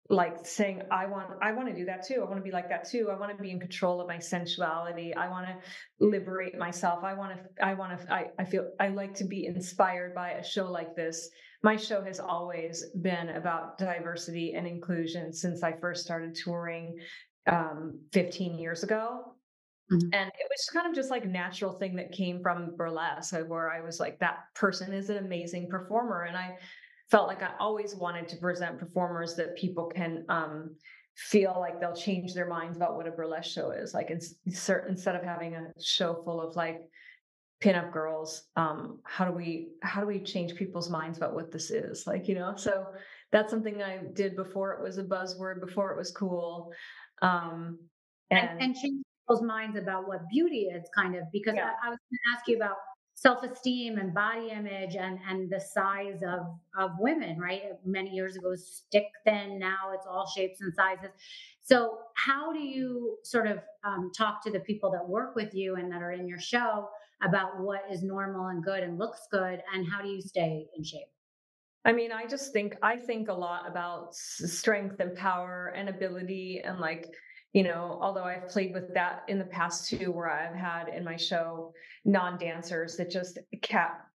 like 0.08 0.44
saying 0.44 0.82
i 0.90 1.06
want 1.06 1.28
i 1.40 1.52
want 1.52 1.68
to 1.68 1.74
do 1.74 1.84
that 1.84 2.04
too 2.04 2.16
i 2.20 2.24
want 2.24 2.36
to 2.36 2.42
be 2.42 2.50
like 2.50 2.68
that 2.68 2.86
too 2.86 3.08
i 3.08 3.16
want 3.16 3.34
to 3.34 3.40
be 3.40 3.52
in 3.52 3.60
control 3.60 4.00
of 4.00 4.08
my 4.08 4.18
sensuality 4.18 5.14
i 5.14 5.28
want 5.30 5.46
to 5.46 5.54
liberate 6.04 6.58
myself 6.58 7.04
i 7.04 7.14
want 7.14 7.32
to 7.32 7.64
i 7.64 7.72
want 7.72 7.98
to 7.98 8.12
I, 8.12 8.26
I 8.36 8.44
feel 8.44 8.68
i 8.80 8.88
like 8.88 9.14
to 9.14 9.24
be 9.24 9.46
inspired 9.46 10.12
by 10.12 10.32
a 10.32 10.44
show 10.44 10.70
like 10.70 10.96
this 10.96 11.30
my 11.62 11.76
show 11.76 12.02
has 12.02 12.18
always 12.18 12.86
been 13.00 13.30
about 13.30 13.78
diversity 13.78 14.54
and 14.54 14.66
inclusion 14.66 15.32
since 15.32 15.62
i 15.62 15.72
first 15.72 16.04
started 16.04 16.34
touring 16.34 16.98
um, 17.46 17.98
15 18.12 18.58
years 18.58 18.82
ago 18.82 19.34
Mm-hmm. 19.92 20.08
And 20.12 20.28
it 20.28 20.46
was 20.48 20.68
kind 20.72 20.86
of 20.86 20.94
just 20.94 21.10
like 21.10 21.24
a 21.24 21.28
natural 21.28 21.72
thing 21.72 21.96
that 21.96 22.12
came 22.12 22.40
from 22.42 22.76
burlesque, 22.76 23.34
where 23.46 23.70
I 23.70 23.80
was 23.80 24.00
like, 24.00 24.18
that 24.20 24.38
person 24.54 24.92
is 24.92 25.10
an 25.10 25.18
amazing 25.18 25.68
performer. 25.68 26.22
And 26.22 26.36
I 26.36 26.56
felt 27.10 27.28
like 27.28 27.42
I 27.42 27.50
always 27.58 27.94
wanted 27.94 28.28
to 28.28 28.36
present 28.36 28.78
performers 28.78 29.34
that 29.36 29.56
people 29.56 29.86
can 29.86 30.24
um, 30.28 30.76
feel 31.16 31.56
like 31.58 31.80
they'll 31.80 31.94
change 31.94 32.32
their 32.32 32.48
minds 32.48 32.76
about 32.76 32.96
what 32.96 33.06
a 33.06 33.10
burlesque 33.10 33.50
show 33.50 33.72
is. 33.72 33.92
Like 33.92 34.10
instead 34.10 35.16
of 35.16 35.22
having 35.22 35.54
a 35.54 35.72
show 35.82 36.22
full 36.24 36.40
of 36.40 36.56
like 36.56 36.80
pinup 37.62 37.92
girls, 37.92 38.48
um, 38.56 38.98
how 39.04 39.24
do 39.24 39.32
we 39.32 39.68
how 39.82 40.00
do 40.00 40.06
we 40.06 40.20
change 40.20 40.54
people's 40.54 40.90
minds 40.90 41.16
about 41.16 41.34
what 41.34 41.52
this 41.52 41.70
is? 41.70 42.06
Like 42.06 42.28
you 42.28 42.34
know, 42.34 42.54
so 42.56 42.86
that's 43.30 43.50
something 43.50 43.82
I 43.82 44.00
did 44.12 44.36
before 44.36 44.72
it 44.72 44.82
was 44.82 44.98
a 44.98 45.04
buzzword, 45.04 45.60
before 45.60 45.92
it 45.92 45.96
was 45.96 46.10
cool. 46.10 46.72
Um, 47.22 47.78
and, 48.30 48.48
and, 48.48 48.62
and 48.62 48.74
change 48.74 49.02
people's 49.26 49.42
minds 49.42 49.76
about 49.78 50.08
what 50.08 50.28
beauty 50.30 50.68
is, 50.74 50.88
kind 50.94 51.14
of, 51.14 51.24
because 51.32 51.54
yeah. 51.54 51.70
I, 51.82 51.86
I 51.86 51.90
was 51.90 51.98
going 52.10 52.18
to 52.18 52.38
ask 52.38 52.48
you 52.48 52.56
about 52.56 52.76
self-esteem 53.14 53.98
and 53.98 54.12
body 54.12 54.50
image 54.50 54.96
and 54.96 55.18
and 55.28 55.50
the 55.50 55.60
size 55.60 56.20
of 56.26 56.40
of 56.76 56.90
women 56.98 57.38
right 57.38 57.62
many 57.84 58.10
years 58.10 58.36
ago 58.36 58.54
stick 58.56 59.04
thin 59.24 59.58
now 59.58 59.92
it's 59.94 60.06
all 60.10 60.26
shapes 60.34 60.60
and 60.62 60.72
sizes 60.74 61.10
so 61.62 61.98
how 62.16 62.52
do 62.52 62.58
you 62.58 63.18
sort 63.22 63.46
of 63.46 63.58
um, 63.84 64.10
talk 64.16 64.42
to 64.42 64.50
the 64.50 64.60
people 64.60 64.90
that 64.90 65.06
work 65.06 65.36
with 65.36 65.54
you 65.54 65.76
and 65.76 65.92
that 65.92 66.02
are 66.02 66.12
in 66.12 66.26
your 66.26 66.40
show 66.40 66.88
about 67.22 67.60
what 67.60 67.82
is 67.90 68.02
normal 68.02 68.48
and 68.48 68.64
good 68.64 68.82
and 68.82 68.98
looks 68.98 69.26
good 69.30 69.62
and 69.74 69.86
how 69.90 70.02
do 70.02 70.08
you 70.08 70.20
stay 70.20 70.66
in 70.76 70.84
shape? 70.84 71.06
I 71.84 71.92
mean, 71.92 72.12
I 72.12 72.26
just 72.26 72.52
think 72.52 72.76
I 72.82 72.96
think 72.96 73.28
a 73.28 73.34
lot 73.34 73.68
about 73.68 74.14
strength 74.14 75.00
and 75.00 75.16
power 75.16 75.72
and 75.76 75.88
ability 75.88 76.62
and 76.64 76.78
like 76.78 77.08
you 77.52 77.62
know, 77.62 77.98
although 78.00 78.24
I've 78.24 78.48
played 78.48 78.72
with 78.72 78.94
that 78.94 79.24
in 79.28 79.38
the 79.38 79.44
past 79.44 79.88
too, 79.88 80.10
where 80.10 80.30
I've 80.30 80.54
had 80.54 80.88
in 80.88 81.04
my 81.04 81.16
show 81.16 81.74
non 82.04 82.38
dancers 82.38 82.96
that 82.96 83.10
just 83.10 83.38
cap 83.60 84.06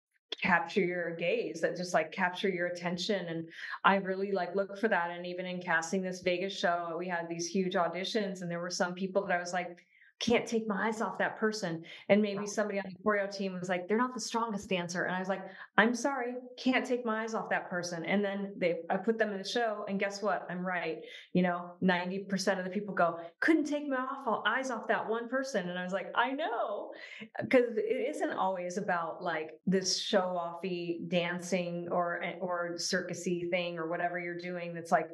capture 0.43 0.81
your 0.81 1.15
gaze 1.17 1.61
that 1.61 1.77
just 1.77 1.95
like 1.95 2.11
capture 2.13 2.49
your 2.49 2.67
attention 2.67 3.27
and 3.27 3.49
i 3.85 3.95
really 3.95 4.33
like 4.33 4.55
look 4.57 4.77
for 4.79 4.89
that. 4.89 5.11
And 5.11 5.25
even 5.25 5.47
in 5.47 5.63
casting 5.63 6.03
this 6.03 6.21
vegas 6.21 6.53
show 6.53 6.97
we 6.99 7.09
had 7.09 7.29
these 7.29 7.47
huge 7.47 7.75
auditions 7.75 8.43
and 8.43 8.51
there 8.51 8.61
were 8.61 8.69
some 8.69 8.93
people 8.93 9.25
that 9.25 9.35
i 9.35 9.39
was 9.39 9.53
like 9.53 9.79
can't 10.19 10.47
take 10.47 10.67
my 10.67 10.89
eyes 10.89 11.01
off 11.01 11.19
that 11.19 11.39
person. 11.39 11.83
And 12.09 12.23
maybe 12.23 12.47
somebody 12.47 12.79
on 12.79 12.87
the 12.89 12.97
choreo 13.05 13.31
team 13.31 13.53
was 13.53 13.69
like, 13.69 13.87
they're 13.87 13.99
not 13.99 14.15
the 14.15 14.21
strongest 14.21 14.69
dancer. 14.69 15.05
And 15.05 15.15
I 15.15 15.19
was 15.19 15.29
like, 15.29 15.43
I'm 15.77 15.95
sorry, 15.95 16.35
can't 16.57 16.87
take 16.87 17.05
my 17.05 17.23
eyes 17.23 17.35
off 17.35 17.51
that 17.51 17.69
person. 17.69 18.05
And 18.05 18.25
then 18.25 18.55
they, 18.57 18.77
I 18.89 18.97
put 18.97 19.19
them 19.19 19.31
in 19.33 19.39
the 19.39 19.49
show, 19.49 19.85
and 19.89 20.01
guess 20.01 20.23
what? 20.23 20.47
I'm 20.49 20.67
right. 20.67 21.01
You 21.35 21.43
know, 21.43 21.73
90% 21.83 22.59
of 22.59 22.65
the 22.65 22.71
people 22.71 22.95
go, 22.95 23.21
couldn't 23.41 23.65
take 23.65 23.87
my 23.89 23.97
off, 23.97 24.43
eyes 24.47 24.71
off 24.71 24.89
that 24.89 25.07
one 25.07 25.29
person. 25.29 25.69
And 25.69 25.79
I 25.79 25.85
was 25.85 25.93
like, 25.93 26.11
I 26.15 26.33
know, 26.33 26.93
because 27.41 27.77
it 27.77 28.17
isn't 28.17 28.33
always 28.33 28.79
about 28.79 29.23
like 29.23 29.51
this 29.67 29.99
show 29.99 30.39
offy 30.41 31.07
dancing 31.09 31.89
or 31.91 32.23
eh, 32.23 32.35
or 32.41 32.77
circusy 32.77 33.51
thing 33.51 33.79
or 33.79 33.89
whatever 33.89 34.19
you're 34.19 34.39
doing. 34.39 34.73
That's 34.73 34.93
like 34.93 35.11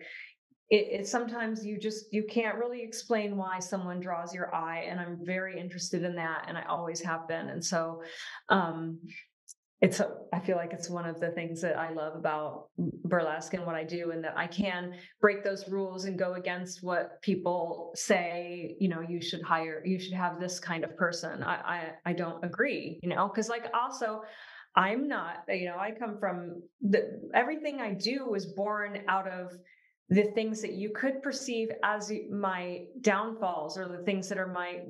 it, 0.73 1.01
it, 1.01 1.07
sometimes 1.07 1.67
you 1.67 1.79
just 1.79 2.07
you 2.13 2.25
can't 2.25 2.57
really 2.57 2.83
explain 2.83 3.37
why 3.37 3.59
someone 3.59 4.01
draws 4.01 4.35
your 4.35 4.53
eye 4.55 4.87
and 4.89 4.99
i'm 4.99 5.19
very 5.23 5.61
interested 5.61 6.03
in 6.03 6.17
that 6.17 6.47
and 6.49 6.57
i 6.57 6.63
always 6.63 7.01
have 7.03 7.29
been 7.29 7.51
and 7.51 7.65
so 7.65 8.03
um 8.49 8.99
it's 9.83 9.99
a, 9.99 10.13
I 10.33 10.39
feel 10.39 10.55
like 10.55 10.73
it's 10.73 10.89
one 10.89 11.07
of 11.07 11.19
the 11.19 11.33
things 11.33 11.61
that 11.63 11.77
I 11.77 11.91
love 11.91 12.15
about 12.15 12.69
burlesque 12.79 13.55
and 13.55 13.67
what 13.67 13.75
I 13.75 13.83
do, 13.83 14.13
and 14.13 14.23
that 14.23 14.39
I 14.39 14.47
can 14.47 14.95
break 15.21 15.43
those 15.43 15.69
rules 15.69 16.05
and 16.05 16.17
go 16.17 16.35
against 16.35 16.85
what 16.85 17.21
people 17.21 17.91
say. 17.97 18.77
You 18.79 18.89
know, 18.89 19.01
you 19.01 19.21
should 19.21 19.43
hire, 19.43 19.83
you 19.85 19.99
should 19.99 20.13
have 20.13 20.39
this 20.39 20.61
kind 20.61 20.85
of 20.85 20.97
person. 20.97 21.43
I 21.43 21.55
I, 21.55 22.11
I 22.11 22.13
don't 22.13 22.45
agree. 22.45 23.01
You 23.03 23.09
know, 23.09 23.27
because 23.27 23.49
like 23.49 23.67
also, 23.75 24.23
I'm 24.77 25.09
not. 25.09 25.39
You 25.49 25.65
know, 25.71 25.79
I 25.79 25.91
come 25.91 26.17
from 26.21 26.63
the 26.81 27.21
everything 27.35 27.81
I 27.81 27.93
do 27.93 28.25
was 28.31 28.47
born 28.47 29.01
out 29.09 29.27
of 29.27 29.51
the 30.13 30.25
things 30.35 30.61
that 30.61 30.75
you 30.75 30.91
could 30.91 31.23
perceive 31.23 31.71
as 31.83 32.13
my 32.31 32.83
downfalls 33.01 33.79
or 33.79 33.89
the 33.89 34.05
things 34.05 34.29
that 34.29 34.37
are 34.37 34.47
my 34.47 34.81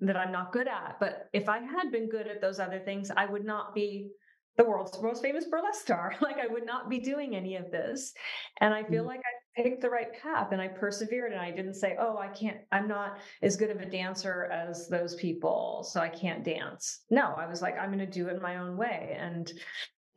that 0.00 0.16
I'm 0.16 0.32
not 0.32 0.50
good 0.50 0.66
at. 0.66 0.96
But 0.98 1.28
if 1.34 1.46
I 1.46 1.58
had 1.58 1.92
been 1.92 2.08
good 2.08 2.26
at 2.26 2.40
those 2.40 2.58
other 2.58 2.78
things, 2.78 3.10
I 3.14 3.26
would 3.26 3.44
not 3.44 3.74
be 3.74 4.08
the 4.56 4.64
world's 4.64 5.00
most 5.02 5.20
famous 5.20 5.44
burlesque 5.44 5.82
star. 5.82 6.14
Like 6.22 6.38
I 6.38 6.50
would 6.50 6.64
not 6.64 6.88
be 6.88 7.00
doing 7.00 7.36
any 7.36 7.56
of 7.56 7.70
this. 7.70 8.14
And 8.62 8.72
I 8.72 8.82
feel 8.82 9.00
mm-hmm. 9.00 9.08
like 9.08 9.20
I 9.20 9.62
picked 9.62 9.82
the 9.82 9.90
right 9.90 10.18
path 10.22 10.52
and 10.52 10.60
I 10.60 10.68
persevered 10.68 11.32
and 11.32 11.40
I 11.40 11.50
didn't 11.50 11.74
say, 11.74 11.96
"Oh, 12.00 12.16
I 12.16 12.28
can't 12.28 12.58
I'm 12.72 12.88
not 12.88 13.18
as 13.42 13.56
good 13.56 13.70
of 13.70 13.80
a 13.80 13.86
dancer 13.86 14.44
as 14.50 14.88
those 14.88 15.16
people, 15.16 15.86
so 15.86 16.00
I 16.00 16.08
can't 16.08 16.44
dance." 16.44 17.04
No, 17.10 17.34
I 17.36 17.46
was 17.46 17.60
like, 17.60 17.78
"I'm 17.78 17.92
going 17.92 17.98
to 17.98 18.06
do 18.06 18.28
it 18.28 18.36
in 18.36 18.40
my 18.40 18.56
own 18.56 18.78
way." 18.78 19.18
And 19.20 19.52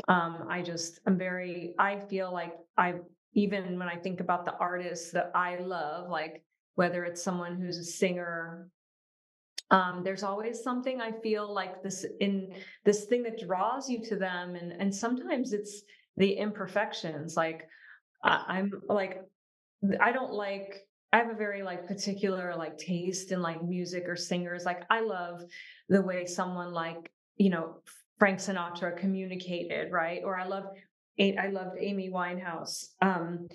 um, 0.07 0.47
I 0.49 0.61
just 0.61 1.01
I'm 1.05 1.17
very 1.17 1.73
I 1.77 1.99
feel 1.99 2.31
like 2.31 2.53
I 2.77 2.95
even 3.36 3.78
when 3.78 3.89
I 3.89 3.98
think 3.98 4.21
about 4.21 4.45
the 4.45 4.56
artists 4.58 5.12
that 5.12 5.32
I 5.36 5.58
love, 5.58 6.10
like 6.10 6.43
whether 6.76 7.04
it's 7.04 7.24
someone 7.24 7.56
who's 7.56 7.78
a 7.78 7.84
singer, 7.84 8.69
um, 9.71 10.02
there's 10.04 10.24
always 10.24 10.63
something 10.63 11.02
I 11.02 11.12
feel 11.12 11.54
like 11.54 11.84
this 11.84 12.06
in 12.19 12.54
this 12.86 13.06
thing 13.06 13.24
that 13.24 13.39
draws 13.39 13.89
you 13.89 14.04
to 14.06 14.15
them, 14.15 14.56
and 14.56 14.71
and 14.71 14.93
sometimes 14.93 15.54
it's 15.54 15.84
the 16.17 16.34
imperfections. 16.34 17.36
Like 17.36 17.67
I, 18.24 18.43
I'm 18.48 18.71
like 18.88 19.21
I 20.00 20.12
don't 20.12 20.34
like 20.34 20.88
I 21.12 21.17
have 21.17 21.30
a 21.30 21.36
very 21.36 21.63
like 21.63 21.88
particular 21.88 22.56
like 22.56 22.78
taste 22.78 23.32
in 23.32 23.41
like 23.41 23.63
music 23.63 24.04
or 24.08 24.15
singers. 24.15 24.65
Like 24.65 24.84
I 24.89 25.02
love 25.02 25.41
the 25.89 26.02
way 26.02 26.26
someone 26.26 26.71
like 26.71 27.12
you 27.38 27.50
know 27.50 27.82
Frank 28.19 28.39
Sinatra 28.39 28.95
communicated, 28.95 29.91
right? 29.91 30.21
Or 30.24 30.38
I 30.38 30.45
love 30.45 30.65
I 31.19 31.47
loved 31.47 31.78
Amy 31.80 32.10
Winehouse. 32.10 32.86
Um, 33.01 33.47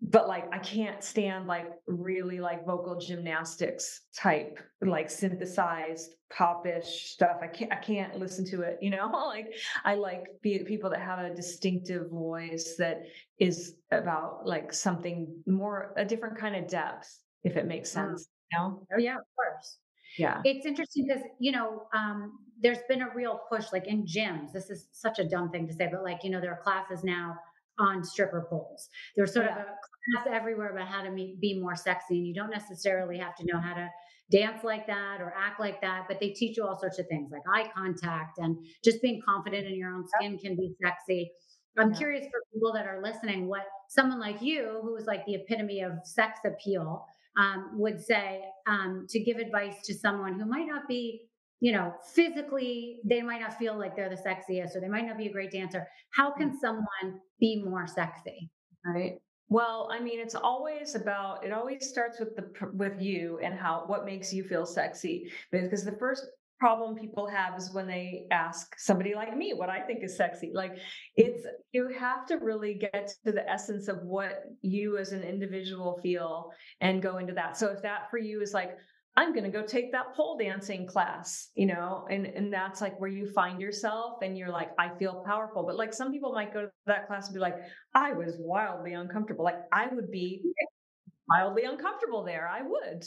but 0.00 0.28
like 0.28 0.44
I 0.52 0.58
can't 0.58 1.02
stand 1.02 1.48
like 1.48 1.66
really 1.86 2.38
like 2.38 2.64
vocal 2.64 3.00
gymnastics 3.00 4.02
type, 4.16 4.60
like 4.80 5.10
synthesized 5.10 6.14
popish 6.30 7.10
stuff. 7.10 7.38
I 7.42 7.48
can't 7.48 7.72
I 7.72 7.76
can't 7.76 8.16
listen 8.16 8.44
to 8.50 8.62
it, 8.62 8.78
you 8.80 8.90
know? 8.90 9.10
like 9.12 9.52
I 9.84 9.96
like 9.96 10.26
people 10.42 10.90
that 10.90 11.00
have 11.00 11.18
a 11.18 11.34
distinctive 11.34 12.10
voice 12.10 12.76
that 12.78 13.02
is 13.40 13.74
about 13.90 14.46
like 14.46 14.72
something 14.72 15.34
more 15.46 15.92
a 15.96 16.04
different 16.04 16.38
kind 16.38 16.54
of 16.54 16.68
depth, 16.68 17.18
if 17.42 17.56
it 17.56 17.66
makes 17.66 17.90
sense. 17.90 18.28
You 18.52 18.58
know? 18.58 18.86
Oh 18.94 18.98
yeah, 18.98 19.16
of 19.16 19.24
course. 19.34 19.78
Yeah. 20.16 20.40
It's 20.44 20.66
interesting 20.66 21.06
because, 21.06 21.22
you 21.38 21.52
know, 21.52 21.86
um, 21.94 22.38
there's 22.60 22.78
been 22.88 23.02
a 23.02 23.08
real 23.14 23.40
push, 23.48 23.66
like 23.72 23.86
in 23.86 24.04
gyms. 24.04 24.52
This 24.52 24.70
is 24.70 24.88
such 24.92 25.18
a 25.18 25.24
dumb 25.24 25.50
thing 25.50 25.66
to 25.68 25.72
say, 25.72 25.88
but 25.90 26.02
like, 26.02 26.24
you 26.24 26.30
know, 26.30 26.40
there 26.40 26.52
are 26.52 26.62
classes 26.62 27.04
now 27.04 27.36
on 27.78 28.02
stripper 28.02 28.46
poles. 28.50 28.88
There's 29.16 29.32
sort 29.32 29.46
yeah. 29.46 29.52
of 29.52 29.58
a 29.58 30.24
class 30.24 30.26
everywhere 30.32 30.70
about 30.70 30.88
how 30.88 31.02
to 31.02 31.10
be 31.10 31.58
more 31.60 31.76
sexy. 31.76 32.18
And 32.18 32.26
you 32.26 32.34
don't 32.34 32.50
necessarily 32.50 33.18
have 33.18 33.36
to 33.36 33.44
know 33.46 33.60
how 33.60 33.74
to 33.74 33.88
dance 34.30 34.62
like 34.64 34.86
that 34.86 35.20
or 35.20 35.32
act 35.36 35.60
like 35.60 35.80
that, 35.80 36.04
but 36.08 36.20
they 36.20 36.30
teach 36.30 36.56
you 36.56 36.66
all 36.66 36.78
sorts 36.78 36.98
of 36.98 37.06
things 37.08 37.30
like 37.30 37.42
eye 37.52 37.70
contact 37.74 38.38
and 38.38 38.56
just 38.84 39.00
being 39.00 39.20
confident 39.26 39.66
in 39.66 39.74
your 39.74 39.94
own 39.94 40.04
skin 40.06 40.38
can 40.38 40.54
be 40.56 40.74
sexy. 40.82 41.30
I'm 41.78 41.92
yeah. 41.92 41.98
curious 41.98 42.26
for 42.26 42.40
people 42.52 42.72
that 42.72 42.86
are 42.86 43.00
listening, 43.02 43.46
what 43.46 43.62
someone 43.88 44.18
like 44.18 44.42
you, 44.42 44.80
who 44.82 44.96
is 44.96 45.06
like 45.06 45.24
the 45.24 45.36
epitome 45.36 45.80
of 45.80 45.92
sex 46.04 46.40
appeal, 46.44 47.06
um, 47.36 47.70
would 47.74 48.02
say 48.02 48.42
um, 48.66 49.06
to 49.08 49.20
give 49.20 49.36
advice 49.36 49.76
to 49.84 49.94
someone 49.94 50.38
who 50.38 50.44
might 50.44 50.66
not 50.66 50.88
be 50.88 51.27
you 51.60 51.72
know, 51.72 51.92
physically, 52.14 53.00
they 53.04 53.22
might 53.22 53.40
not 53.40 53.58
feel 53.58 53.76
like 53.76 53.96
they're 53.96 54.08
the 54.08 54.16
sexiest 54.16 54.76
or 54.76 54.80
they 54.80 54.88
might 54.88 55.06
not 55.06 55.18
be 55.18 55.26
a 55.26 55.32
great 55.32 55.50
dancer. 55.50 55.86
How 56.10 56.30
can 56.30 56.50
mm. 56.50 56.60
someone 56.60 57.20
be 57.40 57.62
more 57.64 57.86
sexy? 57.86 58.50
Right. 58.84 59.14
Well, 59.48 59.88
I 59.90 59.98
mean, 59.98 60.20
it's 60.20 60.34
always 60.34 60.94
about 60.94 61.44
it 61.44 61.52
always 61.52 61.88
starts 61.88 62.20
with 62.20 62.36
the 62.36 62.50
with 62.74 63.00
you 63.00 63.40
and 63.42 63.58
how 63.58 63.84
what 63.86 64.04
makes 64.04 64.32
you 64.32 64.44
feel 64.44 64.66
sexy. 64.66 65.30
Because 65.50 65.84
the 65.84 65.92
first 65.92 66.26
problem 66.58 66.96
people 66.96 67.26
have 67.26 67.56
is 67.56 67.72
when 67.72 67.86
they 67.86 68.26
ask 68.32 68.78
somebody 68.78 69.14
like 69.14 69.34
me 69.36 69.54
what 69.54 69.70
I 69.70 69.80
think 69.80 70.02
is 70.02 70.16
sexy. 70.16 70.50
Like 70.52 70.76
it's 71.16 71.46
you 71.72 71.88
have 71.98 72.26
to 72.26 72.36
really 72.36 72.74
get 72.74 73.10
to 73.24 73.32
the 73.32 73.48
essence 73.48 73.88
of 73.88 74.02
what 74.02 74.42
you 74.60 74.98
as 74.98 75.12
an 75.12 75.22
individual 75.22 75.98
feel 76.02 76.50
and 76.80 77.02
go 77.02 77.18
into 77.18 77.32
that. 77.34 77.56
So 77.56 77.68
if 77.68 77.80
that 77.82 78.10
for 78.10 78.18
you 78.18 78.42
is 78.42 78.52
like 78.52 78.76
I'm 79.18 79.32
going 79.32 79.42
to 79.42 79.50
go 79.50 79.66
take 79.66 79.90
that 79.90 80.14
pole 80.14 80.38
dancing 80.38 80.86
class, 80.86 81.48
you 81.56 81.66
know, 81.66 82.06
and 82.08 82.24
and 82.24 82.52
that's 82.52 82.80
like 82.80 83.00
where 83.00 83.10
you 83.10 83.26
find 83.26 83.60
yourself 83.60 84.22
and 84.22 84.38
you're 84.38 84.48
like 84.48 84.70
I 84.78 84.90
feel 84.96 85.24
powerful. 85.26 85.64
But 85.66 85.74
like 85.74 85.92
some 85.92 86.12
people 86.12 86.32
might 86.32 86.54
go 86.54 86.66
to 86.66 86.70
that 86.86 87.08
class 87.08 87.26
and 87.26 87.34
be 87.34 87.40
like 87.40 87.56
I 87.96 88.12
was 88.12 88.36
wildly 88.38 88.92
uncomfortable. 88.92 89.44
Like 89.44 89.58
I 89.72 89.88
would 89.92 90.12
be 90.12 90.44
wildly 91.28 91.64
uncomfortable 91.64 92.22
there. 92.22 92.46
I 92.48 92.62
would. 92.62 93.04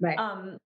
Right. 0.00 0.16
Um 0.20 0.56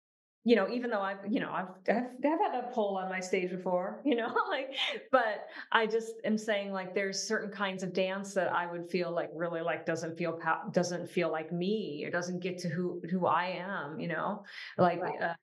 you 0.46 0.56
know, 0.56 0.68
even 0.68 0.90
though 0.90 1.00
I've, 1.00 1.18
you 1.26 1.40
know, 1.40 1.50
I've, 1.50 1.68
I've, 1.88 2.04
I've 2.22 2.40
had 2.40 2.64
a 2.64 2.70
pole 2.70 2.98
on 2.98 3.08
my 3.08 3.20
stage 3.20 3.50
before, 3.50 4.02
you 4.04 4.14
know, 4.14 4.32
like, 4.50 4.74
but 5.10 5.46
I 5.72 5.86
just 5.86 6.12
am 6.24 6.36
saying 6.36 6.70
like 6.70 6.94
there's 6.94 7.18
certain 7.22 7.50
kinds 7.50 7.82
of 7.82 7.94
dance 7.94 8.34
that 8.34 8.52
I 8.52 8.70
would 8.70 8.90
feel 8.90 9.10
like 9.10 9.30
really 9.34 9.62
like 9.62 9.86
doesn't 9.86 10.18
feel 10.18 10.38
doesn't 10.72 11.08
feel 11.10 11.32
like 11.32 11.50
me 11.50 12.04
or 12.06 12.10
doesn't 12.10 12.40
get 12.40 12.58
to 12.58 12.68
who 12.68 13.00
who 13.10 13.26
I 13.26 13.56
am, 13.58 13.98
you 13.98 14.08
know, 14.08 14.44
like 14.76 15.00
right. 15.00 15.22
uh, 15.22 15.34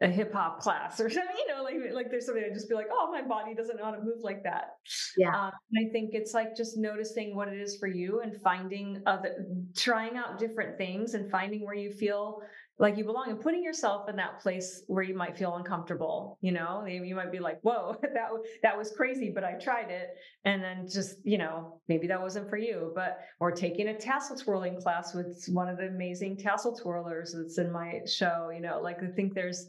a 0.00 0.08
hip 0.08 0.32
hop 0.32 0.60
class 0.60 0.98
or 0.98 1.08
something, 1.10 1.36
you 1.38 1.54
know, 1.54 1.62
like 1.62 1.76
like 1.92 2.10
there's 2.10 2.26
something 2.26 2.44
I 2.44 2.52
just 2.52 2.68
be 2.68 2.74
like, 2.74 2.88
oh, 2.90 3.10
my 3.12 3.22
body 3.22 3.54
doesn't 3.54 3.76
know 3.76 3.84
how 3.84 3.92
to 3.92 4.02
move 4.02 4.22
like 4.22 4.42
that. 4.42 4.76
Yeah. 5.16 5.28
Um, 5.28 5.52
I 5.76 5.88
think 5.92 6.10
it's 6.14 6.34
like 6.34 6.56
just 6.56 6.76
noticing 6.76 7.36
what 7.36 7.46
it 7.46 7.60
is 7.60 7.76
for 7.76 7.86
you 7.86 8.22
and 8.22 8.36
finding 8.42 9.02
other, 9.06 9.46
trying 9.76 10.16
out 10.16 10.38
different 10.38 10.78
things 10.78 11.14
and 11.14 11.30
finding 11.30 11.64
where 11.64 11.74
you 11.74 11.92
feel 11.92 12.40
like 12.78 12.96
you 12.96 13.04
belong 13.04 13.28
and 13.28 13.40
putting 13.40 13.62
yourself 13.62 14.08
in 14.08 14.16
that 14.16 14.40
place 14.40 14.84
where 14.86 15.02
you 15.02 15.14
might 15.14 15.36
feel 15.36 15.56
uncomfortable 15.56 16.38
you 16.40 16.52
know? 16.52 16.84
You 16.86 17.14
might 17.14 17.32
be 17.32 17.38
like 17.38 17.60
whoa 17.62 17.96
that 18.02 18.30
that 18.62 18.76
was 18.76 18.92
crazy 18.96 19.30
but 19.34 19.44
i 19.44 19.52
tried 19.52 19.90
it. 19.90 20.10
And 20.44 20.62
then 20.62 20.86
just 20.88 21.16
you 21.24 21.38
know 21.38 21.80
maybe 21.88 22.06
that 22.06 22.20
wasn't 22.20 22.48
for 22.48 22.56
you 22.56 22.92
but 22.94 23.18
or 23.40 23.50
taking 23.50 23.88
a 23.88 23.98
tassel 23.98 24.36
twirling 24.36 24.80
class 24.80 25.14
with 25.14 25.44
one 25.52 25.68
of 25.68 25.78
the 25.78 25.86
amazing 25.86 26.36
tassel 26.36 26.78
twirlers 26.78 27.30
that's 27.34 27.58
in 27.58 27.72
my 27.72 28.00
show 28.06 28.50
you 28.54 28.60
know? 28.60 28.80
Like 28.80 29.02
i 29.02 29.08
think 29.08 29.34
there's 29.34 29.66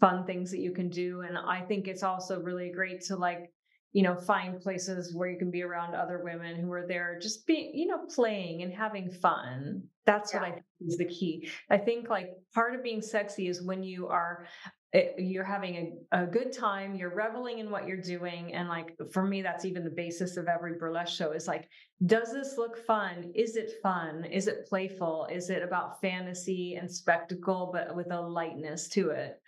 fun 0.00 0.24
things 0.24 0.50
that 0.50 0.60
you 0.60 0.72
can 0.72 0.88
do 0.88 1.22
and 1.22 1.36
i 1.36 1.60
think 1.60 1.88
it's 1.88 2.04
also 2.04 2.40
really 2.40 2.70
great 2.70 3.00
to 3.00 3.16
like 3.16 3.50
you 3.92 4.02
know 4.02 4.16
find 4.16 4.60
places 4.60 5.14
where 5.14 5.28
you 5.28 5.38
can 5.38 5.50
be 5.50 5.62
around 5.62 5.94
other 5.94 6.22
women 6.24 6.56
who 6.56 6.72
are 6.72 6.86
there 6.86 7.18
just 7.20 7.46
being 7.46 7.72
you 7.74 7.86
know 7.86 8.00
playing 8.14 8.62
and 8.62 8.72
having 8.72 9.10
fun. 9.10 9.82
That's 10.04 10.32
yeah. 10.32 10.40
what 10.40 10.48
i 10.48 10.52
think 10.52 10.64
is 10.80 10.96
the 10.96 11.04
key. 11.04 11.48
I 11.70 11.78
think 11.78 12.08
like 12.08 12.30
part 12.54 12.74
of 12.74 12.82
being 12.82 13.02
sexy 13.02 13.48
is 13.48 13.62
when 13.62 13.82
you 13.82 14.08
are 14.08 14.46
eh, 14.94 15.10
you're 15.18 15.44
having 15.44 16.04
a, 16.12 16.22
a 16.22 16.26
good 16.26 16.52
time 16.52 16.94
you're 16.94 17.14
reveling 17.14 17.58
in 17.58 17.70
what 17.70 17.86
you're 17.86 18.00
doing 18.00 18.54
and 18.54 18.68
like 18.68 18.96
for 19.12 19.22
me 19.22 19.42
that's 19.42 19.64
even 19.64 19.84
the 19.84 19.90
basis 19.90 20.36
of 20.36 20.48
every 20.48 20.78
burlesque 20.78 21.14
show 21.14 21.32
is 21.32 21.46
like 21.46 21.68
does 22.06 22.32
this 22.32 22.56
look 22.58 22.84
fun? 22.84 23.30
Is 23.32 23.54
it 23.54 23.74
fun? 23.80 24.24
Is 24.24 24.48
it 24.48 24.66
playful? 24.68 25.28
Is 25.30 25.50
it 25.50 25.62
about 25.62 26.00
fantasy 26.00 26.74
and 26.74 26.90
spectacle 26.90 27.70
but 27.72 27.94
with 27.94 28.10
a 28.10 28.20
lightness 28.20 28.88
to 28.88 29.10
it? 29.10 29.40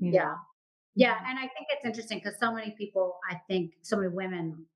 Yeah 0.00 0.24
know? 0.24 0.34
Yeah, 0.96 1.14
mm-hmm. 1.14 1.30
and 1.30 1.38
I 1.38 1.42
think 1.42 1.68
it's 1.70 1.84
interesting 1.84 2.20
because 2.22 2.38
so 2.40 2.52
many 2.52 2.74
people, 2.76 3.18
I 3.30 3.36
think, 3.48 3.74
so 3.82 3.96
many 3.96 4.08
women 4.08 4.66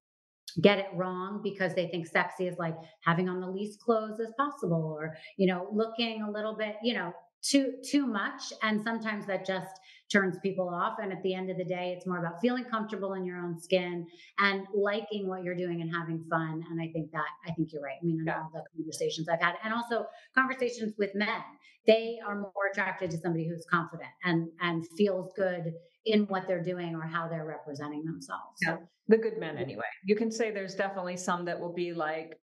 get 0.61 0.79
it 0.79 0.89
wrong 0.95 1.41
because 1.43 1.75
they 1.75 1.87
think 1.89 2.07
sexy 2.07 2.47
is 2.47 2.59
like 2.59 2.77
having 3.05 3.29
on 3.29 3.41
the 3.41 3.47
least 3.47 3.81
clothes 3.81 4.19
as 4.21 4.33
possible 4.37 4.83
or 4.99 5.17
you 5.37 5.47
know 5.47 5.69
looking 5.73 6.23
a 6.23 6.31
little 6.31 6.57
bit 6.57 6.75
you 6.83 6.93
know 6.93 7.13
too 7.41 7.75
too 7.89 8.05
much 8.05 8.53
and 8.63 8.83
sometimes 8.83 9.27
that 9.27 9.47
just 9.47 9.71
turns 10.11 10.37
people 10.43 10.69
off 10.69 10.97
and 11.01 11.13
at 11.13 11.23
the 11.23 11.35
end 11.35 11.51
of 11.51 11.57
the 11.57 11.65
day 11.65 11.95
it's 11.97 12.07
more 12.07 12.19
about 12.19 12.41
feeling 12.41 12.65
comfortable 12.65 13.15
in 13.15 13.25
your 13.25 13.39
own 13.39 13.59
skin 13.59 14.07
and 14.39 14.67
liking 14.75 15.29
what 15.29 15.43
you're 15.43 15.55
doing 15.55 15.81
and 15.83 15.95
having 15.95 16.25
fun 16.29 16.63
and 16.71 16.81
i 16.81 16.89
think 16.93 17.11
that 17.13 17.29
i 17.47 17.53
think 17.53 17.73
you're 17.73 17.83
right 17.83 17.99
i 18.03 18.05
mean 18.05 18.19
in 18.19 18.27
yeah. 18.27 18.39
all 18.39 18.51
the 18.53 18.63
conversations 18.77 19.29
i've 19.29 19.41
had 19.41 19.55
and 19.65 19.73
also 19.73 20.05
conversations 20.35 20.93
with 20.99 21.15
men 21.15 21.43
they 21.87 22.19
are 22.27 22.37
more 22.37 22.53
attracted 22.73 23.11
to 23.11 23.19
somebody 23.19 23.49
who's 23.49 23.65
confident 23.71 24.11
and 24.25 24.49
and 24.61 24.87
feels 24.97 25.33
good 25.37 25.73
in 26.07 26.25
what 26.25 26.47
they're 26.47 26.63
doing 26.63 26.95
or 26.95 27.03
how 27.03 27.29
they're 27.29 27.47
representing 27.47 28.05
themselves. 28.05 28.59
Yeah, 28.65 28.77
the 29.09 29.19
good 29.19 29.39
men 29.39 29.59
anyway. 29.59 29.85
You 30.05 30.17
can 30.17 30.31
say 30.31 30.51
there's 30.51 30.75
definitely 30.75 31.17
some 31.17 31.45
that 31.47 31.59
will 31.59 31.73
be 31.75 31.93
like, 31.93 32.39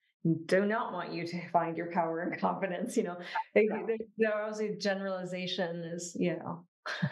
do 0.45 0.66
not 0.66 0.93
want 0.93 1.14
you 1.14 1.28
to 1.28 1.49
find 1.49 1.78
your 1.78 1.91
power 1.91 2.22
and 2.22 2.39
confidence. 2.39 2.97
You 2.97 3.03
know, 3.03 3.18
they, 3.53 3.68
they, 3.68 3.97
there 4.18 4.45
was 4.47 4.61
a 4.61 4.76
generalization 4.76 5.84
is, 5.93 6.16
you 6.20 6.38
know. 6.38 6.66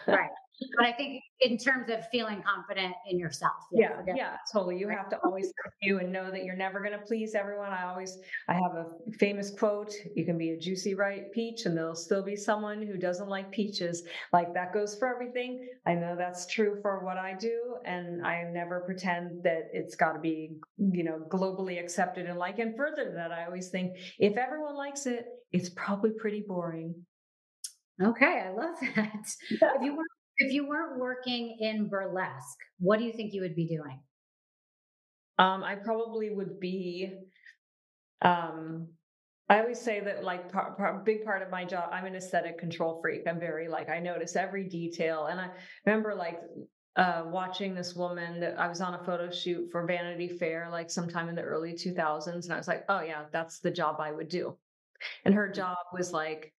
Right 0.08 0.30
but 0.78 0.86
I 0.86 0.92
think 0.94 1.24
in 1.42 1.58
terms 1.58 1.90
of 1.90 2.08
feeling 2.10 2.44
confident 2.44 2.94
in 3.10 3.18
yourself. 3.18 3.54
Yeah, 3.72 4.02
yeah, 4.06 4.14
yeah 4.16 4.38
totally. 4.52 4.78
You 4.78 4.90
have 4.90 5.10
to 5.10 5.20
always 5.24 5.52
you 5.82 6.00
and 6.00 6.12
know 6.12 6.30
that 6.30 6.44
you're 6.44 6.56
never 6.56 6.80
going 6.80 6.92
to 6.92 7.04
please 7.06 7.34
everyone. 7.34 7.72
I 7.72 7.86
always, 7.86 8.18
I 8.48 8.54
have 8.54 8.76
a 8.76 8.86
famous 9.18 9.52
quote: 9.52 9.94
"You 10.16 10.26
can 10.26 10.38
be 10.38 10.52
a 10.52 10.58
juicy 10.58 10.94
ripe 10.94 11.34
peach, 11.34 11.66
and 11.66 11.76
there'll 11.76 11.96
still 11.96 12.24
be 12.24 12.36
someone 12.36 12.86
who 12.86 12.98
doesn't 12.98 13.28
like 13.28 13.52
peaches." 13.52 14.04
Like 14.34 14.54
that 14.54 14.74
goes 14.74 14.96
for 14.98 15.08
everything. 15.08 15.68
I 15.86 15.96
know 15.96 16.16
that's 16.16 16.46
true 16.48 16.80
for 16.82 17.04
what 17.04 17.18
I 17.18 17.34
do, 17.34 17.78
and 17.86 18.26
I 18.26 18.44
never 18.44 18.82
pretend 18.82 19.44
that 19.44 19.70
it's 19.74 19.96
got 19.96 20.14
to 20.14 20.20
be, 20.20 20.58
you 20.78 21.04
know, 21.04 21.26
globally 21.30 21.80
accepted 21.80 22.28
and 22.28 22.38
like. 22.38 22.60
And 22.60 22.76
further 22.76 23.06
to 23.06 23.12
that, 23.12 23.32
I 23.32 23.46
always 23.46 23.70
think 23.70 23.98
if 24.20 24.38
everyone 24.38 24.76
likes 24.76 25.06
it, 25.06 25.26
it's 25.52 25.70
probably 25.70 26.12
pretty 26.12 26.44
boring. 26.48 26.96
Okay, 28.02 28.44
I 28.48 28.52
love 28.52 28.76
that. 28.96 29.28
if 29.50 29.82
you 29.82 29.96
were 29.96 30.04
if 30.38 30.52
you 30.52 30.68
weren't 30.68 31.00
working 31.00 31.58
in 31.60 31.88
burlesque, 31.88 32.58
what 32.80 32.98
do 32.98 33.06
you 33.06 33.14
think 33.14 33.34
you 33.34 33.42
would 33.42 33.56
be 33.56 33.68
doing? 33.68 34.00
Um, 35.38 35.64
I 35.64 35.76
probably 35.76 36.30
would 36.34 36.60
be. 36.60 37.14
Um, 38.22 38.88
I 39.50 39.60
always 39.60 39.80
say 39.82 40.00
that 40.00 40.24
like 40.24 40.52
part, 40.52 40.78
part, 40.78 41.04
big 41.06 41.26
part 41.26 41.42
of 41.42 41.50
my 41.50 41.66
job, 41.66 41.90
I'm 41.92 42.06
an 42.06 42.16
aesthetic 42.16 42.58
control 42.58 43.00
freak. 43.02 43.24
I'm 43.28 43.40
very 43.40 43.68
like 43.68 43.90
I 43.90 44.00
notice 44.00 44.36
every 44.36 44.68
detail, 44.68 45.26
and 45.26 45.40
I 45.40 45.50
remember 45.86 46.16
like 46.16 46.40
uh, 46.96 47.24
watching 47.26 47.76
this 47.76 47.96
woman 47.96 48.40
that 48.40 48.60
I 48.60 48.68
was 48.68 48.82
on 48.82 48.94
a 48.94 49.04
photo 49.04 49.30
shoot 49.30 49.70
for 49.72 49.86
Vanity 49.86 50.28
Fair 50.28 50.70
like 50.72 50.90
sometime 50.90 51.30
in 51.30 51.36
the 51.36 51.42
early 51.42 51.74
2000s, 51.74 52.46
and 52.46 52.54
I 52.54 52.58
was 52.58 52.68
like, 52.68 52.86
oh 52.90 53.02
yeah, 53.02 53.26
that's 53.32 53.60
the 53.60 53.72
job 53.72 53.98
I 54.00 54.12
would 54.12 54.30
do. 54.30 54.58
And 55.26 55.34
her 55.34 55.50
job 55.50 55.78
was 55.94 56.14
like 56.14 56.54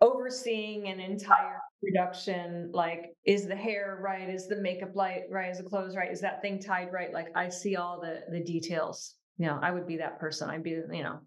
overseeing 0.00 0.88
an 0.88 1.00
entire 1.00 1.60
production 1.82 2.70
like 2.72 3.16
is 3.24 3.46
the 3.46 3.56
hair 3.56 3.98
right? 4.02 4.28
Is 4.28 4.46
the 4.46 4.56
makeup 4.56 4.94
light 4.94 5.22
right? 5.30 5.50
Is 5.50 5.58
the 5.58 5.64
clothes 5.64 5.96
right? 5.96 6.10
Is 6.10 6.20
that 6.20 6.40
thing 6.42 6.60
tied 6.60 6.92
right? 6.92 7.12
Like 7.12 7.28
i 7.34 7.48
see 7.48 7.76
all 7.76 8.00
the 8.00 8.20
the 8.30 8.40
details. 8.40 9.14
You 9.38 9.46
know 9.46 9.58
i 9.62 9.70
would 9.70 9.86
be 9.86 9.96
that 9.98 10.18
person. 10.18 10.50
I'd 10.50 10.62
be 10.62 10.70
you 10.70 11.02
know 11.02 11.20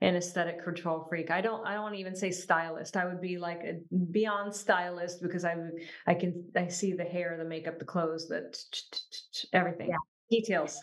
an 0.00 0.16
aesthetic 0.16 0.62
control 0.64 1.06
freak. 1.08 1.30
I 1.30 1.40
don't 1.40 1.66
i 1.66 1.74
don't 1.74 1.82
want 1.82 1.94
to 1.94 2.00
even 2.00 2.16
say 2.16 2.30
stylist. 2.30 2.96
I 2.96 3.04
would 3.04 3.20
be 3.20 3.38
like 3.38 3.62
a 3.62 3.78
beyond 4.10 4.54
stylist 4.54 5.22
because 5.22 5.44
i 5.44 5.54
i 6.06 6.14
can 6.14 6.44
i 6.56 6.68
see 6.68 6.92
the 6.92 7.04
hair 7.04 7.36
the 7.38 7.44
makeup 7.44 7.78
the 7.78 7.84
clothes 7.84 8.26
the 8.28 8.52
everything. 9.52 9.94
Details. 10.30 10.78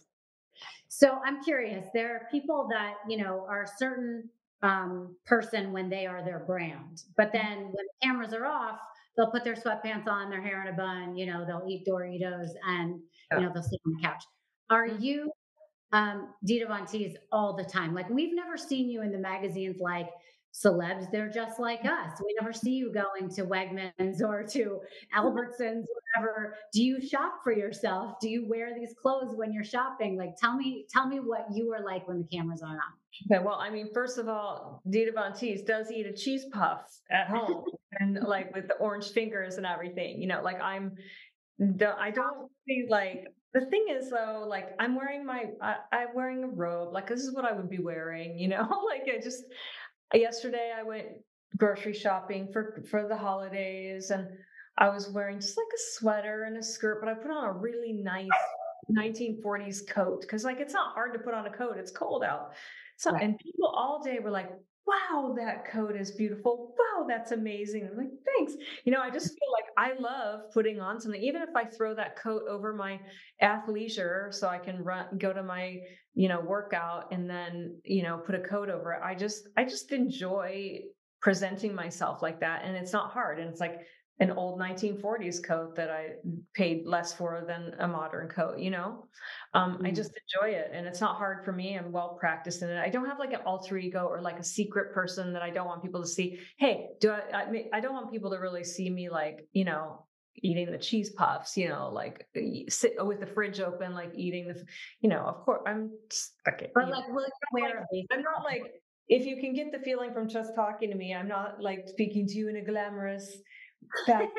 So 0.88 1.20
i'm 1.26 1.44
curious. 1.44 1.88
There 1.94 2.16
are 2.16 2.28
people 2.32 2.68
that 2.72 2.96
you 3.08 3.18
know 3.18 3.46
are 3.50 3.66
certain 3.78 4.30
um, 4.64 5.16
person 5.26 5.72
when 5.72 5.90
they 5.90 6.08
are 6.08 6.24
their 6.24 6.40
brand. 6.40 7.04
But 7.16 7.34
mm-hmm. 7.34 7.38
then 7.38 7.58
when 7.66 7.86
the 7.86 8.08
cameras 8.08 8.34
are 8.34 8.46
off, 8.46 8.80
they'll 9.16 9.30
put 9.30 9.44
their 9.44 9.56
sweatpants 9.56 10.08
on, 10.08 10.30
their 10.30 10.42
hair 10.42 10.62
in 10.62 10.74
a 10.74 10.76
bun, 10.76 11.16
you 11.16 11.28
know, 11.28 11.46
they'll 11.46 11.66
eat 11.68 11.86
Doritos 11.86 12.50
and, 12.68 13.00
yeah. 13.32 13.40
you 13.40 13.46
know, 13.46 13.52
they'll 13.54 13.64
sleep 13.64 13.82
on 13.86 13.94
the 13.94 14.08
couch. 14.08 14.24
Are 14.70 14.88
mm-hmm. 14.88 15.04
you 15.04 15.32
um, 15.92 16.30
Dita 16.44 16.66
Von 16.66 16.88
Teese 16.88 17.16
all 17.32 17.56
the 17.56 17.64
time? 17.66 17.94
Like, 17.94 18.10
we've 18.10 18.34
never 18.34 18.58
seen 18.58 18.90
you 18.90 19.04
in 19.04 19.12
the 19.12 19.20
magazines 19.20 19.78
like, 19.80 20.10
celebs, 20.54 21.10
they're 21.12 21.30
just 21.30 21.60
like 21.60 21.84
us. 21.86 22.22
We 22.24 22.36
never 22.40 22.54
see 22.54 22.72
you 22.72 22.94
going 22.94 23.30
to 23.36 23.46
Wegmans 23.46 24.22
or 24.22 24.44
to 24.44 24.80
Albertsons, 25.16 25.86
whatever. 26.16 26.56
Do 26.72 26.84
you 26.84 27.06
shop 27.06 27.40
for 27.44 27.52
yourself? 27.52 28.20
Do 28.22 28.30
you 28.30 28.48
wear 28.48 28.74
these 28.78 28.94
clothes 29.02 29.36
when 29.36 29.52
you're 29.52 29.64
shopping? 29.64 30.18
Like 30.18 30.36
tell 30.40 30.56
me, 30.56 30.86
tell 30.92 31.08
me 31.08 31.18
what 31.18 31.48
you 31.54 31.74
are 31.74 31.84
like 31.84 32.08
when 32.08 32.20
the 32.20 32.28
cameras 32.36 32.62
are 32.62 32.68
on. 32.70 32.82
Okay, 33.32 33.44
well, 33.44 33.56
I 33.60 33.70
mean, 33.70 33.90
first 33.94 34.18
of 34.18 34.28
all, 34.28 34.82
Dita 34.90 35.12
Von 35.12 35.34
Teese 35.34 35.66
does 35.66 35.92
eat 35.92 36.06
a 36.06 36.14
cheese 36.14 36.46
puff 36.52 36.82
at 37.12 37.28
home 37.28 37.64
and 38.00 38.16
like 38.28 38.54
with 38.56 38.68
the 38.68 38.76
orange 38.76 39.10
fingers 39.10 39.58
and 39.58 39.66
everything. 39.66 40.22
You 40.22 40.28
know, 40.28 40.42
like 40.42 40.62
I'm 40.62 40.94
I 41.62 42.12
don't 42.12 42.50
see 42.68 42.86
like 42.90 43.28
the 43.54 43.66
thing 43.68 43.86
is 43.90 44.10
though, 44.10 44.46
like 44.48 44.70
I'm 44.80 44.96
wearing 44.96 45.26
my 45.26 45.46
I, 45.62 45.76
I'm 45.92 46.08
wearing 46.16 46.44
a 46.44 46.48
robe, 46.48 46.92
like 46.92 47.08
this 47.08 47.22
is 47.22 47.34
what 47.34 47.46
I 47.46 47.52
would 47.54 47.70
be 47.70 47.80
wearing, 47.80 48.38
you 48.38 48.48
know, 48.48 48.68
like 48.90 49.04
I 49.08 49.22
just 49.22 49.44
yesterday 50.14 50.72
I 50.78 50.84
went 50.84 51.08
grocery 51.58 51.94
shopping 51.94 52.50
for 52.52 52.84
for 52.90 53.08
the 53.08 53.18
holidays 53.18 54.10
and 54.10 54.28
I 54.78 54.90
was 54.90 55.10
wearing 55.10 55.40
just 55.40 55.58
like 55.58 55.68
a 55.68 55.82
sweater 56.00 56.44
and 56.44 56.58
a 56.58 56.64
skirt, 56.64 57.00
but 57.00 57.10
I 57.10 57.14
put 57.14 57.30
on 57.30 57.44
a 57.44 57.52
really 57.52 57.94
nice 57.94 58.28
1940s 58.92 59.88
coat 59.88 60.22
because 60.22 60.44
like 60.44 60.60
it's 60.60 60.74
not 60.74 60.94
hard 60.94 61.14
to 61.14 61.20
put 61.20 61.34
on 61.34 61.46
a 61.46 61.52
coat. 61.52 61.78
It's 61.78 61.92
cold 61.92 62.24
out. 62.24 62.54
So 62.98 63.12
right. 63.12 63.24
and 63.24 63.38
people 63.38 63.68
all 63.68 64.02
day 64.04 64.20
were 64.20 64.32
like, 64.32 64.50
wow, 64.86 65.34
that 65.38 65.66
coat 65.72 65.96
is 65.96 66.12
beautiful. 66.12 66.76
Wow, 66.78 67.06
that's 67.08 67.32
amazing. 67.32 67.88
I'm 67.90 67.98
like, 67.98 68.12
thanks. 68.36 68.54
You 68.86 68.92
know, 68.92 69.00
I 69.00 69.10
just 69.10 69.30
feel 69.30 69.52
like 69.52 69.66
I 69.78 70.00
love 70.00 70.52
putting 70.54 70.80
on 70.80 71.00
something, 71.00 71.22
even 71.22 71.42
if 71.42 71.56
I 71.56 71.66
throw 71.66 71.96
that 71.96 72.18
coat 72.18 72.44
over 72.50 72.74
my 72.74 73.00
athleisure 73.42 74.34
so 74.34 74.48
I 74.48 74.58
can 74.58 74.84
run, 74.84 75.06
go 75.18 75.32
to 75.32 75.44
my, 75.44 75.80
you 76.14 76.28
know, 76.28 76.42
workout 76.42 77.12
and 77.12 77.30
then, 77.30 77.80
you 77.86 78.04
know, 78.04 78.18
put 78.18 78.36
a 78.36 78.40
coat 78.40 78.70
over 78.70 78.94
it. 78.94 79.02
I 79.04 79.16
just, 79.16 79.48
I 79.58 79.64
just 79.64 79.92
enjoy 79.92 80.80
presenting 81.22 81.74
myself 81.74 82.22
like 82.22 82.42
that. 82.42 82.64
And 82.66 82.76
it's 82.76 82.94
not 82.94 83.12
hard. 83.12 83.40
And 83.40 83.50
it's 83.50 83.62
like, 83.62 83.80
an 84.20 84.32
old 84.32 84.60
1940s 84.60 85.44
coat 85.44 85.76
that 85.76 85.90
I 85.90 86.12
paid 86.54 86.86
less 86.86 87.14
for 87.14 87.44
than 87.48 87.74
a 87.80 87.88
modern 87.88 88.30
coat, 88.30 88.60
you 88.60 88.70
know? 88.70 89.08
Um, 89.54 89.80
mm. 89.80 89.88
I 89.88 89.92
just 89.92 90.12
enjoy 90.12 90.56
it 90.56 90.70
and 90.72 90.86
it's 90.86 91.02
not 91.02 91.18
hard 91.18 91.44
for 91.44 91.52
me. 91.52 91.78
I'm 91.78 91.92
well 91.92 92.16
practiced 92.20 92.62
in 92.62 92.70
it. 92.70 92.80
I 92.80 92.90
don't 92.90 93.06
have 93.06 93.18
like 93.18 93.34
an 93.34 93.42
alter 93.46 93.78
ego 93.78 94.06
or 94.06 94.22
like 94.22 94.40
a 94.40 94.44
secret 94.44 94.94
person 94.94 95.34
that 95.34 95.42
I 95.42 95.50
don't 95.50 95.66
want 95.66 95.82
people 95.82 96.02
to 96.02 96.08
see. 96.08 96.40
Hey, 96.58 96.90
do 97.02 97.12
I, 97.12 97.22
I, 97.34 97.66
I 97.74 97.80
don't 97.80 97.94
want 97.94 98.12
people 98.12 98.30
to 98.32 98.38
really 98.38 98.64
see 98.64 98.90
me 98.90 99.10
like, 99.10 99.48
you 99.52 99.66
know, 99.66 100.06
eating 100.36 100.72
the 100.72 100.78
cheese 100.78 101.12
puffs, 101.12 101.58
you 101.58 101.70
know, 101.70 101.90
like 101.90 102.28
sit 102.70 102.94
with 103.00 103.20
the 103.20 103.28
fridge 103.28 103.60
open, 103.60 103.94
like 103.94 104.12
eating 104.16 104.48
the, 104.48 104.64
you 105.02 105.10
know, 105.10 105.22
of 105.22 105.38
course 105.44 105.62
I'm 105.66 105.92
okay. 106.48 106.70
But 106.74 106.90
like, 106.90 107.08
will 107.10 107.24
you 107.24 107.30
wear 107.52 107.86
I'm 108.12 108.22
not 108.22 108.44
like, 108.44 108.74
if 109.10 109.26
you 109.26 109.38
can 109.38 109.54
get 109.54 109.72
the 109.72 109.80
feeling 109.80 110.14
from 110.14 110.28
just 110.28 110.56
talking 110.56 110.90
to 110.90 110.96
me, 110.96 111.14
I'm 111.14 111.28
not 111.28 111.62
like 111.62 111.88
speaking 111.88 112.28
to 112.28 112.34
you 112.34 112.50
in 112.50 112.58
a 112.58 112.64
glamorous, 112.64 113.38
back 114.08 114.30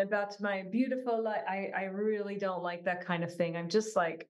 about 0.00 0.34
my 0.40 0.64
beautiful 0.70 1.22
life. 1.22 1.42
I, 1.48 1.70
I 1.76 1.82
really 1.84 2.36
don't 2.36 2.62
like 2.62 2.84
that 2.84 3.04
kind 3.04 3.24
of 3.24 3.34
thing. 3.34 3.56
I'm 3.56 3.68
just 3.68 3.96
like, 3.96 4.28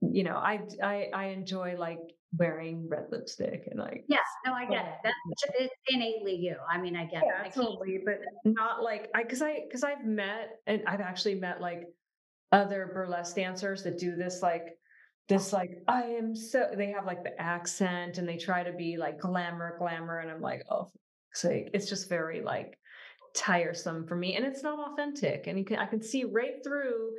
you 0.00 0.24
know, 0.24 0.36
I, 0.36 0.60
I, 0.82 1.10
I 1.12 1.24
enjoy 1.26 1.76
like 1.76 2.00
wearing 2.36 2.88
red 2.88 3.06
lipstick 3.10 3.66
and 3.70 3.78
like, 3.78 4.04
Yeah, 4.08 4.18
no, 4.46 4.52
I 4.52 4.66
get 4.66 4.86
it. 4.86 4.94
That's 5.04 5.14
it's 5.58 5.74
innately 5.88 6.36
you. 6.36 6.56
I 6.68 6.80
mean, 6.80 6.96
I 6.96 7.04
get 7.04 7.22
it. 7.22 7.28
I 7.38 7.44
yeah, 7.46 7.50
totally, 7.50 8.00
but 8.04 8.20
not 8.44 8.82
like, 8.82 9.10
I, 9.14 9.24
cause 9.24 9.42
I, 9.42 9.62
cause 9.70 9.82
I've 9.82 10.04
met, 10.04 10.56
and 10.66 10.82
I've 10.86 11.00
actually 11.00 11.34
met 11.34 11.60
like 11.60 11.84
other 12.52 12.90
burlesque 12.94 13.36
dancers 13.36 13.82
that 13.84 13.98
do 13.98 14.16
this, 14.16 14.42
like, 14.42 14.76
this, 15.28 15.52
like, 15.52 15.82
I 15.86 16.02
am 16.02 16.34
so, 16.34 16.70
they 16.76 16.90
have 16.90 17.04
like 17.06 17.22
the 17.22 17.40
accent 17.40 18.18
and 18.18 18.28
they 18.28 18.36
try 18.36 18.64
to 18.64 18.72
be 18.72 18.96
like 18.96 19.20
glamour, 19.20 19.76
glamour. 19.78 20.18
And 20.18 20.30
I'm 20.30 20.40
like, 20.40 20.64
oh, 20.70 20.90
sake, 21.32 21.70
it's 21.72 21.88
just 21.88 22.08
very 22.08 22.40
like, 22.40 22.78
tiresome 23.34 24.06
for 24.06 24.16
me 24.16 24.36
and 24.36 24.44
it's 24.44 24.62
not 24.62 24.92
authentic 24.92 25.46
and 25.46 25.58
you 25.58 25.64
can 25.64 25.78
i 25.78 25.86
can 25.86 26.02
see 26.02 26.24
right 26.24 26.62
through 26.64 27.10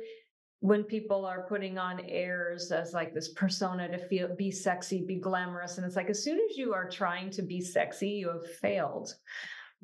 when 0.60 0.84
people 0.84 1.24
are 1.24 1.46
putting 1.48 1.78
on 1.78 2.00
airs 2.00 2.70
as 2.70 2.92
like 2.92 3.12
this 3.12 3.32
persona 3.32 3.88
to 3.88 3.98
feel 4.08 4.28
be 4.36 4.50
sexy 4.50 5.04
be 5.06 5.16
glamorous 5.16 5.78
and 5.78 5.86
it's 5.86 5.96
like 5.96 6.10
as 6.10 6.22
soon 6.22 6.38
as 6.50 6.56
you 6.56 6.72
are 6.72 6.88
trying 6.88 7.30
to 7.30 7.42
be 7.42 7.60
sexy 7.60 8.08
you 8.08 8.28
have 8.28 8.46
failed 8.60 9.14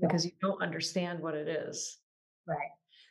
because 0.01 0.25
you 0.25 0.33
don't 0.41 0.63
understand 0.63 1.19
what 1.21 1.35
it 1.35 1.49
is 1.49 1.99
Right. 2.49 2.71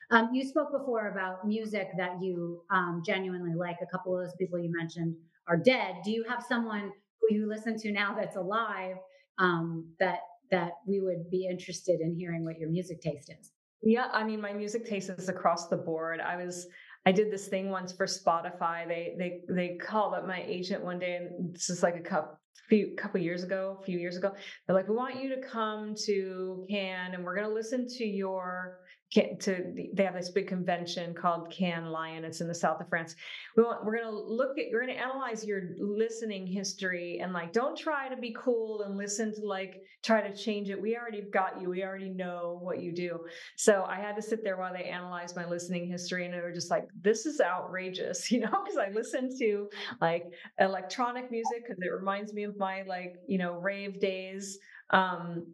Um, 0.09 0.29
you 0.33 0.45
spoke 0.47 0.71
before 0.71 1.09
about 1.09 1.47
music 1.47 1.89
that 1.97 2.21
you 2.21 2.63
um, 2.71 3.03
genuinely 3.05 3.53
like. 3.53 3.77
A 3.81 3.85
couple 3.85 4.17
of 4.17 4.25
those 4.25 4.35
people 4.35 4.57
you 4.57 4.71
mentioned 4.71 5.15
are 5.47 5.57
dead. 5.57 5.97
Do 6.03 6.11
you 6.11 6.25
have 6.27 6.43
someone 6.43 6.91
who 7.21 7.35
you 7.35 7.47
listen 7.47 7.77
to 7.79 7.91
now 7.91 8.15
that's 8.17 8.35
alive 8.35 8.95
um, 9.37 9.87
that 9.99 10.19
that 10.51 10.71
we 10.85 11.01
would 11.01 11.29
be 11.29 11.47
interested 11.47 11.99
in 12.01 12.15
hearing 12.15 12.43
what 12.43 12.57
your 12.57 12.69
music 12.69 13.01
taste 13.01 13.31
is? 13.39 13.51
Yeah, 13.83 14.07
I 14.11 14.23
mean, 14.23 14.41
my 14.41 14.53
music 14.53 14.85
taste 14.85 15.09
is 15.09 15.29
across 15.29 15.67
the 15.67 15.77
board. 15.77 16.19
I 16.19 16.35
was, 16.35 16.67
I 17.05 17.11
did 17.11 17.31
this 17.31 17.47
thing 17.47 17.69
once 17.69 17.93
for 17.93 18.05
Spotify. 18.05 18.87
They 18.87 19.15
they 19.17 19.41
they 19.49 19.77
called 19.77 20.13
up 20.15 20.25
my 20.27 20.43
agent 20.45 20.83
one 20.83 20.99
day, 20.99 21.15
and 21.17 21.53
this 21.53 21.69
is 21.69 21.83
like 21.83 21.95
a 21.95 22.01
couple 22.01 22.39
few 22.69 22.95
couple 22.97 23.21
years 23.21 23.43
ago, 23.43 23.77
a 23.79 23.85
few 23.85 23.99
years 23.99 24.17
ago. 24.17 24.33
They're 24.65 24.75
like, 24.75 24.87
"We 24.87 24.95
want 24.95 25.21
you 25.21 25.29
to 25.35 25.41
come 25.41 25.93
to 26.05 26.65
Cannes, 26.69 27.13
and 27.13 27.23
we're 27.23 27.35
going 27.35 27.47
to 27.47 27.53
listen 27.53 27.87
to 27.87 28.05
your." 28.05 28.79
Can- 29.13 29.37
To 29.39 29.73
they 29.93 30.03
have 30.03 30.15
this 30.15 30.29
big 30.29 30.47
convention 30.47 31.13
called 31.13 31.49
Cannes 31.49 31.89
Lion. 31.89 32.25
It's 32.25 32.41
in 32.41 32.47
the 32.49 32.53
south 32.53 32.81
of 32.81 32.89
France. 32.89 33.15
We 33.55 33.63
want 33.63 33.85
we're 33.85 33.97
gonna 33.97 34.11
look 34.11 34.57
at 34.59 34.65
we're 34.69 34.81
gonna 34.81 34.99
analyze 34.99 35.45
your 35.45 35.69
listening 35.79 36.45
history 36.45 37.19
and 37.21 37.31
like 37.31 37.53
don't 37.53 37.77
try 37.77 38.09
to 38.09 38.17
be 38.17 38.35
cool 38.37 38.81
and 38.81 38.97
listen 38.97 39.33
to 39.35 39.45
like 39.45 39.81
try 40.03 40.27
to 40.27 40.35
change 40.35 40.69
it. 40.69 40.81
We 40.81 40.97
already 40.97 41.21
got 41.21 41.61
you. 41.61 41.69
We 41.69 41.83
already 41.85 42.09
know 42.09 42.59
what 42.61 42.81
you 42.81 42.91
do. 42.93 43.19
So 43.55 43.85
I 43.87 43.95
had 43.95 44.17
to 44.17 44.21
sit 44.21 44.43
there 44.43 44.57
while 44.57 44.73
they 44.73 44.83
analyzed 44.83 45.37
my 45.37 45.45
listening 45.47 45.87
history, 45.89 46.25
and 46.25 46.33
they 46.33 46.41
were 46.41 46.51
just 46.51 46.69
like, 46.69 46.89
"This 47.01 47.25
is 47.25 47.39
outrageous," 47.39 48.29
you 48.31 48.41
know, 48.41 48.51
because 48.63 48.77
I 48.77 48.89
listen 48.89 49.29
to 49.39 49.69
like 50.01 50.25
electronic 50.59 51.31
music 51.31 51.63
because 51.65 51.81
it 51.81 51.93
reminds 51.93 52.33
me 52.33 52.43
of 52.43 52.57
my 52.57 52.83
like 52.83 53.15
you 53.25 53.37
know 53.37 53.53
rave 53.53 54.01
days, 54.01 54.59
um, 54.89 55.53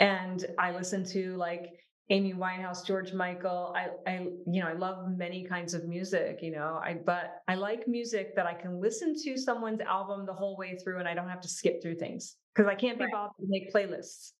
and 0.00 0.44
I 0.58 0.72
listen 0.72 1.04
to 1.10 1.36
like 1.36 1.70
Amy 2.10 2.32
Winehouse, 2.32 2.86
George 2.86 3.12
Michael. 3.12 3.74
I, 3.76 3.88
I, 4.10 4.14
you 4.46 4.62
know, 4.62 4.68
I 4.68 4.72
love 4.72 5.08
many 5.16 5.44
kinds 5.44 5.74
of 5.74 5.86
music. 5.86 6.38
You 6.42 6.52
know, 6.52 6.80
I 6.82 6.94
but 6.94 7.42
I 7.48 7.54
like 7.54 7.86
music 7.86 8.34
that 8.36 8.46
I 8.46 8.54
can 8.54 8.80
listen 8.80 9.14
to 9.24 9.36
someone's 9.36 9.80
album 9.80 10.24
the 10.24 10.32
whole 10.32 10.56
way 10.56 10.76
through, 10.76 10.98
and 11.00 11.08
I 11.08 11.14
don't 11.14 11.28
have 11.28 11.42
to 11.42 11.48
skip 11.48 11.82
through 11.82 11.96
things 11.96 12.36
because 12.54 12.68
I 12.68 12.74
can't 12.74 12.98
be 12.98 13.04
Right. 13.04 13.12
bothered 13.12 13.36
to 13.40 13.46
make 13.48 13.72
playlists. 13.74 14.32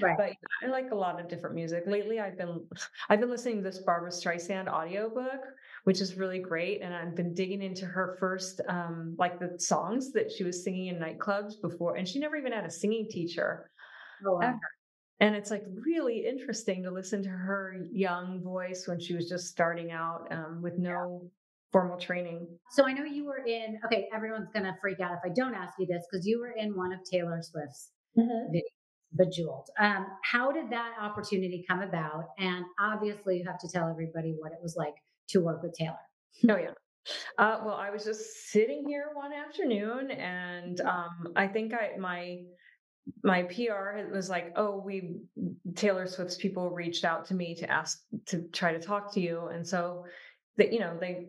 Right. 0.00 0.16
But 0.16 0.32
I 0.66 0.70
like 0.70 0.90
a 0.90 0.94
lot 0.94 1.20
of 1.20 1.28
different 1.28 1.54
music. 1.54 1.84
Lately 1.86 2.18
I've 2.18 2.36
been 2.38 2.66
I've 3.08 3.20
been 3.20 3.30
listening 3.30 3.56
to 3.58 3.62
this 3.62 3.78
Barbra 3.78 4.10
Streisand 4.10 4.68
audiobook, 4.68 5.40
which 5.84 6.00
is 6.00 6.16
really 6.16 6.38
great. 6.38 6.80
And 6.82 6.94
I've 6.94 7.14
been 7.14 7.34
digging 7.34 7.62
into 7.62 7.84
her 7.86 8.16
first 8.18 8.60
um 8.68 9.16
like 9.18 9.38
the 9.38 9.58
songs 9.58 10.12
that 10.12 10.30
she 10.32 10.44
was 10.44 10.64
singing 10.64 10.86
in 10.88 10.98
nightclubs 10.98 11.60
before. 11.60 11.96
And 11.96 12.08
she 12.08 12.18
never 12.18 12.36
even 12.36 12.52
had 12.52 12.64
a 12.64 12.70
singing 12.70 13.06
teacher. 13.10 13.70
Oh, 14.26 14.34
wow. 14.34 14.40
ever. 14.48 14.60
And 15.22 15.36
it's 15.36 15.52
like 15.52 15.62
really 15.86 16.26
interesting 16.26 16.82
to 16.82 16.90
listen 16.90 17.22
to 17.22 17.28
her 17.28 17.86
young 17.92 18.42
voice 18.42 18.88
when 18.88 18.98
she 18.98 19.14
was 19.14 19.28
just 19.28 19.46
starting 19.46 19.92
out 19.92 20.26
um, 20.32 20.60
with 20.60 20.78
no 20.78 21.30
formal 21.70 21.96
training. 21.96 22.48
So 22.72 22.84
I 22.84 22.92
know 22.92 23.04
you 23.04 23.24
were 23.24 23.44
in. 23.46 23.78
Okay, 23.86 24.08
everyone's 24.12 24.48
gonna 24.52 24.76
freak 24.80 24.98
out 24.98 25.12
if 25.12 25.20
I 25.24 25.32
don't 25.32 25.54
ask 25.54 25.74
you 25.78 25.86
this 25.86 26.04
because 26.10 26.26
you 26.26 26.40
were 26.40 26.50
in 26.50 26.76
one 26.76 26.92
of 26.92 26.98
Taylor 27.08 27.40
Swift's 27.40 27.92
videos, 28.18 28.62
Bejeweled. 29.16 29.68
Um, 29.78 30.06
how 30.24 30.50
did 30.50 30.70
that 30.70 30.94
opportunity 31.00 31.64
come 31.70 31.82
about? 31.82 32.24
And 32.40 32.64
obviously, 32.80 33.38
you 33.38 33.44
have 33.46 33.60
to 33.60 33.68
tell 33.68 33.88
everybody 33.88 34.34
what 34.40 34.50
it 34.50 34.58
was 34.60 34.74
like 34.76 34.94
to 35.28 35.38
work 35.38 35.62
with 35.62 35.74
Taylor. 35.74 35.94
Oh 36.50 36.56
yeah. 36.56 36.74
Uh, 37.38 37.60
well, 37.64 37.76
I 37.76 37.90
was 37.90 38.04
just 38.04 38.50
sitting 38.50 38.84
here 38.88 39.10
one 39.14 39.32
afternoon, 39.32 40.10
and 40.10 40.80
um, 40.80 41.28
I 41.36 41.46
think 41.46 41.74
I 41.74 41.96
my 41.96 42.38
my 43.22 43.44
PR 43.44 44.08
was 44.12 44.28
like, 44.30 44.52
"Oh, 44.56 44.78
we 44.78 45.16
Taylor 45.74 46.06
Swift's 46.06 46.36
people 46.36 46.70
reached 46.70 47.04
out 47.04 47.26
to 47.26 47.34
me 47.34 47.54
to 47.56 47.70
ask 47.70 48.02
to 48.26 48.42
try 48.48 48.72
to 48.72 48.80
talk 48.80 49.12
to 49.14 49.20
you," 49.20 49.46
and 49.48 49.66
so 49.66 50.06
that 50.56 50.72
you 50.72 50.80
know 50.80 50.96
they 50.98 51.26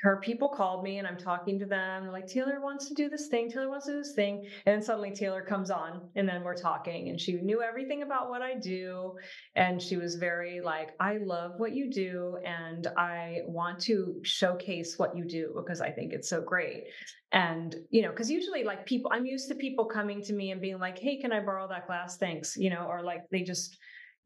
her 0.00 0.18
people 0.18 0.48
called 0.48 0.84
me, 0.84 0.98
and 0.98 1.06
I'm 1.06 1.16
talking 1.16 1.58
to 1.58 1.66
them. 1.66 2.10
Like, 2.12 2.26
"Taylor 2.26 2.60
wants 2.60 2.88
to 2.88 2.94
do 2.94 3.08
this 3.08 3.28
thing. 3.28 3.50
Taylor 3.50 3.68
wants 3.68 3.86
to 3.86 3.92
do 3.92 3.98
this 3.98 4.14
thing," 4.14 4.46
and 4.66 4.74
then 4.74 4.82
suddenly 4.82 5.10
Taylor 5.10 5.42
comes 5.42 5.70
on, 5.70 6.08
and 6.16 6.28
then 6.28 6.42
we're 6.44 6.56
talking, 6.56 7.08
and 7.08 7.20
she 7.20 7.34
knew 7.34 7.62
everything 7.62 8.02
about 8.02 8.28
what 8.30 8.42
I 8.42 8.54
do, 8.54 9.16
and 9.54 9.80
she 9.80 9.96
was 9.96 10.16
very 10.16 10.60
like 10.60 10.90
i 11.00 11.16
love 11.18 11.52
what 11.58 11.72
you 11.74 11.90
do 11.90 12.36
and 12.44 12.86
i 12.96 13.40
want 13.46 13.78
to 13.78 14.20
showcase 14.22 14.98
what 14.98 15.16
you 15.16 15.24
do 15.24 15.52
because 15.56 15.80
i 15.80 15.90
think 15.90 16.12
it's 16.12 16.28
so 16.28 16.40
great 16.40 16.84
and 17.32 17.76
you 17.90 18.02
know 18.02 18.10
because 18.10 18.30
usually 18.30 18.64
like 18.64 18.86
people 18.86 19.10
i'm 19.14 19.26
used 19.26 19.48
to 19.48 19.54
people 19.54 19.84
coming 19.84 20.22
to 20.22 20.32
me 20.32 20.50
and 20.50 20.60
being 20.60 20.78
like 20.78 20.98
hey 20.98 21.16
can 21.18 21.32
i 21.32 21.40
borrow 21.40 21.66
that 21.68 21.86
glass 21.86 22.16
thanks 22.18 22.56
you 22.56 22.70
know 22.70 22.86
or 22.88 23.02
like 23.02 23.22
they 23.30 23.42
just 23.42 23.76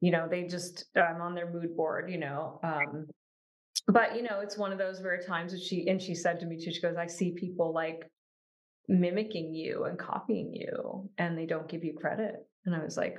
you 0.01 0.11
know 0.11 0.27
they 0.29 0.45
just 0.45 0.87
i'm 0.97 1.21
on 1.21 1.35
their 1.35 1.51
mood 1.51 1.77
board 1.77 2.11
you 2.11 2.19
know 2.19 2.61
um 2.63 3.07
but 3.87 4.17
you 4.17 4.23
know 4.23 4.41
it's 4.41 4.59
one 4.59 4.73
of 4.73 4.79
those 4.79 5.03
rare 5.03 5.23
times 5.23 5.53
that 5.53 5.61
she 5.61 5.89
and 5.89 6.01
she 6.01 6.15
said 6.15 6.41
to 6.41 6.47
me 6.47 6.63
too 6.63 6.73
she 6.73 6.81
goes 6.81 6.97
i 6.97 7.07
see 7.07 7.33
people 7.33 7.73
like 7.73 8.11
mimicking 8.89 9.55
you 9.55 9.85
and 9.85 9.99
copying 9.99 10.53
you 10.53 11.09
and 11.19 11.39
they 11.39 11.47
don't 11.47 11.69
give 11.69 11.85
you 11.85 11.93
credit. 11.93 12.35
And 12.67 12.75
i 12.75 12.83
was 12.83 12.97
like 12.97 13.19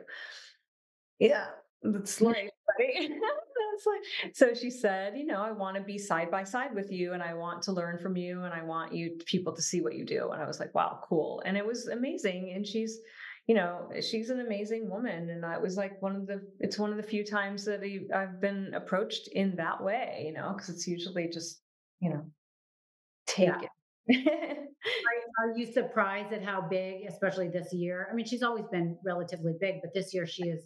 yeah 1.20 1.48
that's 1.82 2.22
life 2.22 2.50
buddy 2.78 3.10
that's 3.10 3.86
like 3.86 4.36
so 4.36 4.54
she 4.54 4.70
said 4.70 5.18
you 5.18 5.26
know 5.26 5.42
i 5.42 5.52
want 5.52 5.76
to 5.78 5.82
be 5.82 5.98
side 5.98 6.30
by 6.30 6.44
side 6.44 6.76
with 6.76 6.92
you 6.92 7.14
and 7.14 7.24
i 7.24 7.34
want 7.34 7.62
to 7.64 7.72
learn 7.72 7.98
from 7.98 8.16
you 8.16 8.44
and 8.44 8.54
i 8.54 8.62
want 8.62 8.94
you 8.94 9.18
people 9.26 9.54
to 9.54 9.62
see 9.62 9.82
what 9.82 9.96
you 9.96 10.06
do. 10.06 10.30
And 10.32 10.42
i 10.42 10.46
was 10.46 10.60
like 10.60 10.76
wow 10.76 11.00
cool. 11.04 11.42
And 11.46 11.58
it 11.58 11.66
was 11.66 11.88
amazing 11.88 12.54
and 12.56 12.66
she's 12.66 13.00
you 13.48 13.56
know 13.56 13.90
she's 14.02 14.30
an 14.30 14.40
amazing 14.40 14.90
woman 14.90 15.30
and 15.30 15.44
that 15.44 15.62
was 15.62 15.76
like 15.78 16.02
one 16.02 16.16
of 16.16 16.28
the 16.28 16.42
it's 16.60 16.78
one 16.80 16.92
of 16.92 16.98
the 16.98 17.04
few 17.04 17.26
times 17.26 17.66
that 17.66 17.82
I- 17.84 18.08
i've 18.24 18.40
been 18.42 18.74
approached 18.74 19.28
in 19.30 19.56
that 19.58 19.84
way 19.84 20.24
you 20.26 20.34
know 20.34 20.54
because 20.54 20.70
it's 20.70 20.88
usually 20.88 21.28
just 21.30 21.64
you 22.00 22.10
know 22.10 22.32
take 23.26 23.48
Yeah. 23.48 23.62
it 23.64 23.70
Are, 25.06 25.48
are 25.50 25.58
you 25.58 25.66
surprised 25.72 26.34
at 26.34 26.44
how 26.44 26.62
big, 26.62 27.06
especially 27.08 27.50
this 27.50 27.72
year? 27.74 28.08
I 28.12 28.16
mean, 28.16 28.26
she's 28.26 28.44
always 28.44 28.66
been 28.72 28.98
relatively 29.06 29.54
big, 29.60 29.76
but 29.82 29.94
this 29.94 30.14
year 30.14 30.26
she 30.26 30.50
has 30.50 30.66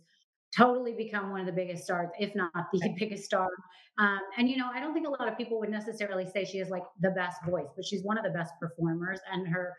totally 0.56 0.94
become 0.94 1.32
one 1.32 1.42
of 1.42 1.46
the 1.46 1.52
biggest 1.52 1.84
stars, 1.84 2.10
if 2.20 2.34
not 2.36 2.52
the 2.74 2.96
biggest 3.00 3.26
star. 3.26 3.50
Um, 4.00 4.20
and 4.38 4.50
you 4.50 4.58
know, 4.58 4.70
I 4.74 4.80
don't 4.80 4.94
think 4.94 5.08
a 5.08 5.10
lot 5.10 5.28
of 5.28 5.38
people 5.38 5.60
would 5.60 5.70
necessarily 5.70 6.26
say 6.26 6.46
she 6.46 6.60
is 6.60 6.70
like 6.70 6.84
the 7.02 7.12
best 7.12 7.44
voice, 7.46 7.68
but 7.76 7.86
she's 7.86 8.04
one 8.04 8.18
of 8.18 8.24
the 8.24 8.32
best 8.32 8.54
performers, 8.60 9.20
and 9.32 9.48
her 9.48 9.74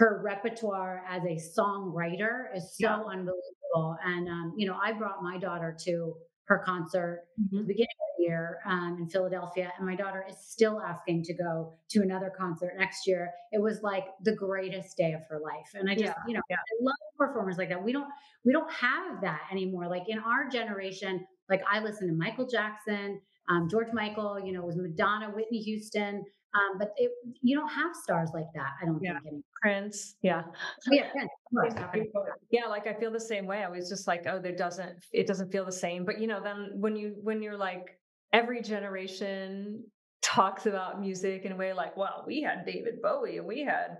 her 0.00 0.20
repertoire 0.24 1.04
as 1.08 1.22
a 1.24 1.36
songwriter 1.60 2.46
is 2.56 2.74
so 2.76 2.86
Yeah. 2.86 2.96
unbelievable. 3.02 3.96
And 4.04 4.28
um, 4.28 4.54
you 4.56 4.66
know, 4.66 4.78
I 4.82 4.92
brought 4.92 5.22
my 5.22 5.36
daughter 5.38 5.76
to 5.84 6.16
her 6.46 6.58
concert 6.66 7.26
at 7.38 7.50
the 7.52 7.58
beginning 7.62 7.86
of 8.00 8.08
the 8.18 8.24
year 8.24 8.58
um, 8.66 8.96
in 9.00 9.08
Philadelphia, 9.08 9.70
and 9.76 9.86
my 9.86 9.94
daughter 9.94 10.24
is 10.28 10.36
still 10.38 10.80
asking 10.80 11.22
to 11.24 11.34
go 11.34 11.74
to 11.90 12.00
another 12.02 12.32
concert 12.36 12.72
next 12.76 13.06
year. 13.06 13.30
It 13.52 13.60
was 13.62 13.82
like 13.82 14.06
the 14.24 14.34
greatest 14.34 14.96
day 14.96 15.12
of 15.12 15.20
her 15.28 15.38
life, 15.38 15.70
and 15.74 15.88
I 15.88 15.94
just, 15.94 16.06
Yeah, 16.06 16.14
you 16.26 16.34
know, 16.34 16.40
yeah. 16.50 16.56
I 16.56 16.74
love 16.82 16.96
performers 17.16 17.56
like 17.58 17.68
that. 17.68 17.84
We 17.84 17.92
don't, 17.92 18.08
we 18.44 18.52
don't 18.52 18.72
have 18.72 19.20
that 19.20 19.42
anymore. 19.52 19.86
Like 19.88 20.08
in 20.08 20.18
our 20.18 20.48
generation, 20.48 21.24
like 21.48 21.62
I 21.70 21.78
listen 21.80 22.08
to 22.08 22.14
Michael 22.14 22.48
Jackson, 22.48 23.20
um, 23.48 23.68
George 23.70 23.92
Michael. 23.92 24.40
You 24.44 24.52
know, 24.52 24.60
it 24.62 24.66
was 24.66 24.76
Madonna, 24.76 25.30
Whitney 25.30 25.58
Houston. 25.58 26.24
Um, 26.54 26.78
but 26.78 26.92
it, 26.96 27.12
you 27.42 27.56
don't 27.56 27.68
have 27.68 27.94
stars 27.94 28.30
like 28.34 28.46
that. 28.54 28.70
I 28.82 28.86
don't 28.86 29.00
Yeah. 29.02 29.12
think 29.14 29.26
anymore. 29.26 29.42
prince 29.62 30.16
yeah 30.22 30.42
Oh, 30.46 30.52
yeah, 30.90 31.10
Prince, 31.12 31.30
of 31.46 31.56
course, 31.56 31.74
how 31.74 31.86
can- 31.88 32.06
yeah 32.50 32.64
like 32.66 32.86
i 32.86 32.94
feel 32.94 33.10
the 33.10 33.20
same 33.20 33.46
way 33.46 33.62
i 33.62 33.68
was 33.68 33.88
just 33.88 34.06
like 34.08 34.26
oh 34.26 34.38
there 34.40 34.56
doesn't 34.56 35.04
it 35.12 35.26
doesn't 35.26 35.52
feel 35.52 35.64
the 35.66 35.72
same 35.72 36.04
but 36.04 36.18
you 36.20 36.26
know 36.26 36.40
then 36.42 36.70
when 36.74 36.96
you 36.96 37.14
when 37.22 37.42
you're 37.42 37.56
like 37.58 37.98
every 38.32 38.62
generation 38.62 39.84
talks 40.22 40.66
about 40.66 41.00
music 41.00 41.44
in 41.44 41.52
a 41.52 41.56
way 41.56 41.72
like 41.72 41.96
well 41.96 42.24
we 42.26 42.40
had 42.42 42.64
david 42.66 43.00
bowie 43.02 43.36
and 43.38 43.46
we 43.46 43.60
had 43.62 43.98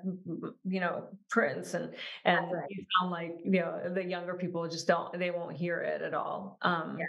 you 0.64 0.80
know 0.80 1.04
prince 1.30 1.74
and 1.74 1.94
and 2.24 2.50
right. 2.52 2.64
you 2.70 2.84
sound 2.98 3.10
like 3.10 3.38
you 3.44 3.60
know 3.60 3.80
the 3.94 4.04
younger 4.04 4.34
people 4.34 4.66
just 4.68 4.86
don't 4.86 5.18
they 5.18 5.30
won't 5.30 5.56
hear 5.56 5.80
it 5.80 6.00
at 6.02 6.14
all 6.14 6.58
um 6.62 6.96
Yeah. 6.98 7.06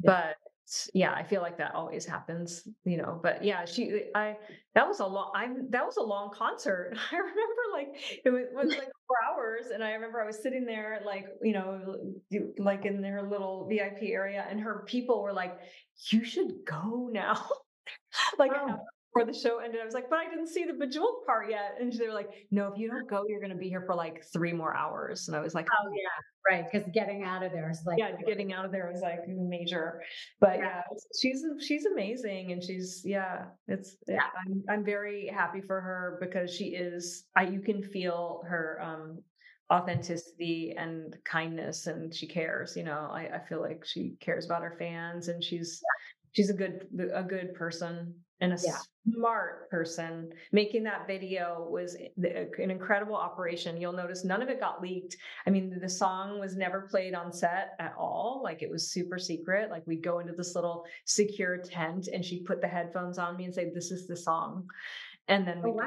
but 0.00 0.36
yeah, 0.92 1.12
I 1.12 1.22
feel 1.22 1.40
like 1.40 1.56
that 1.58 1.74
always 1.74 2.04
happens, 2.04 2.66
you 2.84 2.98
know. 2.98 3.18
But 3.22 3.42
yeah, 3.42 3.64
she, 3.64 4.04
I, 4.14 4.36
that 4.74 4.86
was 4.86 5.00
a 5.00 5.06
long, 5.06 5.32
I, 5.34 5.48
that 5.70 5.86
was 5.86 5.96
a 5.96 6.02
long 6.02 6.30
concert. 6.30 6.96
I 7.12 7.16
remember 7.16 7.62
like 7.72 7.88
it 8.24 8.30
was, 8.30 8.44
was 8.52 8.68
like 8.68 8.90
four 9.06 9.16
hours, 9.26 9.66
and 9.72 9.82
I 9.82 9.92
remember 9.92 10.20
I 10.20 10.26
was 10.26 10.42
sitting 10.42 10.66
there, 10.66 11.00
like 11.06 11.26
you 11.42 11.52
know, 11.52 11.96
like 12.58 12.84
in 12.84 13.00
their 13.00 13.22
little 13.22 13.66
VIP 13.68 14.10
area, 14.10 14.46
and 14.48 14.60
her 14.60 14.84
people 14.86 15.22
were 15.22 15.32
like, 15.32 15.58
"You 16.10 16.24
should 16.24 16.64
go 16.66 17.08
now." 17.12 17.46
like 18.38 18.52
before 19.12 19.30
the 19.30 19.38
show 19.38 19.58
ended, 19.58 19.80
I 19.80 19.84
was 19.84 19.94
like, 19.94 20.10
but 20.10 20.18
I 20.18 20.28
didn't 20.28 20.48
see 20.48 20.64
the 20.64 20.74
Bejeweled 20.74 21.24
part 21.26 21.50
yet. 21.50 21.76
And 21.80 21.92
they 21.92 22.06
were 22.06 22.12
like, 22.12 22.28
no, 22.50 22.72
if 22.72 22.78
you 22.78 22.88
don't 22.88 23.08
go, 23.08 23.24
you're 23.28 23.40
going 23.40 23.52
to 23.52 23.56
be 23.56 23.68
here 23.68 23.82
for 23.86 23.94
like 23.94 24.24
three 24.32 24.52
more 24.52 24.76
hours. 24.76 25.28
And 25.28 25.36
I 25.36 25.40
was 25.40 25.54
like, 25.54 25.66
oh, 25.70 25.90
yeah, 25.90 26.56
right. 26.56 26.64
Because 26.70 26.88
getting 26.92 27.24
out 27.24 27.42
of 27.42 27.52
there 27.52 27.70
is 27.70 27.82
like, 27.86 27.98
yeah, 27.98 28.12
getting 28.26 28.52
out 28.52 28.64
of 28.64 28.72
there 28.72 28.90
was 28.92 29.00
like 29.00 29.26
major. 29.28 30.02
But 30.40 30.58
yeah, 30.58 30.82
yeah 30.90 30.98
she's 31.20 31.44
she's 31.60 31.86
amazing, 31.86 32.52
and 32.52 32.62
she's 32.62 33.02
yeah, 33.04 33.46
it's 33.66 33.96
yeah. 34.06 34.22
I'm 34.46 34.62
I'm 34.68 34.84
very 34.84 35.28
happy 35.28 35.60
for 35.60 35.80
her 35.80 36.18
because 36.20 36.54
she 36.54 36.66
is. 36.66 37.24
I 37.34 37.44
you 37.44 37.60
can 37.60 37.82
feel 37.82 38.42
her 38.46 38.80
um 38.82 39.18
authenticity 39.70 40.74
and 40.78 41.14
kindness 41.24 41.88
and 41.88 42.14
she 42.14 42.26
cares 42.26 42.74
you 42.74 42.82
know 42.82 43.06
I, 43.12 43.28
I 43.34 43.40
feel 43.46 43.60
like 43.60 43.84
she 43.84 44.16
cares 44.18 44.46
about 44.46 44.62
her 44.62 44.76
fans 44.78 45.28
and 45.28 45.44
she's 45.44 45.82
she's 46.32 46.50
a 46.50 46.54
good 46.54 46.86
a 47.14 47.22
good 47.22 47.54
person 47.54 48.14
and 48.40 48.52
a 48.52 48.58
yeah. 48.64 48.76
smart 49.12 49.68
person 49.70 50.30
making 50.52 50.84
that 50.84 51.06
video 51.06 51.66
was 51.70 51.96
an 51.96 52.70
incredible 52.70 53.16
operation 53.16 53.76
you'll 53.80 53.92
notice 53.92 54.24
none 54.24 54.42
of 54.42 54.48
it 54.48 54.60
got 54.60 54.80
leaked 54.80 55.16
i 55.46 55.50
mean 55.50 55.76
the 55.80 55.88
song 55.88 56.38
was 56.38 56.56
never 56.56 56.82
played 56.90 57.14
on 57.14 57.32
set 57.32 57.72
at 57.80 57.94
all 57.98 58.40
like 58.44 58.62
it 58.62 58.70
was 58.70 58.92
super 58.92 59.18
secret 59.18 59.70
like 59.70 59.82
we 59.86 59.96
go 59.96 60.20
into 60.20 60.32
this 60.32 60.54
little 60.54 60.84
secure 61.04 61.58
tent 61.58 62.08
and 62.12 62.24
she 62.24 62.42
put 62.42 62.60
the 62.60 62.68
headphones 62.68 63.18
on 63.18 63.36
me 63.36 63.44
and 63.44 63.54
say 63.54 63.70
this 63.74 63.90
is 63.90 64.06
the 64.06 64.16
song 64.16 64.66
and 65.26 65.46
then 65.46 65.62
we 65.62 65.70
oh, 65.70 65.80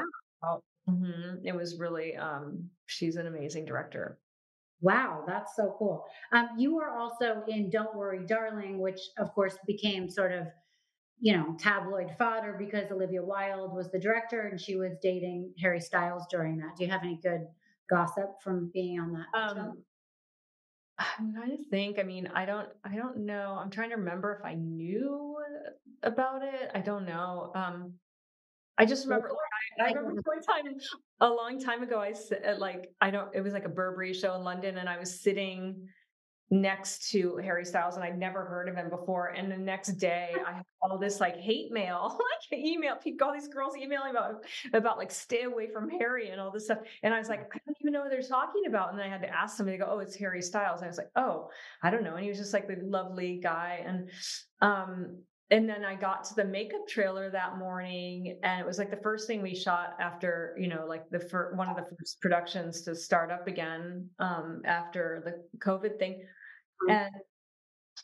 wow. 0.44 0.62
Mm-hmm. 0.90 1.46
it 1.46 1.56
was 1.56 1.80
really 1.80 2.18
um 2.18 2.70
she's 2.86 3.16
an 3.16 3.28
amazing 3.28 3.66
director 3.66 4.18
Wow, 4.82 5.24
that's 5.28 5.56
so 5.56 5.76
cool. 5.78 6.06
Um, 6.32 6.50
you 6.58 6.76
were 6.76 6.90
also 6.90 7.44
in 7.48 7.70
Don't 7.70 7.96
Worry, 7.96 8.26
Darling, 8.26 8.80
which 8.80 9.00
of 9.18 9.34
course 9.34 9.58
became 9.68 10.10
sort 10.10 10.32
of 10.32 10.48
you 11.22 11.38
know, 11.38 11.56
tabloid 11.60 12.12
fodder 12.18 12.56
because 12.58 12.92
Olivia 12.92 13.24
Wilde 13.24 13.74
was 13.74 13.92
the 13.92 14.00
director 14.00 14.48
and 14.48 14.60
she 14.60 14.76
was 14.76 14.94
dating 15.04 15.54
Harry 15.60 15.80
Styles 15.80 16.26
during 16.32 16.58
that. 16.58 16.76
Do 16.76 16.84
you 16.84 16.90
have 16.90 17.04
any 17.04 17.20
good 17.22 17.46
gossip 17.88 18.42
from 18.44 18.72
being 18.74 19.00
on 19.00 19.14
that 19.14 19.40
um, 19.40 19.56
show? 19.56 19.74
I'm 21.20 21.34
trying 21.34 21.58
to 21.58 21.64
think. 21.70 22.00
I 22.00 22.04
mean, 22.04 22.28
I 22.34 22.46
don't, 22.46 22.70
I 22.84 22.96
don't 22.96 23.20
know. 23.20 23.56
I'm 23.60 23.70
trying 23.70 23.92
to 23.92 23.98
remember 23.98 24.36
if 24.40 24.44
I 24.44 24.56
knew 24.56 25.38
about 26.02 26.42
it. 26.44 26.72
I 26.74 26.80
don't 26.80 27.06
know. 27.06 27.52
Um, 27.54 27.94
I 28.82 28.86
just 28.86 29.06
remember, 29.06 29.30
like, 29.30 29.88
I, 29.88 29.92
I 29.92 29.94
remember 29.94 30.22
one 30.26 30.42
time, 30.42 30.66
a 31.20 31.30
long 31.30 31.60
time 31.60 31.84
ago, 31.84 32.00
I 32.00 32.14
said, 32.14 32.58
like, 32.58 32.90
I 33.00 33.12
don't, 33.12 33.30
it 33.36 33.42
was 33.42 33.54
like 33.54 33.66
a 33.66 33.70
Burberry 33.70 34.14
show 34.14 34.34
in 34.36 34.44
London, 34.44 34.78
and 34.78 34.90
I 34.90 34.98
was 34.98 35.22
sitting 35.22 35.88
next 36.52 37.10
to 37.12 37.38
Harry 37.38 37.64
Styles 37.64 37.96
and 37.96 38.04
I'd 38.04 38.20
never 38.20 38.44
heard 38.44 38.68
of 38.68 38.76
him 38.76 38.90
before. 38.90 39.28
And 39.28 39.50
the 39.50 39.58
next 39.58 39.94
day 39.94 40.36
I 40.46 40.52
had 40.52 40.64
all 40.82 40.98
this 40.98 41.22
like 41.22 41.38
hate 41.38 41.72
mail, 41.72 42.20
like 42.52 42.60
email, 42.60 42.98
people, 42.98 43.28
all 43.28 43.34
these 43.34 43.48
girls 43.48 43.78
emailing 43.78 44.12
about, 44.12 44.44
about 44.74 44.98
like 44.98 45.12
stay 45.12 45.44
away 45.44 45.70
from 45.72 45.90
Harry 45.90 46.30
and 46.30 46.42
all 46.42 46.52
this 46.52 46.66
stuff. 46.66 46.80
And 47.04 47.14
I 47.14 47.20
was 47.20 47.30
like, 47.30 47.50
I 47.56 47.60
don't 47.66 47.78
even 47.80 47.94
know 47.94 48.02
what 48.02 48.10
they're 48.10 48.22
talking 48.22 48.64
about. 48.68 48.90
And 48.90 49.00
then 49.00 49.06
I 49.06 49.10
had 49.10 49.22
to 49.22 49.34
ask 49.34 49.56
somebody 49.56 49.78
to 49.78 49.86
go, 49.86 49.92
Oh, 49.92 50.00
it's 50.00 50.16
Harry 50.18 50.42
Styles. 50.42 50.82
And 50.82 50.86
I 50.86 50.90
was 50.90 50.98
like, 50.98 51.12
Oh, 51.16 51.50
I 51.82 51.90
don't 51.90 52.04
know. 52.04 52.16
And 52.16 52.24
he 52.24 52.30
was 52.30 52.38
just 52.38 52.54
like 52.54 52.68
the 52.68 52.78
lovely 52.84 53.40
guy. 53.42 53.84
And, 53.86 54.10
um, 54.60 55.20
and 55.52 55.70
then 55.70 55.86
I 55.86 55.96
got 55.96 56.24
to 56.26 56.36
the 56.36 56.46
makeup 56.46 56.88
trailer 56.88 57.30
that 57.30 57.58
morning, 57.58 58.40
and 58.44 58.60
it 58.60 58.66
was 58.66 58.78
like 58.78 58.90
the 58.90 58.98
first 58.98 59.28
thing 59.28 59.42
we 59.42 59.54
shot 59.54 59.96
after, 60.00 60.56
you 60.58 60.68
know, 60.68 60.86
like 60.88 61.10
the 61.10 61.20
fir- 61.20 61.54
one 61.56 61.68
of 61.68 61.76
the 61.76 61.84
first 61.84 62.20
productions 62.22 62.82
to 62.82 62.96
start 62.96 63.30
up 63.32 63.48
again 63.48 64.10
um, 64.20 64.62
after 64.66 65.22
the 65.26 65.60
COVID 65.60 66.00
thing 66.00 66.24
Mm-hmm. 66.82 66.92
And 66.92 67.16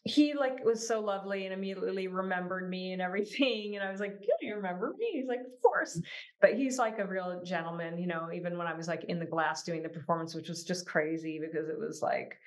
he 0.03 0.33
like 0.33 0.63
was 0.63 0.87
so 0.87 0.99
lovely 0.99 1.45
and 1.45 1.53
immediately 1.53 2.07
remembered 2.07 2.69
me 2.69 2.93
and 2.93 3.01
everything. 3.01 3.75
And 3.75 3.83
I 3.83 3.91
was 3.91 3.99
like, 3.99 4.19
Do 4.19 4.45
you 4.45 4.55
remember 4.55 4.93
me? 4.97 5.11
He's 5.13 5.27
like, 5.27 5.39
Of 5.39 5.61
course. 5.63 5.99
But 6.41 6.55
he's 6.55 6.77
like 6.77 6.99
a 6.99 7.07
real 7.07 7.41
gentleman, 7.43 7.97
you 7.97 8.07
know, 8.07 8.29
even 8.33 8.57
when 8.57 8.67
I 8.67 8.73
was 8.73 8.87
like 8.87 9.05
in 9.05 9.19
the 9.19 9.25
glass 9.25 9.63
doing 9.63 9.83
the 9.83 9.89
performance, 9.89 10.35
which 10.35 10.49
was 10.49 10.63
just 10.63 10.87
crazy 10.87 11.39
because 11.39 11.69
it 11.69 11.79
was 11.79 12.01
like 12.01 12.37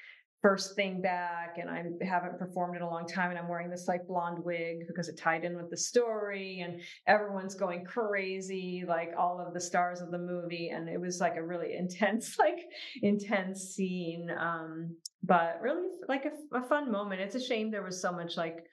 first 0.43 0.75
thing 0.75 1.03
back 1.03 1.57
and 1.61 1.69
I 1.69 1.85
haven't 2.05 2.39
performed 2.39 2.77
in 2.77 2.83
a 2.83 2.89
long 2.89 3.07
time 3.07 3.31
and 3.31 3.39
I'm 3.39 3.49
wearing 3.49 3.69
this 3.69 3.87
like 3.87 4.07
blonde 4.07 4.43
wig 4.43 4.87
because 4.87 5.09
it 5.09 5.19
tied 5.19 5.45
in 5.45 5.57
with 5.57 5.71
the 5.71 5.77
story 5.77 6.61
and 6.61 6.81
everyone's 7.07 7.55
going 7.55 7.85
crazy 7.85 8.85
like 8.89 9.13
all 9.19 9.45
of 9.45 9.53
the 9.53 9.61
stars 9.61 10.01
of 10.01 10.11
the 10.11 10.19
movie 10.19 10.71
and 10.71 10.89
it 10.89 11.01
was 11.01 11.21
like 11.21 11.37
a 11.37 11.45
really 11.45 11.75
intense 11.79 12.39
like 12.39 12.61
intense 13.03 13.75
scene 13.75 14.31
um 14.39 14.97
but 15.23 15.59
really 15.61 15.87
like 16.09 16.25
a, 16.25 16.57
a 16.57 16.63
fun 16.63 16.91
moment. 16.91 17.21
It's 17.21 17.35
a 17.35 17.45
shame 17.45 17.71
there 17.71 17.83
was 17.83 18.01
so 18.01 18.13
much 18.13 18.37
like 18.37 18.65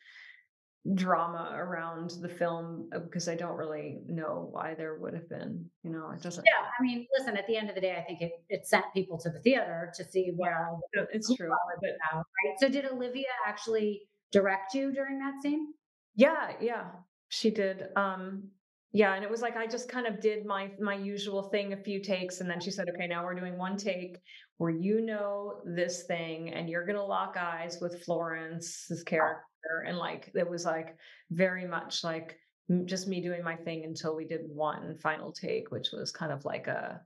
drama 0.93 1.51
around 1.53 2.11
the 2.21 2.29
film 2.29 2.89
uh, 2.95 2.99
because 2.99 3.27
I 3.27 3.35
don't 3.35 3.55
really 3.55 3.99
know 4.07 4.49
why 4.51 4.73
there 4.75 4.95
would 4.95 5.13
have 5.13 5.29
been. 5.29 5.65
You 5.83 5.91
know, 5.91 6.11
it 6.11 6.21
doesn't. 6.21 6.45
Yeah, 6.45 6.67
I 6.79 6.81
mean, 6.81 7.07
listen. 7.17 7.35
At 7.35 7.47
the 7.47 7.57
end 7.57 7.69
of 7.69 7.75
the 7.75 7.81
day, 7.81 7.97
I 7.97 8.03
think 8.03 8.21
it, 8.21 8.31
it 8.49 8.65
sent 8.65 8.85
people 8.93 9.17
to 9.19 9.29
the 9.29 9.39
theater 9.39 9.91
to 9.95 10.03
see 10.03 10.31
what 10.35 10.49
yeah, 10.95 11.03
it's 11.11 11.33
true. 11.35 11.49
But 11.81 11.89
now, 12.11 12.17
right? 12.17 12.55
So, 12.59 12.69
did 12.69 12.85
Olivia 12.85 13.25
actually 13.45 14.03
direct 14.31 14.73
you 14.73 14.93
during 14.93 15.19
that 15.19 15.41
scene? 15.41 15.73
Yeah, 16.15 16.51
yeah, 16.61 16.85
she 17.29 17.51
did. 17.51 17.87
Um, 17.95 18.49
yeah, 18.93 19.13
and 19.13 19.23
it 19.23 19.29
was 19.29 19.41
like 19.41 19.57
I 19.57 19.67
just 19.67 19.89
kind 19.89 20.07
of 20.07 20.21
did 20.21 20.45
my 20.45 20.71
my 20.79 20.95
usual 20.95 21.43
thing, 21.43 21.73
a 21.73 21.77
few 21.77 22.01
takes, 22.01 22.39
and 22.39 22.49
then 22.49 22.59
she 22.59 22.71
said, 22.71 22.87
"Okay, 22.89 23.07
now 23.07 23.23
we're 23.23 23.35
doing 23.35 23.57
one 23.57 23.77
take 23.77 24.17
where 24.57 24.71
you 24.71 25.01
know 25.01 25.61
this 25.65 26.03
thing, 26.03 26.53
and 26.53 26.69
you're 26.69 26.85
gonna 26.85 27.03
lock 27.03 27.35
eyes 27.37 27.79
with 27.81 28.03
Florence's 28.03 29.03
character." 29.03 29.43
And 29.87 29.97
like 29.97 30.31
it 30.33 30.49
was 30.49 30.65
like 30.65 30.97
very 31.31 31.65
much 31.65 32.03
like 32.03 32.37
just 32.85 33.07
me 33.07 33.21
doing 33.21 33.43
my 33.43 33.55
thing 33.55 33.85
until 33.85 34.15
we 34.15 34.25
did 34.25 34.41
one 34.47 34.97
final 35.01 35.31
take 35.31 35.71
which 35.71 35.89
was 35.93 36.11
kind 36.11 36.31
of 36.31 36.43
like 36.43 36.67
a 36.67 36.99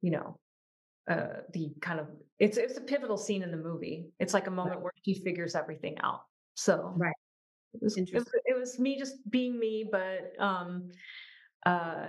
you 0.00 0.10
know 0.10 0.38
uh 1.10 1.40
the 1.52 1.72
kind 1.80 2.00
of 2.00 2.08
it's 2.38 2.56
it's 2.56 2.76
a 2.76 2.80
pivotal 2.80 3.16
scene 3.16 3.42
in 3.42 3.50
the 3.50 3.56
movie. 3.56 4.08
It's 4.20 4.34
like 4.34 4.46
a 4.46 4.50
moment 4.50 4.76
right. 4.76 4.84
where 4.84 4.92
he 5.02 5.14
figures 5.14 5.54
everything 5.54 5.96
out. 6.02 6.22
So 6.54 6.92
right. 6.96 7.14
it 7.74 7.80
was, 7.82 7.96
it 7.96 8.08
was 8.12 8.26
it 8.44 8.58
was 8.58 8.78
me 8.78 8.98
just 8.98 9.16
being 9.30 9.58
me 9.58 9.88
but 9.90 10.32
um 10.38 10.88
uh 11.64 12.06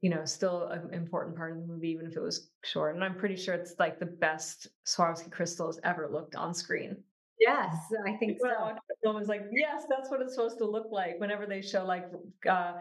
you 0.00 0.10
know 0.10 0.24
still 0.24 0.68
an 0.68 0.92
important 0.92 1.36
part 1.36 1.52
of 1.52 1.58
the 1.58 1.66
movie 1.66 1.90
even 1.90 2.06
if 2.06 2.16
it 2.16 2.20
was 2.20 2.50
short 2.64 2.94
and 2.94 3.04
i'm 3.04 3.14
pretty 3.14 3.36
sure 3.36 3.54
it's 3.54 3.74
like 3.78 3.98
the 3.98 4.06
best 4.06 4.68
Swarovski 4.86 5.30
crystal 5.30 5.66
has 5.66 5.78
ever 5.84 6.08
looked 6.10 6.34
on 6.34 6.54
screen 6.54 6.96
Yes, 7.40 7.74
I 8.06 8.12
think 8.16 8.36
when 8.40 8.52
so. 8.52 8.58
I 8.58 8.62
watched 8.62 8.80
the 8.88 8.94
film, 9.02 9.16
was 9.16 9.28
like, 9.28 9.42
yes, 9.50 9.84
that's 9.88 10.10
what 10.10 10.20
it's 10.20 10.34
supposed 10.34 10.58
to 10.58 10.66
look 10.66 10.88
like. 10.90 11.18
Whenever 11.18 11.46
they 11.46 11.62
show 11.62 11.84
like 11.84 12.04
uh, 12.48 12.74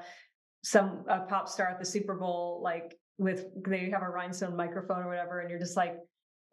some 0.64 1.06
uh, 1.10 1.22
pop 1.22 1.48
star 1.48 1.68
at 1.70 1.80
the 1.80 1.86
Super 1.86 2.14
Bowl, 2.16 2.60
like 2.62 2.98
with 3.18 3.46
they 3.66 3.90
have 3.90 4.04
a 4.04 4.10
rhinestone 4.10 4.56
microphone 4.56 5.04
or 5.04 5.08
whatever, 5.08 5.40
and 5.40 5.50
you're 5.50 5.60
just 5.60 5.78
like, 5.78 5.96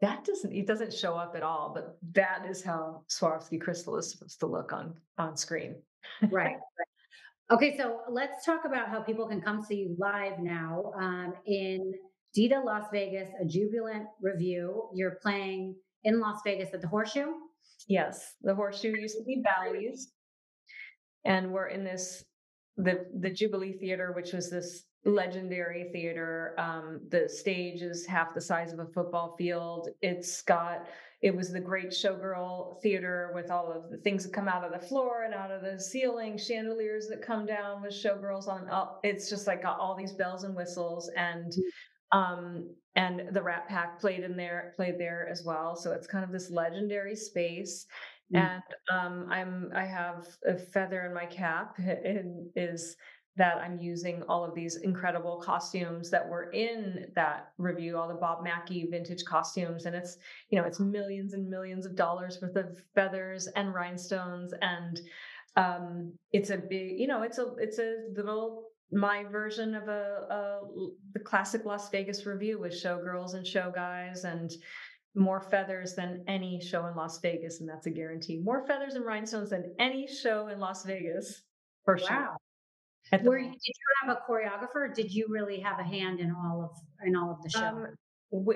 that 0.01 0.25
doesn't 0.25 0.53
it 0.53 0.67
doesn't 0.67 0.93
show 0.93 1.15
up 1.15 1.35
at 1.35 1.43
all. 1.43 1.73
But 1.75 1.99
that 2.13 2.47
is 2.49 2.63
how 2.63 3.03
Swarovski 3.09 3.61
crystal 3.61 3.97
is 3.97 4.13
supposed 4.13 4.39
to 4.41 4.47
look 4.47 4.73
on 4.73 4.95
on 5.19 5.37
screen. 5.37 5.75
right. 6.23 6.31
right. 6.33 6.57
Okay, 7.49 7.77
so 7.77 8.01
let's 8.09 8.45
talk 8.45 8.65
about 8.65 8.89
how 8.89 9.01
people 9.01 9.29
can 9.29 9.41
come 9.41 9.63
see 9.63 9.77
you 9.77 9.97
live 9.99 10.41
now 10.41 10.93
um, 11.01 11.33
in 11.47 11.93
Dita 12.35 12.61
Las 12.61 12.87
Vegas, 12.93 13.29
a 13.41 13.45
Jubilant 13.45 14.07
Revue. 14.21 14.89
You're 14.93 15.19
playing 15.23 15.77
in 16.03 16.21
Las 16.21 16.41
Vegas 16.45 16.75
at 16.75 16.81
the 16.81 16.89
Horseshoe. 16.89 17.33
Yes, 17.87 18.35
the 18.43 18.55
horseshoe 18.55 18.97
used 18.97 19.17
to 19.19 19.25
be 19.25 19.43
Bally's, 19.45 20.13
and 21.25 21.53
we're 21.53 21.69
in 21.69 21.85
this 21.85 22.25
the 22.77 23.07
the 23.21 23.31
Jubilee 23.31 23.79
Theater, 23.79 24.13
which 24.13 24.33
was 24.33 24.51
this 24.51 24.85
legendary 25.05 25.89
theater. 25.93 26.55
Um, 26.59 27.01
the 27.11 27.29
stage 27.29 27.81
is 27.81 28.05
half 28.07 28.35
the 28.35 28.41
size 28.41 28.73
of 28.73 28.81
a 28.81 28.87
football 28.87 29.37
field. 29.39 29.89
It's 30.03 30.43
got 30.43 30.87
it 31.23 31.35
was 31.35 31.51
the 31.51 31.61
great 31.61 31.91
showgirl 31.91 32.81
theater 32.83 33.31
with 33.35 33.51
all 33.51 33.73
of 33.73 33.91
the 33.91 33.97
things 33.99 34.25
that 34.25 34.33
come 34.33 34.49
out 34.49 34.65
of 34.65 34.73
the 34.73 34.87
floor 34.87 35.23
and 35.23 35.33
out 35.33 35.51
of 35.51 35.63
the 35.63 35.81
ceiling, 35.81 36.37
chandeliers 36.37 37.07
that 37.09 37.23
come 37.23 37.47
down 37.47 37.83
with 37.83 37.93
showgirls 37.93 38.49
on 38.49 38.69
up. 38.69 39.01
It's 39.03 39.31
just 39.31 39.47
like 39.47 39.63
got 39.63 39.79
all 39.79 39.97
these 39.97 40.13
bells 40.13 40.45
and 40.45 40.55
whistles 40.55 41.11
and 41.17 41.53
mm 41.53 41.61
um, 42.13 42.71
and 42.97 43.29
the 43.33 43.43
Rat 43.43 43.69
Pack 43.69 44.01
played 44.01 44.25
in 44.25 44.37
there, 44.37 44.73
played 44.75 44.99
there 44.99 45.29
as 45.31 45.45
well. 45.45 45.77
So 45.77 45.93
it's 45.93 46.07
kind 46.07 46.25
of 46.25 46.33
this 46.33 46.51
legendary 46.51 47.15
space. 47.15 47.87
Mm. 48.35 48.41
And 48.41 48.63
um, 48.91 49.29
I'm 49.31 49.71
I 49.75 49.85
have 49.85 50.27
a 50.47 50.57
feather 50.57 51.07
in 51.07 51.15
my 51.15 51.27
cap. 51.27 51.77
is 52.57 52.97
that 53.37 53.59
I'm 53.59 53.79
using 53.79 54.23
all 54.29 54.45
of 54.45 54.55
these 54.55 54.77
incredible 54.77 55.37
costumes 55.45 56.11
that 56.11 56.27
were 56.27 56.51
in 56.53 57.07
that 57.15 57.53
revue, 57.59 57.97
all 57.97 58.09
the 58.09 58.15
Bob 58.15 58.43
Mackie 58.43 58.87
vintage 58.91 59.25
costumes. 59.25 59.85
And 59.85 59.95
it's, 59.95 60.17
you 60.49 60.59
know, 60.59 60.67
it's 60.67 60.81
millions 60.81 61.35
and 61.35 61.49
millions 61.49 61.85
of 61.85 61.95
dollars 61.95 62.39
worth 62.41 62.57
of 62.57 62.81
feathers 62.95 63.47
and 63.49 63.75
rhinestones. 63.75 64.55
And 64.63 65.01
um, 65.57 66.13
it's 66.33 66.49
a 66.49 66.57
big, 66.57 66.99
you 66.99 67.07
know, 67.07 67.23
it's 67.23 67.37
a, 67.37 67.55
it's 67.59 67.79
a 67.79 68.07
little, 68.17 68.66
my 68.93 69.25
version 69.25 69.75
of 69.75 69.89
a, 69.89 70.27
a 70.31 70.61
the 71.13 71.21
classic 71.21 71.65
Las 71.65 71.91
Vegas 71.91 72.25
revue 72.25 72.61
with 72.61 72.73
showgirls 72.73 73.35
and 73.35 73.47
show 73.47 73.73
guys 73.75 74.25
and 74.25 74.51
more 75.15 75.41
feathers 75.41 75.95
than 75.95 76.23
any 76.29 76.61
show 76.61 76.87
in 76.87 76.95
Las 76.95 77.21
Vegas. 77.21 77.61
And 77.61 77.69
that's 77.69 77.87
a 77.87 77.91
guarantee. 77.91 78.41
More 78.43 78.67
feathers 78.67 78.95
and 78.95 79.05
rhinestones 79.05 79.51
than 79.51 79.75
any 79.79 80.07
show 80.07 80.49
in 80.49 80.61
Las 80.61 80.85
Vegas. 80.85 81.43
For 81.85 81.99
wow. 82.11 82.37
sure. 83.13 83.21
Were 83.23 83.39
you, 83.39 83.51
did 83.51 83.61
you 83.65 83.75
have 84.03 84.17
a 84.17 84.21
choreographer? 84.31 84.93
did 84.95 85.13
you 85.13 85.27
really 85.29 85.61
have 85.61 85.79
a 85.79 85.85
hand 85.85 86.19
in 86.21 86.33
all 86.33 86.63
of 86.63 87.07
in 87.07 87.15
all 87.17 87.31
of 87.31 87.43
the 87.43 87.51
show? 87.51 87.65
Um, 87.65 87.77
we, 87.77 87.89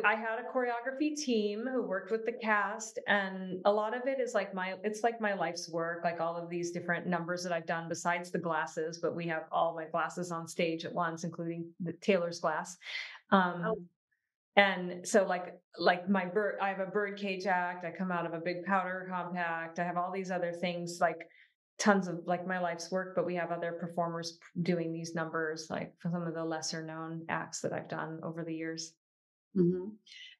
I 0.04 0.16
had 0.16 0.38
a 0.40 0.52
choreography 0.52 1.14
team 1.14 1.64
who 1.64 1.82
worked 1.82 2.10
with 2.10 2.26
the 2.26 2.32
cast, 2.32 2.98
and 3.06 3.60
a 3.64 3.72
lot 3.72 3.96
of 3.96 4.06
it 4.06 4.18
is 4.20 4.34
like 4.34 4.52
my 4.52 4.74
it's 4.82 5.02
like 5.04 5.20
my 5.20 5.34
life's 5.34 5.70
work, 5.70 6.02
like 6.02 6.20
all 6.20 6.36
of 6.36 6.50
these 6.50 6.72
different 6.72 7.06
numbers 7.06 7.44
that 7.44 7.52
I've 7.52 7.66
done 7.66 7.88
besides 7.88 8.32
the 8.32 8.38
glasses. 8.38 8.98
But 9.00 9.14
we 9.14 9.28
have 9.28 9.44
all 9.52 9.76
my 9.76 9.84
glasses 9.84 10.32
on 10.32 10.48
stage 10.48 10.84
at 10.84 10.92
once, 10.92 11.22
including 11.22 11.70
the 11.78 11.92
Taylor's 11.92 12.40
glass. 12.40 12.76
Um, 13.30 13.62
oh. 13.64 13.76
And 14.56 15.06
so, 15.06 15.24
like, 15.24 15.54
like 15.78 16.08
my 16.08 16.24
bird, 16.24 16.58
I 16.60 16.68
have 16.68 16.80
a 16.80 16.86
bird 16.86 17.16
cage 17.16 17.46
act. 17.46 17.84
I 17.84 17.92
come 17.96 18.10
out 18.10 18.26
of 18.26 18.34
a 18.34 18.40
big 18.40 18.64
powder 18.64 19.06
compact. 19.08 19.78
I 19.78 19.84
have 19.84 19.96
all 19.96 20.10
these 20.12 20.32
other 20.32 20.52
things 20.52 20.98
like 21.00 21.28
tons 21.78 22.08
of 22.08 22.20
like 22.26 22.46
my 22.46 22.58
life's 22.58 22.90
work, 22.90 23.14
but 23.14 23.24
we 23.24 23.36
have 23.36 23.52
other 23.52 23.72
performers 23.72 24.38
doing 24.62 24.92
these 24.92 25.14
numbers, 25.14 25.68
like 25.70 25.94
for 25.98 26.10
some 26.10 26.26
of 26.26 26.34
the 26.34 26.44
lesser 26.44 26.82
known 26.82 27.24
acts 27.28 27.60
that 27.60 27.72
I've 27.72 27.88
done 27.88 28.18
over 28.24 28.44
the 28.44 28.54
years. 28.54 28.94
Mm-hmm. 29.56 29.88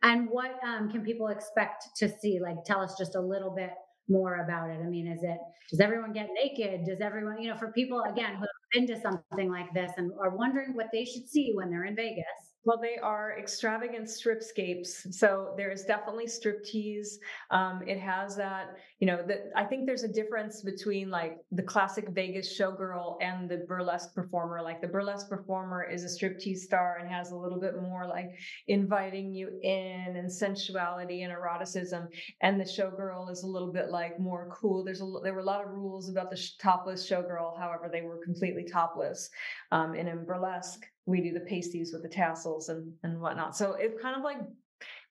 And 0.03 0.29
what 0.31 0.59
um, 0.65 0.91
can 0.91 1.03
people 1.03 1.29
expect 1.29 1.85
to 1.97 2.09
see? 2.09 2.39
Like, 2.41 2.57
tell 2.65 2.81
us 2.81 2.95
just 2.99 3.17
a 3.17 3.21
little 3.21 3.51
bit 3.51 3.71
more 4.09 4.45
about 4.45 4.71
it. 4.71 4.81
I 4.83 4.89
mean, 4.89 5.07
is 5.07 5.23
it 5.23 5.39
does 5.71 5.81
everyone 5.81 6.13
get 6.13 6.29
naked? 6.35 6.85
Does 6.85 7.01
everyone, 7.01 7.41
you 7.41 7.49
know, 7.49 7.57
for 7.57 7.73
people 7.73 8.03
again 8.03 8.35
who 8.35 8.41
have 8.41 8.49
been 8.73 8.87
to 8.89 9.01
something 9.01 9.51
like 9.51 9.73
this 9.73 9.93
and 9.97 10.13
are 10.21 10.37
wondering 10.37 10.75
what 10.75 10.87
they 10.93 11.05
should 11.05 11.29
see 11.29 11.53
when 11.55 11.71
they're 11.71 11.85
in 11.85 11.97
Vegas? 11.97 12.50
Well, 12.65 12.79
they 12.79 12.99
are 12.99 13.39
extravagant 13.39 14.05
stripscapes. 14.07 15.15
So 15.15 15.55
there 15.57 15.71
is 15.71 15.85
definitely 15.87 16.27
striptease. 16.27 17.15
Um, 17.51 17.83
it 17.89 17.99
has 17.99 18.37
that, 18.37 18.77
you 18.99 19.07
know, 19.07 19.23
that 19.29 19.51
I 19.57 19.65
think 19.65 19.87
there's 19.87 20.03
a 20.03 20.13
difference 20.13 20.61
between 20.61 21.09
like 21.09 21.39
the 21.53 21.63
classic 21.63 22.11
Vegas 22.11 22.59
showgirl 22.59 23.17
and 23.23 23.49
the 23.49 23.65
burlesque 23.67 24.15
performer. 24.15 24.61
Like 24.63 24.83
the 24.83 24.89
burlesque 24.89 25.31
performer 25.31 25.85
is 25.85 26.05
a 26.05 26.07
striptease 26.07 26.59
star 26.59 26.99
and 27.01 27.09
has 27.09 27.31
a 27.31 27.37
little 27.37 27.59
bit 27.59 27.81
more 27.81 28.07
like 28.07 28.31
inviting 28.69 29.33
you 29.33 29.49
in 29.63 30.17
and 30.17 30.31
sensuality 30.31 31.23
and 31.23 31.33
eroticism. 31.33 32.09
And 32.43 32.61
the 32.61 32.65
showgirl 32.65 33.31
is 33.31 33.43
a 33.43 33.47
little 33.47 33.73
bit 33.73 33.89
like 33.89 34.21
more 34.21 34.51
cool. 34.53 34.85
There's 34.85 35.01
a 35.01 35.11
there 35.25 35.33
were 35.33 35.41
a 35.41 35.45
lot 35.45 35.65
of 35.65 35.71
rules 35.71 36.11
about 36.11 36.31
the 36.31 36.39
topless 36.61 37.09
showgirl. 37.09 37.59
However, 37.59 37.89
they 37.91 38.03
were 38.03 38.19
completely 38.23 38.65
topless. 38.71 39.31
Um, 39.73 39.95
and 39.95 40.09
in 40.09 40.25
burlesque, 40.25 40.85
we 41.07 41.21
do 41.21 41.33
the 41.33 41.41
pasties 41.41 41.93
with 41.93 42.03
the 42.03 42.09
tassels 42.09 42.69
and 42.69 42.93
and 43.03 43.21
whatnot. 43.21 43.57
So 43.57 43.73
it's 43.73 44.01
kind 44.01 44.17
of 44.17 44.23
like 44.23 44.39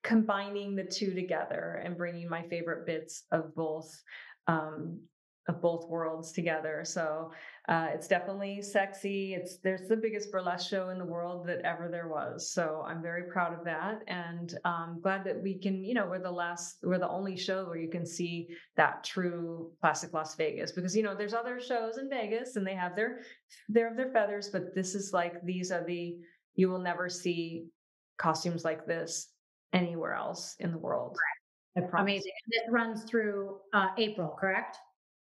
combining 0.04 0.76
the 0.76 0.84
two 0.84 1.14
together 1.14 1.82
and 1.84 1.98
bringing 1.98 2.30
my 2.30 2.44
favorite 2.44 2.86
bits 2.86 3.24
of 3.32 3.54
both 3.56 4.02
um, 4.48 5.02
of 5.48 5.62
both 5.62 5.88
worlds 5.88 6.32
together. 6.32 6.84
So 6.84 7.32
uh, 7.68 7.88
it's 7.94 8.08
definitely 8.08 8.62
sexy. 8.62 9.34
It's 9.34 9.58
there's 9.58 9.88
the 9.88 9.96
biggest 9.96 10.32
burlesque 10.32 10.70
show 10.70 10.90
in 10.90 11.00
the 11.00 11.06
world 11.06 11.48
that 11.48 11.62
ever 11.62 11.88
there 11.90 12.08
was. 12.08 12.52
So 12.52 12.84
I'm 12.88 13.02
very 13.02 13.24
proud 13.32 13.58
of 13.58 13.64
that, 13.66 14.02
and 14.08 14.58
um, 14.66 15.00
glad 15.02 15.24
that 15.26 15.42
we 15.42 15.58
can. 15.58 15.84
You 15.84 15.94
know, 15.94 16.08
we're 16.08 16.22
the 16.22 16.32
last, 16.32 16.78
we're 16.84 17.00
the 17.00 17.10
only 17.10 17.38
show 17.38 17.66
where 17.66 17.78
you 17.78 17.90
can 17.90 18.06
see 18.06 18.48
that 18.76 19.04
true 19.04 19.72
classic 19.82 20.14
Las 20.14 20.36
Vegas. 20.36 20.72
Because 20.72 20.96
you 20.96 21.04
know, 21.04 21.16
there's 21.16 21.34
other 21.34 21.60
shows 21.60 21.98
in 21.98 22.10
Vegas, 22.10 22.56
and 22.56 22.66
they 22.66 22.76
have 22.76 22.96
their 22.96 23.20
their 23.68 23.96
their 23.96 24.12
feathers, 24.12 24.50
but 24.50 24.76
this 24.76 24.96
is 24.96 25.14
like 25.14 25.44
these 25.44 25.72
are 25.72 25.86
the 25.86 26.18
you 26.56 26.70
will 26.70 26.80
never 26.80 27.10
see 27.10 27.66
costumes 28.18 28.66
like 28.66 28.86
this 28.86 29.30
anywhere 29.74 30.14
else 30.14 30.56
in 30.60 30.72
the 30.72 30.78
world. 30.78 31.16
Right. 31.16 31.40
Amazing. 32.02 32.32
And 32.46 32.52
this 32.52 32.74
runs 32.74 33.04
through 33.04 33.58
uh, 33.74 33.90
April, 33.98 34.36
correct? 34.40 34.78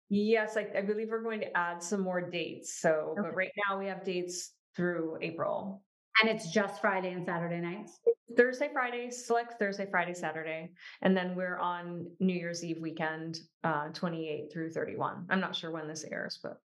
Yes, 0.09 0.57
I, 0.57 0.67
I 0.75 0.81
believe 0.81 1.09
we're 1.09 1.21
going 1.21 1.41
to 1.41 1.57
add 1.57 1.83
some 1.83 2.01
more 2.01 2.21
dates. 2.21 2.79
So, 2.79 3.15
okay. 3.17 3.21
but 3.21 3.35
right 3.35 3.51
now 3.67 3.77
we 3.77 3.85
have 3.87 4.03
dates 4.03 4.53
through 4.75 5.17
April. 5.21 5.83
And 6.21 6.29
it's 6.29 6.51
just 6.51 6.81
Friday 6.81 7.13
and 7.13 7.25
Saturday 7.25 7.59
nights? 7.59 7.99
Thursday, 8.35 8.69
Friday, 8.73 9.09
select 9.09 9.59
Thursday, 9.59 9.87
Friday, 9.89 10.13
Saturday. 10.13 10.71
And 11.01 11.15
then 11.15 11.35
we're 11.35 11.57
on 11.57 12.07
New 12.19 12.33
Year's 12.33 12.63
Eve 12.63 12.79
weekend, 12.81 13.39
uh, 13.63 13.89
28 13.89 14.51
through 14.51 14.71
31. 14.71 15.25
I'm 15.29 15.39
not 15.39 15.55
sure 15.55 15.71
when 15.71 15.87
this 15.87 16.05
airs, 16.11 16.39
but. 16.41 16.59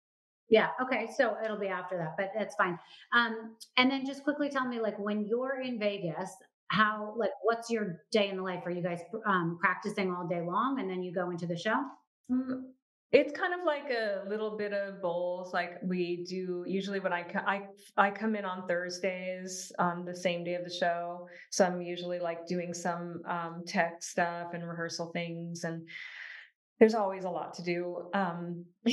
Yeah. 0.49 0.68
Okay. 0.82 1.09
So 1.16 1.36
it'll 1.45 1.59
be 1.59 1.68
after 1.68 1.97
that, 1.97 2.14
but 2.18 2.32
that's 2.36 2.57
fine. 2.57 2.78
Um, 3.12 3.57
and 3.76 3.91
then 3.91 4.05
just 4.05 4.24
quickly 4.24 4.51
tell 4.51 4.66
me, 4.66 4.80
like, 4.80 4.99
when 4.99 5.24
you're 5.24 5.61
in 5.61 5.78
Vegas, 5.78 6.30
how, 6.68 7.14
like, 7.16 7.30
what's 7.43 7.70
your 7.70 8.01
day 8.11 8.28
in 8.28 8.36
the 8.36 8.43
life? 8.43 8.62
Are 8.66 8.70
you 8.70 8.82
guys 8.82 9.01
um, 9.26 9.59
practicing 9.61 10.12
all 10.12 10.26
day 10.26 10.41
long 10.41 10.80
and 10.80 10.91
then 10.91 11.03
you 11.03 11.12
go 11.12 11.30
into 11.30 11.47
the 11.47 11.57
show? 11.57 11.80
It's 13.13 13.37
kind 13.37 13.53
of 13.53 13.61
like 13.67 13.91
a 13.91 14.23
little 14.29 14.57
bit 14.57 14.73
of 14.73 15.03
both. 15.03 15.53
Like 15.53 15.79
we 15.83 16.25
do 16.29 16.65
usually 16.67 17.01
when 17.01 17.13
I 17.13 17.25
I 17.45 17.63
I 17.97 18.11
come 18.11 18.37
in 18.37 18.45
on 18.45 18.69
Thursdays 18.69 19.73
on 19.81 20.05
the 20.05 20.15
same 20.15 20.45
day 20.45 20.55
of 20.55 20.63
the 20.65 20.73
show, 20.73 21.27
so 21.51 21.65
I'm 21.65 21.83
usually 21.83 22.21
like 22.21 22.47
doing 22.47 22.73
some 22.73 23.23
um, 23.27 23.65
tech 23.67 24.03
stuff 24.03 24.55
and 24.55 24.67
rehearsal 24.67 25.11
things, 25.13 25.65
and 25.65 25.89
there's 26.79 26.95
always 26.95 27.25
a 27.25 27.31
lot 27.31 27.53
to 27.55 27.65
do. 27.65 28.09
Um, 28.15 28.65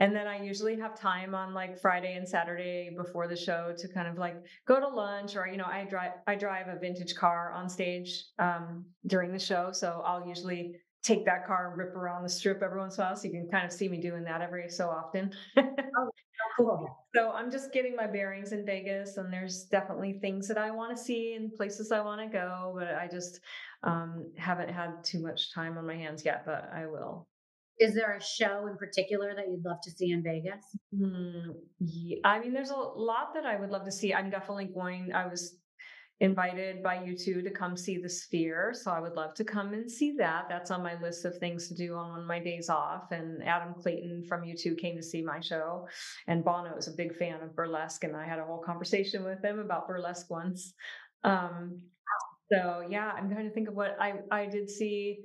and 0.00 0.14
then 0.14 0.26
I 0.26 0.42
usually 0.42 0.78
have 0.80 0.98
time 0.98 1.32
on 1.32 1.54
like 1.54 1.80
Friday 1.80 2.14
and 2.16 2.28
Saturday 2.28 2.90
before 2.96 3.28
the 3.28 3.36
show 3.36 3.72
to 3.78 3.88
kind 3.88 4.08
of 4.08 4.18
like 4.18 4.36
go 4.66 4.80
to 4.80 4.88
lunch, 4.88 5.36
or 5.36 5.46
you 5.46 5.56
know 5.56 5.66
I 5.66 5.84
drive 5.84 6.12
I 6.26 6.34
drive 6.34 6.66
a 6.66 6.80
vintage 6.80 7.14
car 7.14 7.52
on 7.52 7.68
stage 7.68 8.24
um, 8.40 8.86
during 9.06 9.32
the 9.32 9.38
show, 9.38 9.70
so 9.70 10.02
I'll 10.04 10.26
usually 10.26 10.74
take 11.02 11.24
that 11.24 11.46
car 11.46 11.70
and 11.70 11.78
rip 11.78 11.94
around 11.96 12.22
the 12.22 12.28
strip 12.28 12.62
every 12.62 12.78
once 12.78 12.98
in 12.98 13.02
a 13.02 13.06
while. 13.06 13.16
So 13.16 13.24
you 13.24 13.30
can 13.30 13.48
kind 13.48 13.64
of 13.64 13.72
see 13.72 13.88
me 13.88 14.00
doing 14.00 14.24
that 14.24 14.40
every 14.40 14.68
so 14.68 14.88
often. 14.88 15.32
oh, 15.56 16.10
cool. 16.58 17.06
So 17.14 17.30
I'm 17.30 17.50
just 17.50 17.72
getting 17.72 17.96
my 17.96 18.06
bearings 18.06 18.52
in 18.52 18.66
Vegas, 18.66 19.16
and 19.16 19.32
there's 19.32 19.64
definitely 19.64 20.14
things 20.20 20.46
that 20.48 20.58
I 20.58 20.70
want 20.70 20.96
to 20.96 21.02
see 21.02 21.34
and 21.34 21.52
places 21.54 21.90
I 21.90 22.00
want 22.00 22.20
to 22.20 22.26
go, 22.26 22.74
but 22.76 22.94
I 22.94 23.08
just 23.10 23.40
um, 23.82 24.30
haven't 24.36 24.70
had 24.70 25.02
too 25.02 25.20
much 25.20 25.54
time 25.54 25.78
on 25.78 25.86
my 25.86 25.96
hands 25.96 26.24
yet, 26.24 26.44
but 26.44 26.70
I 26.74 26.86
will. 26.86 27.26
Is 27.78 27.94
there 27.94 28.14
a 28.14 28.22
show 28.22 28.66
in 28.66 28.76
particular 28.76 29.34
that 29.34 29.48
you'd 29.48 29.64
love 29.64 29.78
to 29.84 29.90
see 29.90 30.10
in 30.10 30.22
Vegas? 30.22 30.62
Mm, 30.94 31.54
yeah, 31.78 32.18
I 32.24 32.38
mean, 32.38 32.52
there's 32.52 32.70
a 32.70 32.76
lot 32.76 33.32
that 33.32 33.46
I 33.46 33.58
would 33.58 33.70
love 33.70 33.86
to 33.86 33.92
see. 33.92 34.12
I'm 34.12 34.28
definitely 34.28 34.66
going. 34.66 35.14
I 35.14 35.26
was 35.26 35.56
invited 36.20 36.82
by 36.82 36.96
U2 36.96 37.42
to 37.42 37.50
come 37.50 37.76
see 37.76 37.98
the 37.98 38.08
Sphere. 38.08 38.74
So 38.74 38.90
I 38.90 39.00
would 39.00 39.14
love 39.14 39.34
to 39.34 39.44
come 39.44 39.72
and 39.72 39.90
see 39.90 40.14
that. 40.18 40.46
That's 40.48 40.70
on 40.70 40.82
my 40.82 41.00
list 41.00 41.24
of 41.24 41.36
things 41.38 41.68
to 41.68 41.74
do 41.74 41.94
on 41.94 42.26
my 42.26 42.38
days 42.38 42.68
off. 42.68 43.10
And 43.10 43.42
Adam 43.42 43.74
Clayton 43.74 44.26
from 44.28 44.42
U2 44.42 44.78
came 44.78 44.96
to 44.96 45.02
see 45.02 45.22
my 45.22 45.40
show. 45.40 45.88
And 46.26 46.44
Bono 46.44 46.76
is 46.76 46.88
a 46.88 46.92
big 46.92 47.16
fan 47.16 47.42
of 47.42 47.56
burlesque. 47.56 48.04
And 48.04 48.14
I 48.14 48.26
had 48.26 48.38
a 48.38 48.44
whole 48.44 48.62
conversation 48.62 49.24
with 49.24 49.42
him 49.42 49.58
about 49.58 49.88
burlesque 49.88 50.30
once. 50.30 50.74
Um, 51.24 51.80
so 52.52 52.86
yeah, 52.88 53.12
I'm 53.16 53.30
trying 53.30 53.48
to 53.48 53.54
think 53.54 53.68
of 53.68 53.74
what 53.74 53.96
I, 53.98 54.14
I 54.30 54.46
did 54.46 54.68
see. 54.68 55.20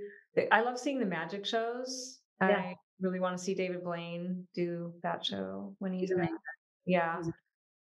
I 0.52 0.62
love 0.62 0.80
seeing 0.80 1.00
the 1.00 1.06
magic 1.06 1.46
shows. 1.46 2.20
Yeah. 2.39 2.48
I 2.48 2.76
really 3.02 3.20
want 3.20 3.38
to 3.38 3.43
see 3.43 3.54
David 3.54 3.84
Blaine 3.84 4.48
do 4.56 4.93
that 5.04 5.26
show 5.26 5.76
when 5.80 5.91
he's, 5.93 6.10
he's 6.10 6.30
Yeah. 6.86 7.22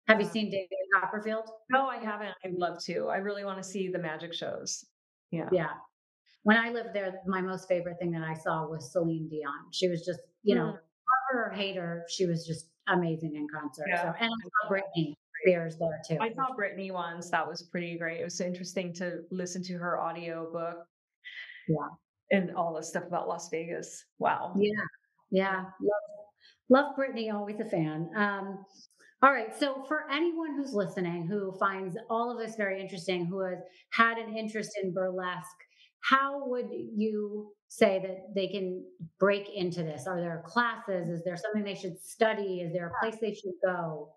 Have 0.09 0.21
you 0.21 0.27
seen 0.27 0.51
David 0.51 0.69
Copperfield? 0.95 1.49
No, 1.71 1.87
I 1.87 1.99
haven't. 1.99 2.35
I'd 2.45 2.55
love 2.55 2.83
to. 2.85 3.09
I 3.09 3.19
really 3.19 3.45
want 3.45 3.59
to 3.59 3.65
see 3.69 3.89
the 3.89 3.99
magic 3.99 4.35
shows. 4.35 4.85
Yeah. 5.31 5.49
Yeah. 5.53 5.71
When 6.43 6.57
I 6.57 6.71
lived 6.71 6.91
there, 6.93 7.21
my 7.27 7.41
most 7.41 7.69
favorite 7.69 7.99
thing 8.01 8.11
that 8.13 8.23
I 8.23 8.35
saw 8.35 8.67
was 8.67 8.93
Celine 8.93 9.29
Dion. 9.29 9.71
She 9.71 9.89
was 9.89 10.05
just, 10.05 10.21
you 10.43 10.57
know, 10.57 10.65
mm. 10.65 10.79
lover 11.33 11.47
or 11.47 11.51
hater, 11.55 12.05
she 12.09 12.27
was 12.27 12.45
just 12.45 12.67
amazing 12.89 13.37
in 13.37 13.47
concert. 13.49 13.87
Yeah. 13.89 14.03
So, 14.03 14.09
and 14.19 14.31
I 14.31 14.69
saw 14.69 14.75
Britney 14.75 15.15
Spears 15.41 15.77
there 15.79 16.01
too. 16.07 16.19
I 16.21 16.35
saw 16.35 16.55
Britney 16.57 16.93
once. 16.93 17.31
That 17.31 17.47
was 17.47 17.63
pretty 17.63 17.97
great. 17.97 18.21
It 18.21 18.25
was 18.25 18.41
interesting 18.41 18.93
to 18.95 19.21
listen 19.31 19.63
to 19.65 19.75
her 19.75 20.01
audio 20.01 20.51
book. 20.53 20.79
Yeah. 21.69 22.37
And 22.37 22.55
all 22.57 22.75
the 22.75 22.83
stuff 22.83 23.05
about 23.07 23.29
Las 23.29 23.49
Vegas. 23.51 24.05
Wow. 24.19 24.55
Yeah. 24.57 24.71
Yeah. 25.31 25.65
Love, 25.81 26.17
love 26.69 26.97
Britney. 26.99 27.33
Always 27.33 27.61
a 27.61 27.65
fan. 27.65 28.11
Um, 28.17 28.65
all 29.23 29.33
right. 29.33 29.57
So, 29.57 29.85
for 29.87 30.11
anyone 30.11 30.57
who's 30.57 30.73
listening 30.75 31.27
who 31.27 31.53
finds 31.53 31.97
all 32.11 32.31
of 32.31 32.39
this 32.39 32.57
very 32.57 32.81
interesting, 32.81 33.25
who 33.25 33.41
has 33.41 33.59
had 33.91 34.19
an 34.19 34.37
interest 34.37 34.73
in 34.83 34.93
burlesque, 34.93 35.47
how 36.01 36.49
would 36.49 36.69
you 36.73 37.53
say 37.69 38.01
that 38.01 38.35
they 38.35 38.49
can 38.49 38.85
break 39.21 39.49
into 39.49 39.85
this? 39.85 40.07
Are 40.07 40.21
there 40.21 40.43
classes? 40.45 41.09
Is 41.09 41.23
there 41.25 41.37
something 41.37 41.63
they 41.63 41.77
should 41.77 41.99
study? 42.03 42.61
Is 42.61 42.73
there 42.73 42.89
a 42.89 43.01
place 43.01 43.21
they 43.21 43.35
should 43.35 43.55
go? 43.65 44.13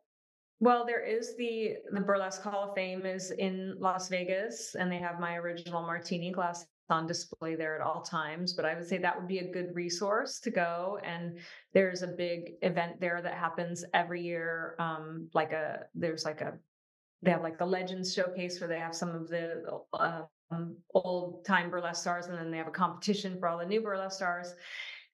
Well, 0.60 0.86
there 0.86 1.04
is 1.04 1.36
the 1.38 1.76
the 1.92 2.02
Burlesque 2.02 2.42
Hall 2.42 2.70
of 2.70 2.76
Fame 2.76 3.06
is 3.06 3.32
in 3.32 3.76
Las 3.80 4.10
Vegas, 4.10 4.76
and 4.76 4.92
they 4.92 4.98
have 4.98 5.20
my 5.20 5.36
original 5.36 5.82
martini 5.82 6.32
glass 6.32 6.66
on 6.90 7.08
display 7.08 7.56
there 7.56 7.76
at 7.76 7.82
all 7.82 8.02
times. 8.02 8.54
But 8.54 8.66
I 8.66 8.76
would 8.76 8.88
say 8.88 8.98
that 8.98 9.18
would 9.18 9.28
be 9.28 9.40
a 9.40 9.52
good 9.52 9.76
resource 9.76 10.40
to 10.42 10.52
go. 10.52 11.00
And 11.04 11.40
there's 11.74 12.02
a 12.04 12.08
big 12.08 12.54
event 12.62 13.00
there 13.00 13.22
that 13.22 13.34
happens 13.34 13.84
every 13.94 14.22
year. 14.22 14.76
Um, 14.80 15.30
like 15.34 15.52
a 15.52 15.86
there's 15.96 16.26
like 16.26 16.42
a 16.42 16.54
they 17.22 17.32
have 17.32 17.42
like 17.42 17.58
the 17.58 17.66
Legends 17.66 18.14
Showcase 18.14 18.60
where 18.60 18.70
they 18.70 18.80
have 18.80 18.96
some 18.96 19.10
of 19.10 19.28
the 19.28 19.64
uh, 19.94 20.22
um, 20.52 20.76
old 20.94 21.44
time 21.44 21.70
burlesque 21.70 22.02
stars, 22.02 22.28
and 22.28 22.38
then 22.38 22.52
they 22.52 22.58
have 22.58 22.68
a 22.68 22.72
competition 22.72 23.40
for 23.40 23.48
all 23.48 23.58
the 23.58 23.66
new 23.66 23.82
burlesque 23.82 24.18
stars. 24.18 24.54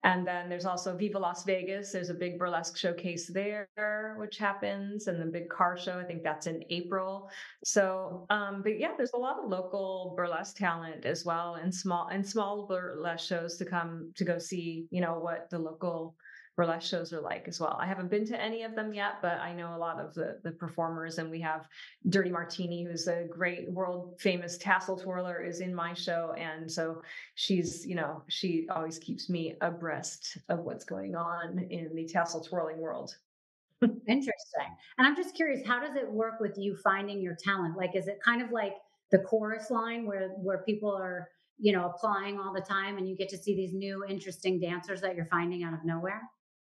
And 0.03 0.25
then 0.25 0.49
there's 0.49 0.65
also 0.65 0.95
Viva 0.97 1.19
Las 1.19 1.43
Vegas. 1.43 1.91
There's 1.91 2.09
a 2.09 2.15
big 2.15 2.39
burlesque 2.39 2.75
showcase 2.75 3.27
there, 3.27 4.15
which 4.17 4.37
happens, 4.37 5.07
and 5.07 5.21
the 5.21 5.25
big 5.25 5.47
car 5.49 5.77
show. 5.77 5.99
I 5.99 6.03
think 6.03 6.23
that's 6.23 6.47
in 6.47 6.63
April. 6.71 7.29
So, 7.63 8.25
um, 8.31 8.63
but 8.63 8.79
yeah, 8.79 8.93
there's 8.97 9.13
a 9.13 9.17
lot 9.17 9.37
of 9.37 9.47
local 9.47 10.15
burlesque 10.17 10.57
talent 10.57 11.05
as 11.05 11.23
well, 11.23 11.55
and 11.55 11.73
small 11.73 12.07
and 12.07 12.27
small 12.27 12.65
burlesque 12.65 13.27
shows 13.27 13.57
to 13.57 13.65
come 13.65 14.11
to 14.15 14.25
go 14.25 14.39
see. 14.39 14.87
You 14.89 15.01
know 15.01 15.19
what 15.19 15.49
the 15.51 15.59
local 15.59 16.15
burlesque 16.61 16.87
shows 16.87 17.11
are 17.11 17.21
like 17.21 17.47
as 17.47 17.59
well. 17.59 17.75
I 17.81 17.87
haven't 17.87 18.11
been 18.11 18.23
to 18.27 18.39
any 18.39 18.61
of 18.61 18.75
them 18.75 18.93
yet, 18.93 19.13
but 19.19 19.39
I 19.39 19.51
know 19.51 19.75
a 19.75 19.79
lot 19.79 19.99
of 19.99 20.13
the 20.13 20.39
the 20.43 20.51
performers, 20.51 21.17
and 21.17 21.31
we 21.31 21.41
have 21.41 21.67
Dirty 22.09 22.29
Martini, 22.29 22.83
who's 22.83 23.07
a 23.07 23.23
great 23.27 23.71
world 23.71 24.19
famous 24.19 24.59
tassel 24.59 24.95
twirler, 24.95 25.41
is 25.41 25.59
in 25.59 25.73
my 25.73 25.95
show, 25.95 26.35
and 26.37 26.71
so 26.71 27.01
she's 27.33 27.83
you 27.87 27.95
know 27.95 28.21
she 28.27 28.67
always 28.69 28.99
keeps 28.99 29.27
me 29.27 29.55
abreast 29.61 30.37
of 30.49 30.59
what's 30.59 30.85
going 30.85 31.15
on 31.15 31.57
in 31.71 31.95
the 31.95 32.05
tassel 32.05 32.41
twirling 32.41 32.77
world. 32.77 33.15
Interesting. 33.81 34.69
And 34.99 35.07
I'm 35.07 35.15
just 35.15 35.35
curious, 35.35 35.65
how 35.65 35.79
does 35.79 35.95
it 35.95 36.07
work 36.07 36.39
with 36.39 36.59
you 36.59 36.77
finding 36.83 37.19
your 37.19 37.35
talent? 37.35 37.75
Like, 37.75 37.95
is 37.95 38.07
it 38.07 38.19
kind 38.23 38.43
of 38.43 38.51
like 38.51 38.73
the 39.09 39.17
chorus 39.17 39.71
line 39.71 40.05
where 40.05 40.29
where 40.37 40.59
people 40.59 40.95
are 40.95 41.27
you 41.57 41.73
know 41.73 41.85
applying 41.87 42.39
all 42.39 42.53
the 42.53 42.61
time 42.61 42.99
and 42.99 43.09
you 43.09 43.15
get 43.15 43.29
to 43.29 43.37
see 43.37 43.55
these 43.55 43.73
new 43.73 44.05
interesting 44.05 44.59
dancers 44.59 45.01
that 45.01 45.15
you're 45.15 45.25
finding 45.25 45.63
out 45.63 45.73
of 45.73 45.83
nowhere 45.83 46.21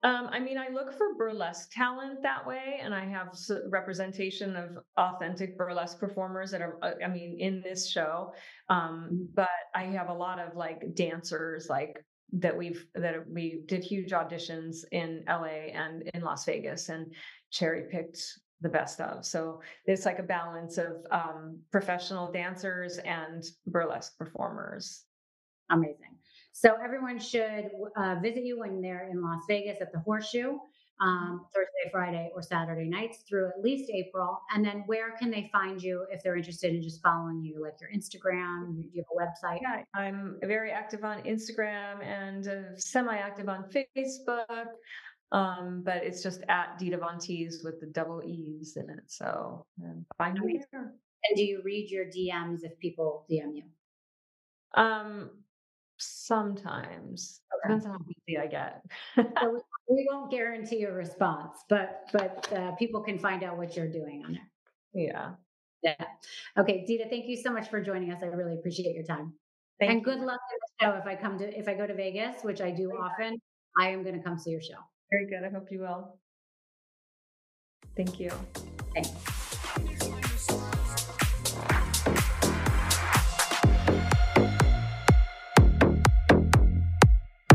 um, 0.03 0.29
I 0.31 0.39
mean, 0.39 0.57
I 0.57 0.69
look 0.69 0.97
for 0.97 1.13
burlesque 1.15 1.71
talent 1.71 2.23
that 2.23 2.45
way, 2.45 2.79
and 2.81 2.93
I 2.93 3.05
have 3.05 3.35
representation 3.69 4.55
of 4.55 4.79
authentic 4.97 5.57
burlesque 5.57 5.99
performers 5.99 6.49
that 6.51 6.61
are, 6.61 6.77
uh, 6.81 6.93
I 7.03 7.07
mean, 7.07 7.37
in 7.39 7.61
this 7.61 7.89
show. 7.89 8.33
Um, 8.69 9.09
mm-hmm. 9.11 9.23
but 9.35 9.49
I 9.75 9.83
have 9.83 10.09
a 10.09 10.13
lot 10.13 10.39
of 10.39 10.55
like 10.55 10.95
dancers, 10.95 11.67
like 11.69 12.03
that 12.33 12.57
we've 12.57 12.85
that 12.95 13.29
we 13.29 13.61
did 13.67 13.83
huge 13.83 14.11
auditions 14.11 14.85
in 14.91 15.23
LA 15.27 15.69
and 15.73 16.09
in 16.13 16.21
Las 16.23 16.45
Vegas, 16.45 16.89
and 16.89 17.13
cherry 17.51 17.83
picked 17.91 18.23
the 18.61 18.69
best 18.69 18.99
of. 19.01 19.23
So 19.23 19.61
it's 19.85 20.05
like 20.05 20.19
a 20.19 20.23
balance 20.23 20.77
of 20.79 21.05
um, 21.11 21.59
professional 21.71 22.31
dancers 22.31 22.97
and 22.99 23.43
burlesque 23.67 24.17
performers. 24.17 25.03
Amazing. 25.69 26.17
So 26.53 26.75
everyone 26.83 27.19
should 27.19 27.69
uh, 27.95 28.15
visit 28.21 28.43
you 28.43 28.59
when 28.59 28.81
they're 28.81 29.09
in 29.09 29.21
Las 29.21 29.43
Vegas 29.47 29.81
at 29.81 29.91
the 29.91 29.99
Horseshoe. 29.99 30.57
Um, 31.01 31.47
Thursday, 31.51 31.89
Friday, 31.91 32.29
or 32.35 32.43
Saturday 32.43 32.87
nights 32.87 33.23
through 33.27 33.47
at 33.47 33.59
least 33.59 33.89
April. 33.89 34.39
And 34.53 34.63
then 34.63 34.83
where 34.85 35.17
can 35.17 35.31
they 35.31 35.49
find 35.51 35.81
you 35.81 36.05
if 36.11 36.21
they're 36.21 36.35
interested 36.35 36.75
in 36.75 36.83
just 36.83 37.01
following 37.01 37.41
you, 37.41 37.63
like 37.63 37.73
your 37.81 37.89
Instagram? 37.89 38.75
Do 38.75 38.87
you 38.93 39.03
have 39.03 39.05
a 39.11 39.47
website? 39.47 39.59
Yeah, 39.63 39.81
I'm 39.95 40.37
very 40.43 40.71
active 40.71 41.03
on 41.03 41.23
Instagram 41.23 42.03
and 42.03 42.47
uh, 42.47 42.77
semi 42.77 43.15
active 43.15 43.49
on 43.49 43.65
Facebook. 43.97 44.65
Um, 45.31 45.81
but 45.83 46.03
it's 46.03 46.21
just 46.21 46.41
at 46.49 46.77
Dita 46.77 46.97
Von 46.97 47.17
Teese 47.17 47.63
with 47.63 47.79
the 47.79 47.87
double 47.87 48.21
E's 48.23 48.75
in 48.75 48.89
it. 48.89 49.03
So 49.07 49.65
um, 49.83 50.05
find 50.17 50.39
me 50.39 50.61
there. 50.71 50.81
And 50.81 51.37
do 51.37 51.43
you 51.43 51.61
read 51.63 51.89
your 51.89 52.05
DMs 52.05 52.63
if 52.63 52.77
people 52.79 53.25
DM 53.29 53.55
you? 53.55 53.63
Um, 54.75 55.29
Sometimes 56.01 57.41
okay. 57.53 57.61
depends 57.73 57.85
on 57.85 57.91
how 57.91 57.99
busy 57.99 58.37
I 58.37 58.47
get. 58.47 58.83
so 59.15 59.61
we 59.89 60.07
won't 60.11 60.31
guarantee 60.31 60.83
a 60.83 60.91
response, 60.91 61.59
but 61.69 62.09
but 62.11 62.51
uh, 62.53 62.71
people 62.73 63.01
can 63.01 63.19
find 63.19 63.43
out 63.43 63.57
what 63.57 63.75
you're 63.75 63.91
doing 63.91 64.23
on 64.25 64.33
there. 64.33 64.49
Yeah. 64.93 65.31
Yeah. 65.83 66.05
Okay, 66.57 66.85
Dita, 66.85 67.05
thank 67.09 67.27
you 67.27 67.35
so 67.35 67.51
much 67.51 67.69
for 67.69 67.81
joining 67.81 68.11
us. 68.11 68.21
I 68.21 68.27
really 68.27 68.53
appreciate 68.53 68.93
your 68.93 69.03
time. 69.03 69.33
Thank 69.79 69.91
and 69.91 69.99
you. 70.01 70.05
good 70.05 70.19
luck 70.19 70.39
in 70.51 70.59
the 70.59 70.85
show. 70.85 70.97
If 70.97 71.07
I 71.07 71.15
come 71.15 71.37
to 71.39 71.57
if 71.57 71.67
I 71.67 71.73
go 71.73 71.87
to 71.87 71.93
Vegas, 71.93 72.43
which 72.43 72.61
I 72.61 72.71
do 72.71 72.91
often, 72.91 73.39
I 73.79 73.89
am 73.89 74.03
going 74.03 74.15
to 74.15 74.23
come 74.23 74.37
see 74.37 74.51
your 74.51 74.61
show. 74.61 74.77
Very 75.11 75.27
good. 75.27 75.43
I 75.43 75.49
hope 75.49 75.71
you 75.71 75.79
will. 75.79 76.19
Thank 77.95 78.19
you. 78.19 78.31
Thanks. 78.93 79.40